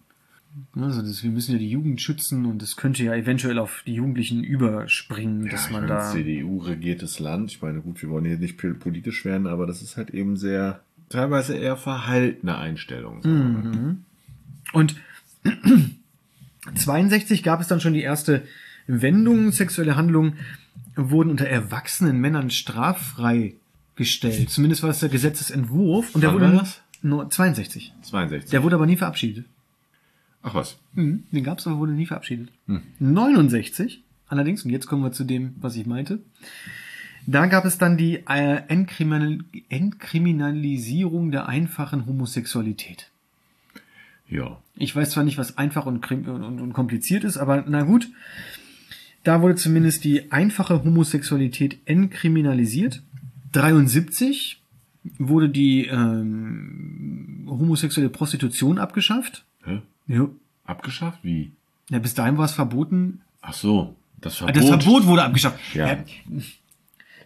Ne, 0.73 0.85
Also 0.85 1.01
das, 1.01 1.23
wir 1.23 1.31
müssen 1.31 1.51
ja 1.53 1.57
die 1.57 1.69
Jugend 1.69 2.01
schützen 2.01 2.45
und 2.45 2.61
es 2.63 2.77
könnte 2.77 3.03
ja 3.03 3.13
eventuell 3.13 3.59
auf 3.59 3.83
die 3.85 3.95
Jugendlichen 3.95 4.43
überspringen, 4.43 5.49
dass 5.49 5.65
ja, 5.67 5.73
man 5.73 5.83
ich 5.83 5.89
da. 5.89 5.95
meine, 5.97 6.11
CDU-regiertes 6.11 7.19
Land. 7.19 7.51
Ich 7.51 7.61
meine, 7.61 7.81
gut, 7.81 8.01
wir 8.01 8.09
wollen 8.09 8.25
hier 8.25 8.37
nicht 8.37 8.57
politisch 8.57 9.25
werden, 9.25 9.47
aber 9.47 9.65
das 9.67 9.81
ist 9.81 9.97
halt 9.97 10.11
eben 10.11 10.37
sehr, 10.37 10.79
teilweise 11.09 11.55
eher 11.57 11.75
verhaltene 11.75 12.57
Einstellung. 12.57 13.19
ne? 13.19 13.97
Und 14.73 14.95
62 16.75 17.43
gab 17.43 17.61
es 17.61 17.67
dann 17.67 17.81
schon 17.81 17.93
die 17.93 18.01
erste 18.01 18.43
Wendung. 18.87 19.51
Sexuelle 19.51 19.95
Handlungen 19.95 20.37
wurden 20.95 21.29
unter 21.31 21.47
erwachsenen 21.47 22.19
Männern 22.19 22.49
straffrei 22.49 23.55
gestellt. 23.95 24.49
Zumindest 24.49 24.83
war 24.83 24.89
es 24.89 24.99
der 24.99 25.09
Gesetzesentwurf. 25.09 26.13
Und 26.15 26.21
der 26.21 26.33
Wann 26.33 26.41
wurde 26.41 26.57
das? 26.57 26.81
Nur 27.01 27.29
62. 27.29 27.93
62. 28.01 28.51
Der 28.51 28.63
wurde 28.63 28.75
aber 28.75 28.85
nie 28.85 28.97
verabschiedet. 28.97 29.45
Ach 30.41 30.53
was. 30.53 30.77
Mhm, 30.93 31.23
den 31.31 31.43
gab 31.43 31.59
es, 31.59 31.67
aber 31.67 31.77
wurde 31.77 31.93
nie 31.93 32.05
verabschiedet. 32.05 32.49
69 32.99 34.03
allerdings, 34.27 34.63
und 34.63 34.71
jetzt 34.71 34.87
kommen 34.87 35.03
wir 35.03 35.11
zu 35.11 35.23
dem, 35.23 35.55
was 35.59 35.75
ich 35.75 35.85
meinte. 35.85 36.19
Da 37.27 37.47
gab 37.47 37.65
es 37.65 37.77
dann 37.77 37.97
die 37.97 38.23
äh, 38.27 38.61
Entkriminal 38.67 39.39
Entkriminalisierung 39.69 41.31
der 41.31 41.47
einfachen 41.47 42.05
Homosexualität. 42.05 43.09
Ja. 44.27 44.59
Ich 44.75 44.95
weiß 44.95 45.11
zwar 45.11 45.23
nicht, 45.23 45.37
was 45.37 45.57
einfach 45.57 45.85
und, 45.85 46.11
und, 46.11 46.27
und 46.27 46.73
kompliziert 46.73 47.23
ist, 47.23 47.37
aber 47.37 47.63
na 47.67 47.83
gut. 47.83 48.09
Da 49.25 49.41
wurde 49.41 49.55
zumindest 49.55 50.03
die 50.03 50.31
einfache 50.31 50.83
Homosexualität 50.83 51.79
entkriminalisiert. 51.85 53.01
73 53.53 54.61
wurde 55.17 55.49
die 55.49 55.87
ähm, 55.87 57.45
homosexuelle 57.47 58.09
Prostitution 58.09 58.77
abgeschafft. 58.77 59.43
Hä? 59.63 59.81
Ja. 60.07 60.27
Abgeschafft? 60.63 61.19
Wie? 61.23 61.51
ja, 61.89 61.99
bis 61.99 62.13
dahin 62.13 62.37
war 62.37 62.45
es 62.45 62.53
verboten. 62.53 63.21
Ach 63.41 63.53
so. 63.53 63.95
Das 64.21 64.35
Ah, 64.35 64.45
Verbot. 64.45 64.55
Das 64.57 64.67
Verbot 64.69 65.05
wurde 65.07 65.23
abgeschafft. 65.23 65.59
Ja. 65.73 65.87
ja, 65.87 65.97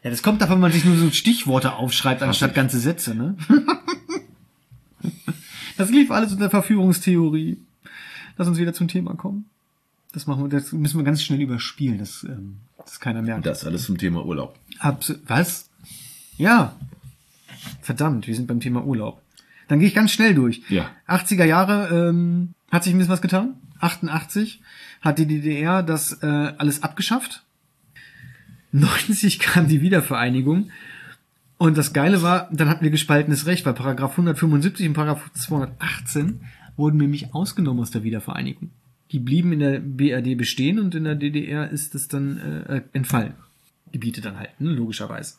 ja, 0.04 0.10
das 0.10 0.24
kommt 0.24 0.42
davon, 0.42 0.56
wenn 0.56 0.62
man 0.62 0.72
sich 0.72 0.86
nur 0.86 0.96
so 0.96 1.12
Stichworte 1.12 1.74
aufschreibt, 1.74 2.22
anstatt 2.22 2.56
ganze 2.56 2.80
Sätze, 2.80 3.14
ne? 3.14 3.36
das 5.78 5.92
lief 5.92 6.12
alles 6.12 6.32
unter 6.32 6.50
Verführungstheorie. 6.50 7.58
Lass 8.38 8.48
uns 8.48 8.58
wieder 8.58 8.74
zum 8.74 8.88
Thema 8.88 9.16
kommen. 9.16 9.50
Das 10.12 10.26
machen 10.26 10.44
wir, 10.44 10.50
das 10.50 10.72
müssen 10.72 10.98
wir 10.98 11.04
ganz 11.04 11.22
schnell 11.22 11.42
überspielen, 11.42 12.00
dass, 12.00 12.24
ähm, 12.24 12.58
dass 12.78 13.00
keiner 13.00 13.22
merkt. 13.22 13.46
Das 13.46 13.64
alles 13.64 13.84
zum 13.84 13.98
Thema 13.98 14.26
Urlaub. 14.26 14.58
Abs 14.80 15.14
was? 15.28 15.70
Ja. 16.38 16.76
Verdammt, 17.82 18.28
wir 18.28 18.36
sind 18.36 18.48
beim 18.48 18.60
Thema 18.60 18.84
Urlaub. 18.84 19.22
Dann 19.68 19.80
gehe 19.80 19.88
ich 19.88 19.94
ganz 19.94 20.12
schnell 20.12 20.34
durch. 20.34 20.64
Ja. 20.70 20.90
80er 21.08 21.46
Jahre 21.46 22.10
ähm, 22.10 22.56
hat 22.72 22.84
sich 22.84 22.94
ein 22.94 22.98
bisschen 22.98 23.14
was 23.14 23.22
getan. 23.22 23.56
88 23.80 24.62
hat 25.02 25.20
die 25.20 25.28
DDR 25.28 25.84
das 25.84 26.24
äh, 26.24 26.26
alles 26.26 26.82
abgeschafft. 26.82 27.44
90 28.72 29.40
kam 29.40 29.68
die 29.68 29.82
Wiedervereinigung. 29.82 30.72
Und 31.60 31.78
das 31.78 31.94
Geile 31.94 32.22
war, 32.22 32.50
dann 32.52 32.70
hatten 32.70 32.84
wir 32.84 32.90
gespaltenes 32.90 33.46
Recht, 33.46 33.66
weil 33.66 33.74
Paragraph 33.74 34.12
175 34.12 34.88
und 34.88 34.94
Paragraph 34.94 35.30
218 35.34 36.42
wurden 36.78 36.98
nämlich 36.98 37.34
ausgenommen 37.34 37.82
aus 37.82 37.92
der 37.92 38.04
Wiedervereinigung. 38.04 38.72
Die 39.12 39.20
blieben 39.20 39.52
in 39.54 39.60
der 39.60 39.80
BRD 39.80 40.38
bestehen 40.38 40.80
und 40.80 40.94
in 40.94 41.04
der 41.04 41.16
DDR 41.16 41.70
ist 41.70 41.96
es 41.96 42.08
dann 42.08 42.38
äh, 42.38 42.82
entfallen. 42.94 43.34
Gebiete 43.92 44.22
dann 44.22 44.38
halt, 44.38 44.60
ne, 44.60 44.70
logischerweise. 44.72 45.36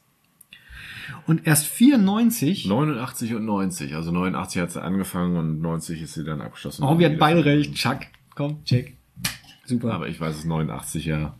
Und 1.26 1.46
erst 1.46 1.66
94, 1.66 2.66
89 2.66 3.34
und 3.34 3.44
90. 3.44 3.94
Also 3.94 4.10
89 4.10 4.62
hat 4.62 4.72
sie 4.72 4.82
angefangen 4.82 5.36
und 5.36 5.60
90 5.60 6.02
ist 6.02 6.14
sie 6.14 6.24
dann 6.24 6.40
abgeschlossen. 6.40 6.82
oh, 6.82 6.98
wir 6.98 7.06
hatten 7.06 7.18
beide 7.18 7.44
recht, 7.44 7.74
Chuck, 7.74 8.00
komm, 8.34 8.64
check. 8.64 8.96
Super. 9.64 9.92
Aber 9.92 10.08
ich 10.08 10.20
weiß 10.20 10.36
es 10.36 10.44
89 10.44 11.04
ja. 11.04 11.34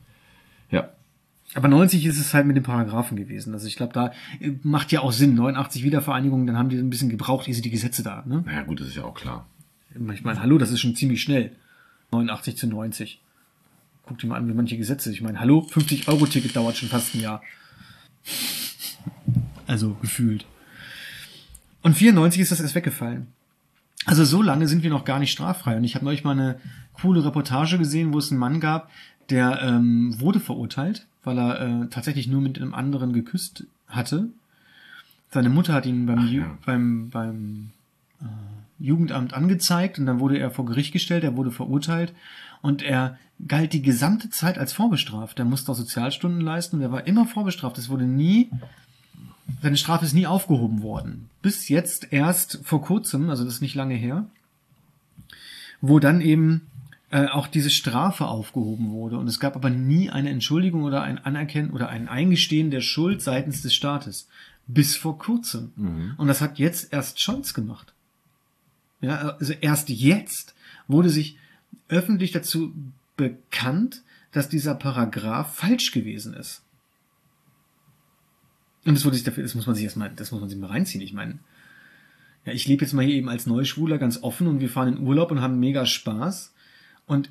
Ja. 0.71 0.91
Aber 1.55 1.67
90 1.67 2.07
ist 2.07 2.21
es 2.21 2.33
halt 2.33 2.47
mit 2.47 2.57
den 2.57 2.63
Paragraphen 2.63 3.17
gewesen. 3.17 3.53
Also 3.55 3.67
ich 3.67 3.75
glaube, 3.75 3.93
da 3.93 4.13
äh, 4.39 4.53
macht 4.63 4.93
ja 4.93 5.01
auch 5.01 5.13
Sinn. 5.13 5.35
89 5.35 5.83
Wiedervereinigung, 5.83 6.47
dann 6.47 6.57
haben 6.57 6.69
die 6.69 6.77
ein 6.77 6.91
bisschen 6.91 7.09
gebraucht, 7.09 7.49
ehe 7.49 7.55
sie 7.55 7.63
die 7.63 7.71
Gesetze 7.71 8.05
da. 8.05 8.23
Ne? 8.27 8.45
Naja, 8.47 8.63
gut, 8.63 8.81
das 8.81 8.89
ist 8.89 8.97
ja 8.97 9.05
auch 9.05 9.15
klar. 9.15 9.47
Ich 9.93 10.23
meine, 10.23 10.41
hallo, 10.41 10.59
das 10.59 10.71
ist 10.71 10.81
schon 10.81 10.95
ziemlich 10.95 11.21
schnell. 11.21 11.51
89 12.13 12.57
zu 12.57 12.67
90. 12.67 13.21
Guck 14.07 14.19
dir 14.19 14.27
mal 14.27 14.37
an, 14.37 14.49
wie 14.49 14.55
manche 14.55 14.77
Gesetze. 14.77 15.13
Ich 15.13 15.21
meine, 15.21 15.41
hallo, 15.41 15.63
50 15.63 16.09
Euro 16.09 16.27
Ticket 16.27 16.57
dauert 16.57 16.77
schon 16.77 16.89
fast 16.89 17.15
ein 17.15 17.21
Jahr. 17.21 17.43
Also 19.67 19.95
gefühlt. 19.95 20.47
Und 21.83 21.95
94 21.95 22.43
ist 22.43 22.53
das 22.53 22.61
erst 22.61 22.75
weggefallen. 22.75 23.29
Also 24.07 24.25
so 24.25 24.43
lange 24.43 24.67
sind 24.67 24.83
wir 24.83 24.91
noch 24.91 25.05
gar 25.05 25.19
nicht 25.19 25.31
straffrei. 25.31 25.77
Und 25.77 25.85
ich 25.85 25.95
habe 25.95 26.05
neulich 26.05 26.25
mal 26.25 26.33
eine 26.33 26.59
coole 26.95 27.25
Reportage 27.25 27.79
gesehen, 27.79 28.13
wo 28.13 28.19
es 28.19 28.31
einen 28.31 28.41
Mann 28.41 28.61
gab, 28.61 28.91
der 29.29 29.63
ähm, 29.63 30.19
wurde 30.19 30.41
verurteilt, 30.41 31.07
weil 31.23 31.39
er 31.39 31.61
äh, 31.61 31.87
tatsächlich 31.89 32.27
nur 32.27 32.41
mit 32.41 32.59
einem 32.59 32.75
anderen 32.75 33.13
geküsst 33.13 33.65
hatte. 33.89 34.29
Seine 35.31 35.51
Mutter 35.51 35.73
hat 35.73 35.87
ihn 35.87 36.07
beim, 36.07 36.27
Ju 36.27 36.41
ja. 36.41 36.59
beim, 36.67 37.11
beim 37.11 37.71
äh, 38.21 38.25
Jugendamt 38.81 39.35
angezeigt 39.35 39.99
und 39.99 40.07
dann 40.07 40.21
wurde 40.21 40.39
er 40.39 40.51
vor 40.51 40.65
Gericht 40.65 40.93
gestellt, 40.93 41.23
er 41.23 41.37
wurde 41.37 41.51
verurteilt 41.51 42.13
und 42.63 42.83
er 42.83 43.19
galt 43.47 43.73
die 43.73 43.83
gesamte 43.83 44.31
Zeit 44.31 44.59
als 44.59 44.73
vorbestraft. 44.73 45.39
Er 45.39 45.45
musste 45.45 45.73
auch 45.73 45.77
Sozialstunden 45.77 46.41
leisten 46.41 46.77
und 46.77 46.83
er 46.83 46.93
war 46.93 47.07
immer 47.07 47.27
vorbestraft. 47.27 47.79
Es 47.79 47.89
wurde 47.89 48.05
nie, 48.05 48.51
seine 49.63 49.77
Strafe 49.77 50.05
ist 50.05 50.15
nie 50.15 50.27
aufgehoben 50.27 50.83
worden. 50.83 51.29
Bis 51.43 51.69
jetzt 51.69 52.13
erst 52.13 52.61
vor 52.65 52.83
kurzem, 52.83 53.31
also 53.31 53.45
das 53.45 53.55
ist 53.55 53.63
nicht 53.63 53.75
lange 53.75 53.95
her, 53.95 54.27
wo 55.81 55.99
dann 55.99 56.21
eben 56.21 56.63
äh, 57.11 57.27
auch 57.27 57.47
diese 57.47 57.71
Strafe 57.71 58.27
aufgehoben 58.27 58.91
wurde. 58.91 59.19
Und 59.19 59.27
es 59.27 59.41
gab 59.41 59.57
aber 59.57 59.71
nie 59.71 60.11
eine 60.11 60.31
Entschuldigung 60.31 60.85
oder 60.85 61.03
ein 61.03 61.19
Anerkennen 61.19 61.71
oder 61.71 61.89
ein 61.89 62.09
Eingestehen 62.09 62.71
der 62.71 62.83
Schuld 62.83 63.23
seitens 63.23 63.63
des 63.63 63.75
Staates. 63.75 64.29
Bis 64.67 64.97
vor 64.97 65.19
kurzem. 65.19 65.73
Und 66.19 66.29
das 66.29 66.41
hat 66.41 66.59
jetzt 66.59 66.93
erst 66.93 67.21
Scholz 67.21 67.55
gemacht. 67.55 67.93
Ja, 69.01 69.37
also 69.39 69.53
erst 69.55 69.89
jetzt 69.89 70.55
wurde 70.89 71.09
sich 71.09 71.39
öffentlich 71.89 72.33
dazu 72.33 72.75
bekannt, 73.17 74.03
dass 74.33 74.49
dieser 74.49 74.75
Paragraph 74.75 75.55
falsch 75.55 75.93
gewesen 75.93 76.35
ist. 76.35 76.63
Und 78.85 78.95
das 78.95 79.05
wurde 79.05 79.17
sich 79.17 79.25
dafür, 79.25 79.43
das 79.43 79.55
muss 79.55 79.67
man 79.67 79.75
sich 79.75 79.85
erstmal, 79.85 80.11
das 80.11 80.31
muss 80.33 80.41
man 80.41 80.49
sich 80.49 80.59
mal 80.59 80.69
reinziehen. 80.69 81.03
Ich 81.03 81.13
meine, 81.13 81.39
ja, 82.47 82.53
ich 82.53 82.67
lebe 82.67 82.85
jetzt 82.85 82.93
mal 82.93 83.05
hier 83.05 83.17
eben 83.17 83.29
als 83.29 83.47
Neuschwuler 83.47 83.99
ganz 83.99 84.23
offen 84.23 84.47
und 84.47 84.61
wir 84.61 84.71
fahren 84.71 84.97
in 84.97 85.07
Urlaub 85.07 85.31
und 85.31 85.41
haben 85.41 85.61
mega 85.61 85.85
Spaß. 85.85 86.55
Und 87.07 87.31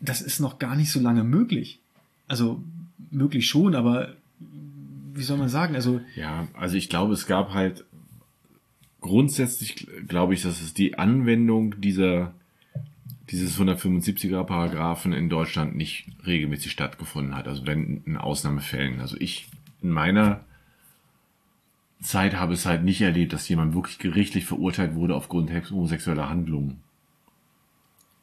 das 0.00 0.20
ist 0.20 0.40
noch 0.40 0.58
gar 0.58 0.76
nicht 0.76 0.90
so 0.90 1.00
lange 1.00 1.24
möglich. 1.24 1.80
Also 2.28 2.62
möglich 3.10 3.46
schon, 3.46 3.74
aber 3.74 4.14
wie 5.14 5.22
soll 5.22 5.38
man 5.38 5.48
sagen? 5.48 5.74
Also 5.74 6.00
Ja, 6.16 6.48
also 6.54 6.76
ich 6.76 6.88
glaube, 6.88 7.14
es 7.14 7.26
gab 7.26 7.54
halt 7.54 7.84
grundsätzlich, 9.02 9.86
glaube 10.08 10.34
ich, 10.34 10.42
dass 10.42 10.62
es 10.62 10.72
die 10.72 10.98
Anwendung 10.98 11.80
dieser 11.80 12.32
dieses 13.30 13.58
175er 13.58 14.44
Paragraphen 14.44 15.14
in 15.14 15.30
Deutschland 15.30 15.74
nicht 15.74 16.06
regelmäßig 16.26 16.70
stattgefunden 16.70 17.34
hat. 17.34 17.48
Also 17.48 17.66
wenn 17.66 18.02
in 18.04 18.18
Ausnahmefällen. 18.18 19.00
Also 19.00 19.16
ich 19.18 19.46
in 19.80 19.90
meiner 19.90 20.44
Zeit 22.02 22.34
habe 22.34 22.52
es 22.52 22.66
halt 22.66 22.84
nicht 22.84 23.00
erlebt, 23.00 23.32
dass 23.32 23.48
jemand 23.48 23.74
wirklich 23.74 23.98
gerichtlich 23.98 24.44
verurteilt 24.44 24.94
wurde 24.94 25.14
aufgrund 25.14 25.50
homosexueller 25.70 26.28
Handlungen. 26.28 26.80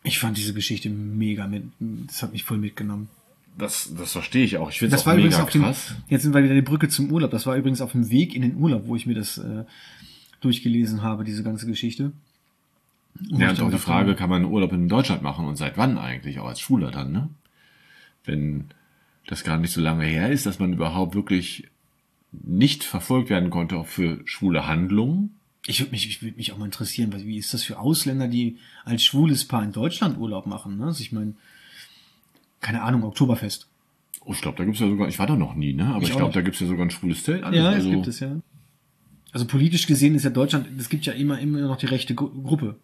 ich 0.03 0.19
fand 0.19 0.37
diese 0.37 0.53
Geschichte 0.53 0.89
mega 0.89 1.47
mit, 1.47 1.63
das 1.79 2.21
hat 2.21 2.33
mich 2.33 2.43
voll 2.43 2.57
mitgenommen. 2.57 3.09
Das, 3.57 3.91
das 3.97 4.11
verstehe 4.11 4.45
ich 4.45 4.57
auch. 4.57 4.69
Ich 4.69 4.79
finde 4.79 4.95
es 4.95 5.01
Das 5.01 5.01
auch 5.01 5.07
war 5.07 5.13
übrigens 5.15 5.35
mega 5.35 5.43
auf 5.43 5.49
dem, 5.49 5.61
krass. 5.63 5.95
jetzt 6.07 6.23
sind 6.23 6.33
wir 6.33 6.43
wieder 6.43 6.53
die 6.53 6.61
Brücke 6.61 6.87
zum 6.87 7.11
Urlaub. 7.11 7.31
Das 7.31 7.45
war 7.45 7.55
übrigens 7.57 7.81
auf 7.81 7.93
dem 7.93 8.09
Weg 8.09 8.35
in 8.35 8.41
den 8.41 8.57
Urlaub, 8.57 8.83
wo 8.85 8.95
ich 8.95 9.05
mir 9.05 9.15
das 9.15 9.37
äh, 9.37 9.63
durchgelesen 10.41 11.01
habe, 11.01 11.23
diese 11.23 11.43
ganze 11.43 11.65
Geschichte. 11.65 12.11
Ja, 13.31 13.49
und 13.49 13.61
auch 13.61 13.71
die 13.71 13.77
Frage, 13.77 14.15
kann 14.15 14.29
man 14.29 14.45
Urlaub 14.45 14.71
in 14.71 14.87
Deutschland 14.87 15.21
machen 15.21 15.45
und 15.45 15.55
seit 15.57 15.77
wann 15.77 15.97
eigentlich, 15.97 16.39
auch 16.39 16.47
als 16.47 16.61
Schüler 16.61 16.91
dann, 16.91 17.11
ne? 17.11 17.29
Wenn 18.23 18.65
das 19.27 19.43
gar 19.43 19.57
nicht 19.57 19.73
so 19.73 19.81
lange 19.81 20.05
her 20.05 20.31
ist, 20.31 20.45
dass 20.45 20.59
man 20.59 20.73
überhaupt 20.73 21.15
wirklich 21.15 21.67
nicht 22.31 22.83
verfolgt 22.83 23.29
werden 23.29 23.49
konnte, 23.49 23.77
auch 23.77 23.87
für 23.87 24.21
schwule 24.25 24.67
Handlungen. 24.67 25.35
Ich 25.65 25.79
würde 25.79 25.91
mich, 25.91 26.07
ich 26.07 26.21
würde 26.21 26.37
mich 26.37 26.51
auch 26.51 26.57
mal 26.57 26.65
interessieren, 26.65 27.11
was- 27.11 27.25
wie 27.25 27.37
ist 27.37 27.53
das 27.53 27.63
für 27.63 27.79
Ausländer, 27.79 28.27
die 28.27 28.57
als 28.85 29.03
schwules 29.03 29.45
Paar 29.47 29.63
in 29.63 29.71
Deutschland 29.71 30.17
Urlaub 30.17 30.45
machen? 30.45 30.77
Ne? 30.77 30.85
Also 30.85 31.01
ich 31.01 31.11
meine, 31.11 31.33
keine 32.61 32.81
Ahnung, 32.83 33.03
Oktoberfest. 33.03 33.67
Oh, 34.25 34.33
ich 34.33 34.41
glaube, 34.41 34.57
da 34.57 34.65
gibt's 34.65 34.79
ja 34.79 34.87
sogar, 34.87 35.07
ich 35.07 35.17
war 35.17 35.27
da 35.27 35.35
noch 35.35 35.55
nie, 35.55 35.73
ne? 35.73 35.87
Aber 35.87 36.03
Ich 36.03 36.09
ich, 36.09 36.15
glaube, 36.15 36.33
da 36.33 36.41
gibt's 36.41 36.59
ja 36.59 36.67
sogar 36.67 36.85
ein 36.85 36.91
schwules 36.91 37.23
Zelt. 37.23 37.43
alles. 37.43 37.57
Ja, 37.57 37.69
also, 37.69 37.89
es 37.89 37.95
gibt 37.95 38.07
es 38.07 38.19
ja. 38.19 38.35
Also 39.31 39.45
politisch 39.45 39.85
gesehen 39.87 40.15
ist 40.15 40.23
ja 40.23 40.29
Deutschland, 40.31 40.67
es 40.79 40.89
gibt 40.89 41.05
ja 41.05 41.13
immer, 41.13 41.39
immer 41.39 41.59
noch 41.61 41.77
die 41.77 41.85
rechte 41.85 42.15
Gru 42.15 42.29
Gruppe. 42.41 42.75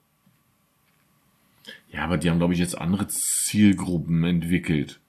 Ja, 1.91 2.03
aber 2.03 2.17
die 2.17 2.29
haben, 2.29 2.37
glaube 2.37 2.53
ich, 2.53 2.59
jetzt 2.59 2.77
andere 2.77 3.07
Zielgruppen 3.07 4.23
entwickelt. 4.23 4.99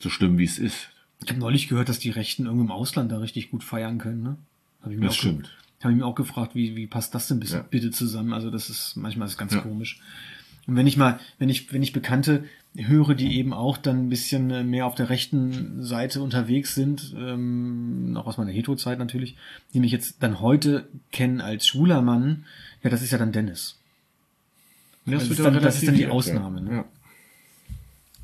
So 0.00 0.10
schlimm 0.10 0.38
wie 0.38 0.44
es 0.44 0.58
ist. 0.58 0.90
Ich 1.22 1.28
habe 1.30 1.40
neulich 1.40 1.68
gehört, 1.68 1.88
dass 1.88 1.98
die 1.98 2.10
Rechten 2.10 2.44
irgendwo 2.46 2.64
im 2.64 2.70
Ausland 2.70 3.12
da 3.12 3.18
richtig 3.18 3.50
gut 3.50 3.62
feiern 3.64 3.98
können. 3.98 4.22
Ne? 4.22 4.36
Hab 4.82 4.90
ich 4.90 4.98
mir 4.98 5.06
Das 5.06 5.16
stimmt. 5.16 5.54
Habe 5.80 5.92
ich 5.92 5.98
mir 5.98 6.06
auch 6.06 6.14
gefragt, 6.14 6.54
wie, 6.54 6.74
wie 6.76 6.86
passt 6.86 7.14
das 7.14 7.28
denn 7.28 7.38
bis, 7.40 7.52
Ja. 7.52 7.62
bitte 7.62 7.90
zusammen? 7.90 8.32
Also 8.32 8.50
das 8.50 8.68
ist 8.70 8.96
manchmal 8.96 9.28
ist 9.28 9.36
ganz 9.38 9.54
Ja. 9.54 9.60
komisch. 9.60 10.00
Und 10.68 10.76
wenn 10.76 10.86
ich 10.86 10.96
mal, 10.96 11.18
wenn 11.38 11.48
ich, 11.48 11.72
wenn 11.72 11.82
ich 11.82 11.92
Bekannte 11.92 12.44
höre, 12.76 13.14
die 13.14 13.36
eben 13.38 13.52
auch 13.52 13.76
dann 13.78 14.04
ein 14.04 14.08
bisschen 14.10 14.50
äh, 14.50 14.62
mehr 14.62 14.86
auf 14.86 14.94
der 14.94 15.08
rechten 15.10 15.82
Seite 15.82 16.20
unterwegs 16.22 16.74
sind, 16.76 17.14
ähm, 17.18 18.12
noch 18.12 18.26
aus 18.26 18.36
meiner 18.36 18.52
Hetero-Zeit 18.52 18.98
natürlich, 18.98 19.36
die 19.74 19.80
mich 19.80 19.90
jetzt 19.90 20.22
dann 20.22 20.40
heute 20.40 20.86
kennen 21.10 21.40
als 21.40 21.66
schwuler 21.66 22.02
Mann, 22.02 22.44
ja, 22.84 22.90
das 22.90 23.02
ist 23.02 23.10
ja 23.10 23.18
dann 23.18 23.32
Dennis. 23.32 23.76
Das 25.06 25.28
ist 25.28 25.40
dann- 25.40 25.54
das 25.54 25.76
ist 25.76 25.88
dann 25.88 25.94
die 25.96 26.06
Ausnahme, 26.06 26.60
ne? 26.60 26.70
Ja. 26.76 26.84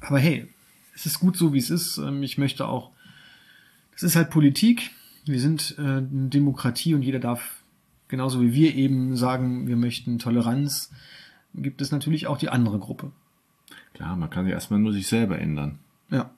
Aber 0.02 0.18
hey, 0.18 0.46
es 0.94 1.06
ist 1.06 1.18
gut 1.18 1.36
so, 1.38 1.54
wie 1.54 1.58
es 1.58 1.70
ist. 1.70 1.96
Ähm, 1.98 2.22
Ich 2.22 2.36
möchte 2.36 2.68
auch, 2.68 2.90
das 3.92 4.02
ist 4.02 4.16
halt 4.16 4.28
Politik. 4.30 4.90
Wir 5.24 5.40
sind 5.40 5.74
äh, 5.78 5.80
eine 5.80 6.28
Demokratie 6.28 6.94
und 6.94 7.00
jeder 7.02 7.20
darf, 7.20 7.62
genauso 8.08 8.42
wie 8.42 8.52
wir 8.52 8.74
eben 8.74 9.16
sagen, 9.16 9.66
wir 9.66 9.76
möchten 9.76 10.18
Toleranz, 10.18 10.90
gibt 11.54 11.80
es 11.80 11.90
natürlich 11.90 12.26
auch 12.26 12.38
die 12.38 12.48
andere 12.48 12.78
Gruppe. 12.78 13.10
Klar, 13.94 14.16
man 14.16 14.30
kann 14.30 14.46
ja 14.46 14.52
erstmal 14.52 14.80
nur 14.80 14.92
sich 14.92 15.06
selber 15.06 15.38
ändern. 15.38 15.78
Ja. 16.10 16.30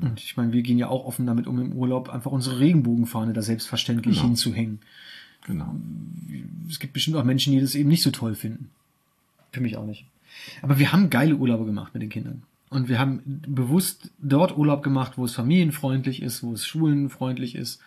Und 0.00 0.20
ich 0.20 0.36
meine, 0.36 0.52
wir 0.52 0.62
gehen 0.62 0.78
ja 0.78 0.88
auch 0.88 1.04
offen 1.04 1.26
damit 1.26 1.46
um 1.46 1.60
im 1.60 1.72
Urlaub, 1.72 2.08
einfach 2.08 2.32
unsere 2.32 2.58
Regenbogenfahne 2.58 3.32
da 3.32 3.42
selbstverständlich 3.42 4.16
Genau. 4.16 4.28
hinzuhängen. 4.28 4.80
Genau. 5.46 5.74
Es 6.68 6.78
gibt 6.78 6.92
bestimmt 6.92 7.16
auch 7.16 7.24
Menschen, 7.24 7.52
die 7.52 7.60
das 7.60 7.74
eben 7.74 7.88
nicht 7.88 8.02
so 8.02 8.10
toll 8.10 8.34
finden. 8.34 8.70
Für 9.52 9.60
mich 9.60 9.76
auch 9.76 9.86
nicht. 9.86 10.06
Aber 10.62 10.78
wir 10.78 10.92
haben 10.92 11.10
geile 11.10 11.36
Urlaube 11.36 11.66
gemacht 11.66 11.92
mit 11.94 12.02
den 12.02 12.10
Kindern. 12.10 12.42
Und 12.70 12.88
wir 12.88 12.98
haben 12.98 13.20
bewusst 13.46 14.10
dort 14.18 14.56
Urlaub 14.56 14.82
gemacht, 14.82 15.18
wo 15.18 15.26
es 15.26 15.34
familienfreundlich 15.34 16.22
ist, 16.22 16.42
wo 16.42 16.52
es 16.54 16.66
schulenfreundlich 16.66 17.54
ist. 17.54 17.80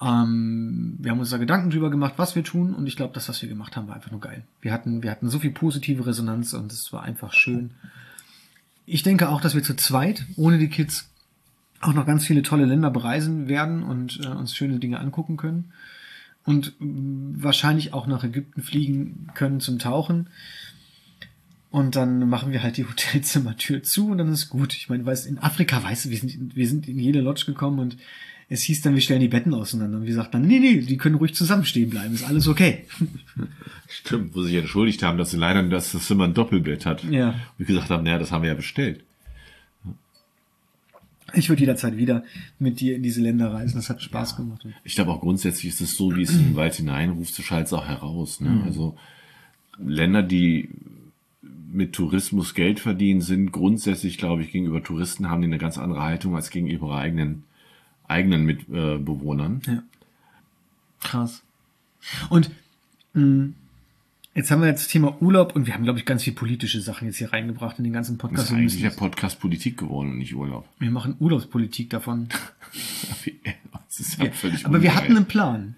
Ähm, 0.00 0.96
wir 0.98 1.10
haben 1.10 1.18
uns 1.18 1.30
da 1.30 1.38
Gedanken 1.38 1.70
drüber 1.70 1.90
gemacht, 1.90 2.14
was 2.16 2.36
wir 2.36 2.44
tun. 2.44 2.74
Und 2.74 2.86
ich 2.86 2.96
glaube, 2.96 3.14
das, 3.14 3.28
was 3.28 3.42
wir 3.42 3.48
gemacht 3.48 3.76
haben, 3.76 3.88
war 3.88 3.96
einfach 3.96 4.10
nur 4.10 4.20
geil. 4.20 4.44
Wir 4.60 4.72
hatten, 4.72 5.02
wir 5.02 5.10
hatten 5.10 5.28
so 5.28 5.38
viel 5.38 5.50
positive 5.50 6.06
Resonanz 6.06 6.52
und 6.54 6.72
es 6.72 6.92
war 6.92 7.02
einfach 7.02 7.32
schön. 7.32 7.70
Ich 8.86 9.02
denke 9.02 9.28
auch, 9.28 9.40
dass 9.40 9.54
wir 9.54 9.62
zu 9.62 9.76
zweit, 9.76 10.24
ohne 10.36 10.58
die 10.58 10.68
Kids, 10.68 11.10
auch 11.80 11.92
noch 11.92 12.06
ganz 12.06 12.26
viele 12.26 12.42
tolle 12.42 12.64
Länder 12.64 12.90
bereisen 12.90 13.48
werden 13.48 13.82
und 13.82 14.20
äh, 14.24 14.28
uns 14.28 14.56
schöne 14.56 14.78
Dinge 14.78 14.98
angucken 14.98 15.36
können 15.36 15.72
und 16.44 16.74
mh, 16.80 17.42
wahrscheinlich 17.42 17.92
auch 17.92 18.06
nach 18.06 18.24
Ägypten 18.24 18.62
fliegen 18.62 19.28
können 19.34 19.60
zum 19.60 19.78
Tauchen. 19.78 20.28
Und 21.70 21.96
dann 21.96 22.26
machen 22.28 22.52
wir 22.52 22.62
halt 22.62 22.78
die 22.78 22.84
Hotelzimmertür 22.88 23.82
zu 23.82 24.08
und 24.08 24.18
dann 24.18 24.32
ist 24.32 24.48
gut. 24.48 24.74
Ich 24.74 24.88
meine, 24.88 25.04
weißt, 25.04 25.26
in 25.26 25.38
Afrika, 25.38 25.82
weißt 25.82 26.06
du, 26.06 26.10
wir 26.10 26.18
sind, 26.18 26.56
wir 26.56 26.66
sind 26.66 26.88
in 26.88 26.98
jede 26.98 27.20
Lodge 27.20 27.44
gekommen 27.46 27.78
und 27.78 27.98
es 28.50 28.62
hieß 28.62 28.80
dann, 28.80 28.94
wir 28.94 29.02
stellen 29.02 29.20
die 29.20 29.28
Betten 29.28 29.52
auseinander. 29.52 29.98
Und 29.98 30.06
wir 30.06 30.14
sagten 30.14 30.32
dann, 30.32 30.46
nee, 30.46 30.58
nee, 30.58 30.80
die 30.80 30.96
können 30.96 31.16
ruhig 31.16 31.34
zusammenstehen 31.34 31.90
bleiben, 31.90 32.14
ist 32.14 32.24
alles 32.24 32.48
okay. 32.48 32.86
Stimmt, 33.88 34.34
wo 34.34 34.42
sie 34.42 34.48
sich 34.48 34.58
entschuldigt 34.58 35.02
haben, 35.02 35.18
dass 35.18 35.30
sie 35.30 35.36
leider 35.36 35.62
dass 35.64 35.92
das 35.92 36.06
Zimmer 36.06 36.24
ein 36.24 36.34
Doppelbett 36.34 36.86
hat. 36.86 37.04
Ja. 37.04 37.30
Und 37.30 37.36
wir 37.58 37.66
gesagt 37.66 37.90
haben, 37.90 38.04
naja, 38.04 38.18
das 38.18 38.32
haben 38.32 38.42
wir 38.42 38.50
ja 38.50 38.54
bestellt. 38.54 39.04
Ich 41.34 41.50
würde 41.50 41.60
jederzeit 41.60 41.98
wieder 41.98 42.24
mit 42.58 42.80
dir 42.80 42.96
in 42.96 43.02
diese 43.02 43.20
Länder 43.20 43.52
reisen. 43.52 43.76
Das 43.76 43.90
hat 43.90 44.02
Spaß 44.02 44.36
gemacht. 44.36 44.66
Ich 44.82 44.94
glaube 44.94 45.10
auch 45.10 45.20
grundsätzlich 45.20 45.72
ist 45.72 45.82
es 45.82 45.94
so, 45.94 46.16
wie 46.16 46.22
es 46.22 46.32
in 46.32 46.44
den 46.44 46.56
Wald 46.56 46.74
hineinruft, 46.74 47.34
so 47.34 47.42
schallt 47.42 47.66
es 47.66 47.74
auch 47.74 47.86
heraus. 47.86 48.40
Ne? 48.40 48.62
Also 48.64 48.96
Länder, 49.78 50.22
die 50.22 50.70
mit 51.70 51.92
Tourismus 51.92 52.54
Geld 52.54 52.80
verdienen, 52.80 53.20
sind 53.20 53.52
grundsätzlich, 53.52 54.16
glaube 54.16 54.42
ich, 54.42 54.52
gegenüber 54.52 54.82
Touristen 54.82 55.28
haben 55.28 55.42
die 55.42 55.48
eine 55.48 55.58
ganz 55.58 55.76
andere 55.76 56.02
Haltung 56.02 56.34
als 56.34 56.48
gegenüber 56.48 56.86
ihrer 56.86 56.96
eigenen 56.96 57.44
eigenen 58.08 58.44
Mitbewohnern. 58.44 59.62
Ja. 59.66 59.82
Krass. 61.00 61.42
Und 62.30 62.50
mh, 63.14 63.50
jetzt 64.34 64.50
haben 64.50 64.60
wir 64.60 64.68
jetzt 64.68 64.84
das 64.84 64.88
Thema 64.88 65.20
Urlaub 65.20 65.54
und 65.54 65.66
wir 65.66 65.74
haben, 65.74 65.84
glaube 65.84 65.98
ich, 65.98 66.04
ganz 66.04 66.22
viel 66.22 66.32
politische 66.32 66.80
Sachen 66.80 67.06
jetzt 67.06 67.18
hier 67.18 67.32
reingebracht 67.32 67.78
in 67.78 67.84
den 67.84 67.92
ganzen 67.92 68.16
Das 68.16 68.22
Podcast. 68.22 68.44
ist 68.44 68.50
Wir, 68.50 68.58
eigentlich 68.58 68.80
der 68.82 68.90
Podcast 68.90 69.40
Politik 69.40 69.76
geworden 69.78 70.10
und 70.12 70.18
nicht 70.18 70.34
Urlaub. 70.34 70.68
wir 70.78 70.90
machen 70.90 71.16
Urlaubspolitik 71.18 71.90
davon. 71.90 72.28
Das 73.88 74.00
ist 74.00 74.18
ja 74.22 74.30
völlig 74.30 74.66
Aber 74.66 74.82
wir 74.82 74.94
hatten 74.94 75.16
einen 75.16 75.24
Plan. 75.24 75.74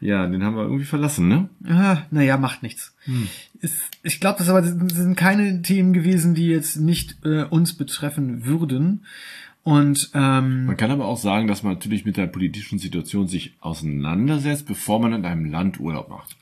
Ja, 0.00 0.26
den 0.26 0.42
haben 0.42 0.56
wir 0.56 0.64
irgendwie 0.64 0.84
verlassen, 0.84 1.28
ne? 1.28 1.48
Ah, 1.64 2.02
naja, 2.10 2.36
macht 2.36 2.62
nichts. 2.62 2.94
Es, 3.60 3.72
ich 4.02 4.20
glaube, 4.20 4.38
das 4.38 4.48
aber 4.48 4.60
das 4.60 4.72
sind 4.72 5.16
keine 5.16 5.62
Themen 5.62 5.92
gewesen, 5.92 6.34
die 6.34 6.48
jetzt 6.48 6.76
nicht 6.76 7.16
äh, 7.24 7.44
uns 7.44 7.72
betreffen 7.74 8.44
würden. 8.44 9.04
Und 9.66 10.10
ähm, 10.14 10.66
Man 10.66 10.76
kann 10.76 10.92
aber 10.92 11.06
auch 11.06 11.16
sagen, 11.16 11.48
dass 11.48 11.64
man 11.64 11.72
natürlich 11.72 12.04
mit 12.04 12.16
der 12.16 12.28
politischen 12.28 12.78
Situation 12.78 13.26
sich 13.26 13.54
auseinandersetzt, 13.58 14.64
bevor 14.64 15.00
man 15.00 15.12
in 15.12 15.24
einem 15.24 15.50
Land 15.50 15.80
Urlaub 15.80 16.08
macht. 16.08 16.36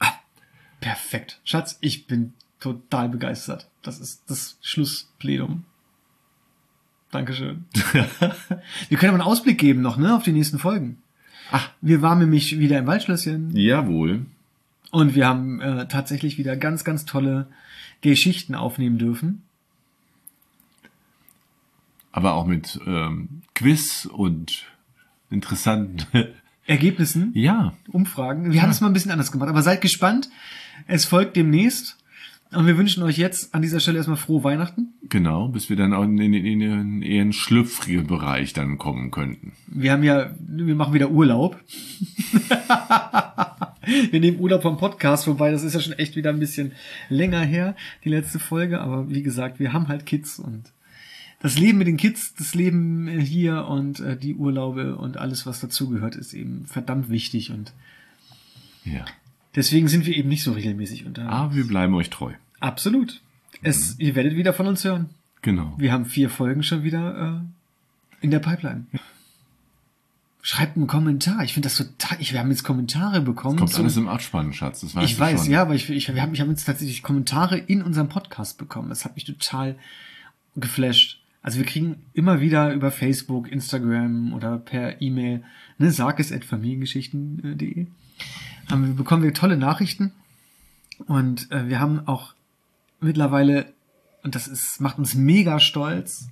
perfekt. 0.78 1.40
Schatz, 1.42 1.78
ich 1.80 2.06
bin 2.06 2.34
total 2.60 3.08
begeistert. 3.08 3.70
Das 3.80 3.98
ist 3.98 4.24
das 4.26 4.58
Schlussplädum. 4.60 5.64
Dankeschön. 7.12 7.64
Wir 8.90 8.98
können 8.98 9.14
aber 9.14 9.22
einen 9.22 9.32
Ausblick 9.32 9.56
geben 9.56 9.80
noch, 9.80 9.96
ne, 9.96 10.14
auf 10.14 10.24
die 10.24 10.32
nächsten 10.32 10.58
Folgen. 10.58 10.98
Ach. 11.50 11.70
Wir 11.80 12.02
waren 12.02 12.18
nämlich 12.18 12.58
wieder 12.58 12.78
im 12.78 12.86
Waldschlösschen 12.86 13.56
Jawohl. 13.56 14.26
und 14.90 15.14
wir 15.14 15.26
haben 15.26 15.62
äh, 15.62 15.88
tatsächlich 15.88 16.36
wieder 16.36 16.58
ganz, 16.58 16.84
ganz 16.84 17.06
tolle 17.06 17.46
Geschichten 18.02 18.54
aufnehmen 18.54 18.98
dürfen. 18.98 19.44
Aber 22.14 22.34
auch 22.34 22.46
mit 22.46 22.78
ähm, 22.86 23.42
Quiz 23.56 24.06
und 24.06 24.66
interessanten. 25.30 26.06
Ergebnissen, 26.66 27.32
ja. 27.34 27.74
Umfragen. 27.90 28.52
Wir 28.52 28.62
haben 28.62 28.70
es 28.70 28.80
mal 28.80 28.86
ein 28.86 28.92
bisschen 28.92 29.10
anders 29.10 29.32
gemacht, 29.32 29.48
aber 29.48 29.62
seid 29.62 29.80
gespannt. 29.80 30.30
Es 30.86 31.06
folgt 31.06 31.34
demnächst. 31.34 31.98
Und 32.52 32.68
wir 32.68 32.78
wünschen 32.78 33.02
euch 33.02 33.18
jetzt 33.18 33.52
an 33.52 33.62
dieser 33.62 33.80
Stelle 33.80 33.96
erstmal 33.96 34.16
frohe 34.16 34.44
Weihnachten. 34.44 34.94
Genau, 35.08 35.48
bis 35.48 35.68
wir 35.70 35.76
dann 35.76 35.92
auch 35.92 36.04
in 36.04 36.16
den, 36.16 36.34
in 36.34 36.60
den 36.60 37.02
eher 37.02 37.22
einen 37.22 37.32
schlüpfrigen 37.32 38.06
Bereich 38.06 38.52
dann 38.52 38.78
kommen 38.78 39.10
könnten. 39.10 39.54
Wir 39.66 39.90
haben 39.90 40.04
ja, 40.04 40.30
wir 40.38 40.76
machen 40.76 40.94
wieder 40.94 41.10
Urlaub. 41.10 41.58
wir 44.12 44.20
nehmen 44.20 44.38
Urlaub 44.38 44.62
vom 44.62 44.76
Podcast, 44.76 45.26
wobei 45.26 45.50
das 45.50 45.64
ist 45.64 45.74
ja 45.74 45.80
schon 45.80 45.94
echt 45.94 46.14
wieder 46.14 46.30
ein 46.30 46.38
bisschen 46.38 46.72
länger 47.08 47.40
her, 47.40 47.74
die 48.04 48.10
letzte 48.10 48.38
Folge. 48.38 48.80
Aber 48.80 49.10
wie 49.10 49.24
gesagt, 49.24 49.58
wir 49.58 49.72
haben 49.72 49.88
halt 49.88 50.06
Kids 50.06 50.38
und 50.38 50.73
das 51.44 51.58
Leben 51.58 51.76
mit 51.78 51.86
den 51.86 51.96
Kids, 51.98 52.34
das 52.34 52.54
Leben 52.54 53.06
äh, 53.06 53.20
hier 53.20 53.66
und 53.66 54.00
äh, 54.00 54.16
die 54.16 54.34
Urlaube 54.34 54.96
und 54.96 55.18
alles, 55.18 55.44
was 55.46 55.60
dazugehört, 55.60 56.16
ist 56.16 56.32
eben 56.32 56.64
verdammt 56.66 57.10
wichtig 57.10 57.50
und 57.50 57.72
Ja. 58.84 59.04
deswegen 59.54 59.88
sind 59.88 60.06
wir 60.06 60.16
eben 60.16 60.28
nicht 60.30 60.42
so 60.42 60.52
regelmäßig 60.52 61.04
unterwegs. 61.06 61.32
Aber 61.32 61.54
wir 61.54 61.66
bleiben 61.66 61.94
euch 61.94 62.08
treu. 62.10 62.32
Absolut. 62.60 63.20
Es, 63.62 63.98
ihr 63.98 64.14
werdet 64.14 64.36
wieder 64.36 64.52
von 64.54 64.66
uns 64.66 64.84
hören. 64.84 65.10
Genau. 65.42 65.74
Wir 65.76 65.92
haben 65.92 66.06
vier 66.06 66.30
Folgen 66.30 66.62
schon 66.62 66.82
wieder 66.82 67.42
äh, 67.42 68.24
in 68.24 68.30
der 68.30 68.38
Pipeline. 68.40 68.86
Schreibt 70.42 70.76
einen 70.76 70.86
Kommentar. 70.86 71.42
Ich 71.44 71.54
finde 71.54 71.66
das 71.68 71.76
total. 71.78 72.18
Ich, 72.20 72.32
wir 72.32 72.40
haben 72.40 72.50
jetzt 72.50 72.64
Kommentare 72.64 73.22
bekommen. 73.22 73.58
Kommt 73.58 73.70
zu- 73.70 73.80
alles 73.80 73.96
im 73.96 74.08
Abspann, 74.08 74.52
Schatz. 74.52 74.80
Das 74.82 74.94
weißt 74.94 75.10
ich 75.10 75.14
du 75.16 75.20
weiß, 75.20 75.42
schon. 75.44 75.50
ja, 75.52 75.62
aber 75.62 75.74
ich, 75.74 75.88
ich, 75.88 76.14
wir 76.14 76.20
haben, 76.20 76.34
ich 76.34 76.40
habe 76.40 76.50
jetzt 76.50 76.64
tatsächlich 76.64 77.02
Kommentare 77.02 77.56
in 77.58 77.82
unserem 77.82 78.08
Podcast 78.10 78.58
bekommen. 78.58 78.90
Das 78.90 79.04
hat 79.06 79.14
mich 79.14 79.24
total 79.24 79.76
geflasht. 80.56 81.20
Also 81.44 81.58
wir 81.58 81.66
kriegen 81.66 81.96
immer 82.14 82.40
wieder 82.40 82.72
über 82.72 82.90
Facebook, 82.90 83.52
Instagram 83.52 84.32
oder 84.32 84.56
per 84.56 85.02
E-Mail, 85.02 85.44
ne, 85.76 85.90
sag 85.90 86.18
es 86.18 86.32
at 86.32 86.42
familiengeschichten.de, 86.42 87.86
wir, 88.70 88.94
bekommen 88.94 89.22
wir 89.22 89.34
tolle 89.34 89.58
Nachrichten. 89.58 90.12
Und 91.06 91.52
äh, 91.52 91.68
wir 91.68 91.80
haben 91.80 92.08
auch 92.08 92.32
mittlerweile, 92.98 93.74
und 94.22 94.34
das 94.34 94.48
ist, 94.48 94.80
macht 94.80 94.96
uns 94.96 95.14
mega 95.14 95.60
stolz 95.60 96.30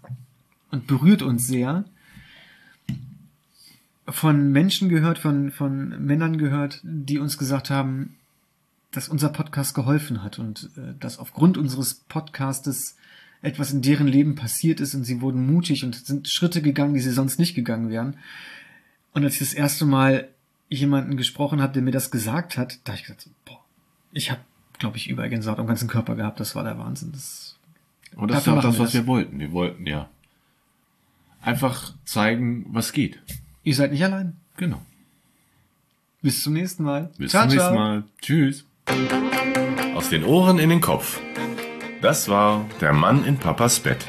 und 0.70 0.86
berührt 0.86 1.20
uns 1.20 1.46
sehr, 1.46 1.84
von 4.08 4.50
Menschen 4.50 4.88
gehört, 4.88 5.18
von, 5.18 5.50
von 5.50 5.90
Männern 6.06 6.38
gehört, 6.38 6.80
die 6.84 7.18
uns 7.18 7.36
gesagt 7.36 7.68
haben, 7.68 8.16
dass 8.92 9.10
unser 9.10 9.28
Podcast 9.28 9.74
geholfen 9.74 10.22
hat 10.22 10.38
und 10.38 10.70
äh, 10.78 10.94
dass 10.98 11.18
aufgrund 11.18 11.58
unseres 11.58 11.96
Podcastes 12.08 12.96
etwas 13.43 13.72
in 13.72 13.82
deren 13.82 14.07
Leben 14.07 14.34
passiert 14.36 14.80
ist 14.80 14.95
und 14.95 15.05
sie 15.05 15.20
wurden 15.20 15.45
mutig 15.47 15.84
und 15.84 15.95
sind 15.97 16.28
Schritte 16.28 16.62
gegangen, 16.62 16.95
die 16.95 17.01
sie 17.01 17.11
sonst 17.11 17.38
nicht 17.38 17.55
gegangen 17.55 17.90
wären. 17.90 18.16
Und 19.12 19.24
als 19.24 19.34
ich 19.34 19.40
das 19.40 19.53
erste 19.53 19.84
Mal 19.84 20.28
jemanden 20.68 21.16
gesprochen 21.16 21.61
habe, 21.61 21.72
der 21.74 21.82
mir 21.82 21.90
das 21.90 22.11
gesagt 22.11 22.57
hat, 22.57 22.78
da 22.84 22.93
habe 22.93 23.01
ich 23.01 23.07
gesagt, 23.07 23.28
boah, 23.45 23.59
ich 24.12 24.30
habe, 24.30 24.40
glaube 24.78 24.97
ich, 24.97 25.09
überall 25.11 25.28
Gänsehaut 25.28 25.59
am 25.59 25.66
ganzen 25.66 25.88
Körper 25.88 26.14
gehabt. 26.14 26.40
Das 26.40 26.55
war 26.55 26.64
der 26.64 26.78
Wahnsinn. 26.78 27.12
Das, 27.12 27.57
Und 28.16 28.30
das 28.30 28.47
war 28.47 28.59
auch 28.59 28.62
das, 28.62 28.74
wir 28.76 28.78
was 28.80 28.93
das. 28.93 28.95
wir 28.95 29.07
wollten. 29.07 29.38
Wir 29.38 29.53
wollten 29.53 29.86
ja 29.86 30.09
einfach 31.43 31.93
zeigen, 32.05 32.64
was 32.70 32.93
geht. 32.93 33.20
ihr 33.64 33.74
seid 33.74 33.90
nicht 33.90 34.05
allein. 34.05 34.36
Genau. 34.57 34.80
Bis 36.22 36.43
zum 36.43 36.53
nächsten 36.53 36.84
Mal. 36.84 37.11
Bis 37.18 37.32
zum 37.32 37.49
nächsten 37.49 37.74
Mal. 37.74 38.05
Tschüss. 38.20 38.64
Aus 39.95 40.09
den 40.11 40.22
Ohren 40.24 40.59
in 40.61 40.68
den 40.70 40.80
Kopf. 40.80 41.20
Das 42.03 42.28
war 42.28 42.66
der 42.80 42.92
Mann 42.92 43.24
in 43.24 43.38
Papas 43.38 43.78
Bett. 43.78 44.05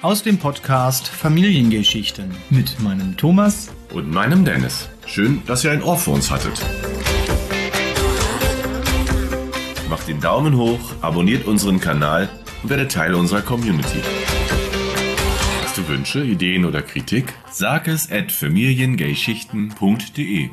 Aus 0.00 0.22
dem 0.22 0.38
Podcast 0.38 1.08
Familiengeschichten 1.08 2.34
mit 2.48 2.80
meinem 2.80 3.18
Thomas 3.18 3.68
Und 3.92 4.10
meinem 4.10 4.46
Dennis. 4.46 4.88
Schön, 5.04 5.42
dass 5.46 5.62
ihr 5.62 5.72
ein 5.72 5.82
Ohr 5.82 5.98
für 5.98 6.12
uns 6.12 6.30
hattet. 6.30 6.64
Macht 9.90 10.08
den 10.08 10.22
Daumen 10.22 10.56
hoch, 10.56 10.80
abonniert 11.02 11.46
unseren 11.46 11.80
Kanal 11.80 12.30
und 12.62 12.70
werdet 12.70 12.92
Teil 12.92 13.14
unserer 13.14 13.42
Community. 13.42 14.00
Hast 15.62 15.76
du 15.76 15.86
Wünsche, 15.88 16.24
Ideen 16.24 16.64
oder 16.64 16.80
Kritik? 16.80 17.34
Sag 17.50 17.88
es 17.88 18.10
at 18.10 18.32
familiengayschichten.de. 18.32 20.48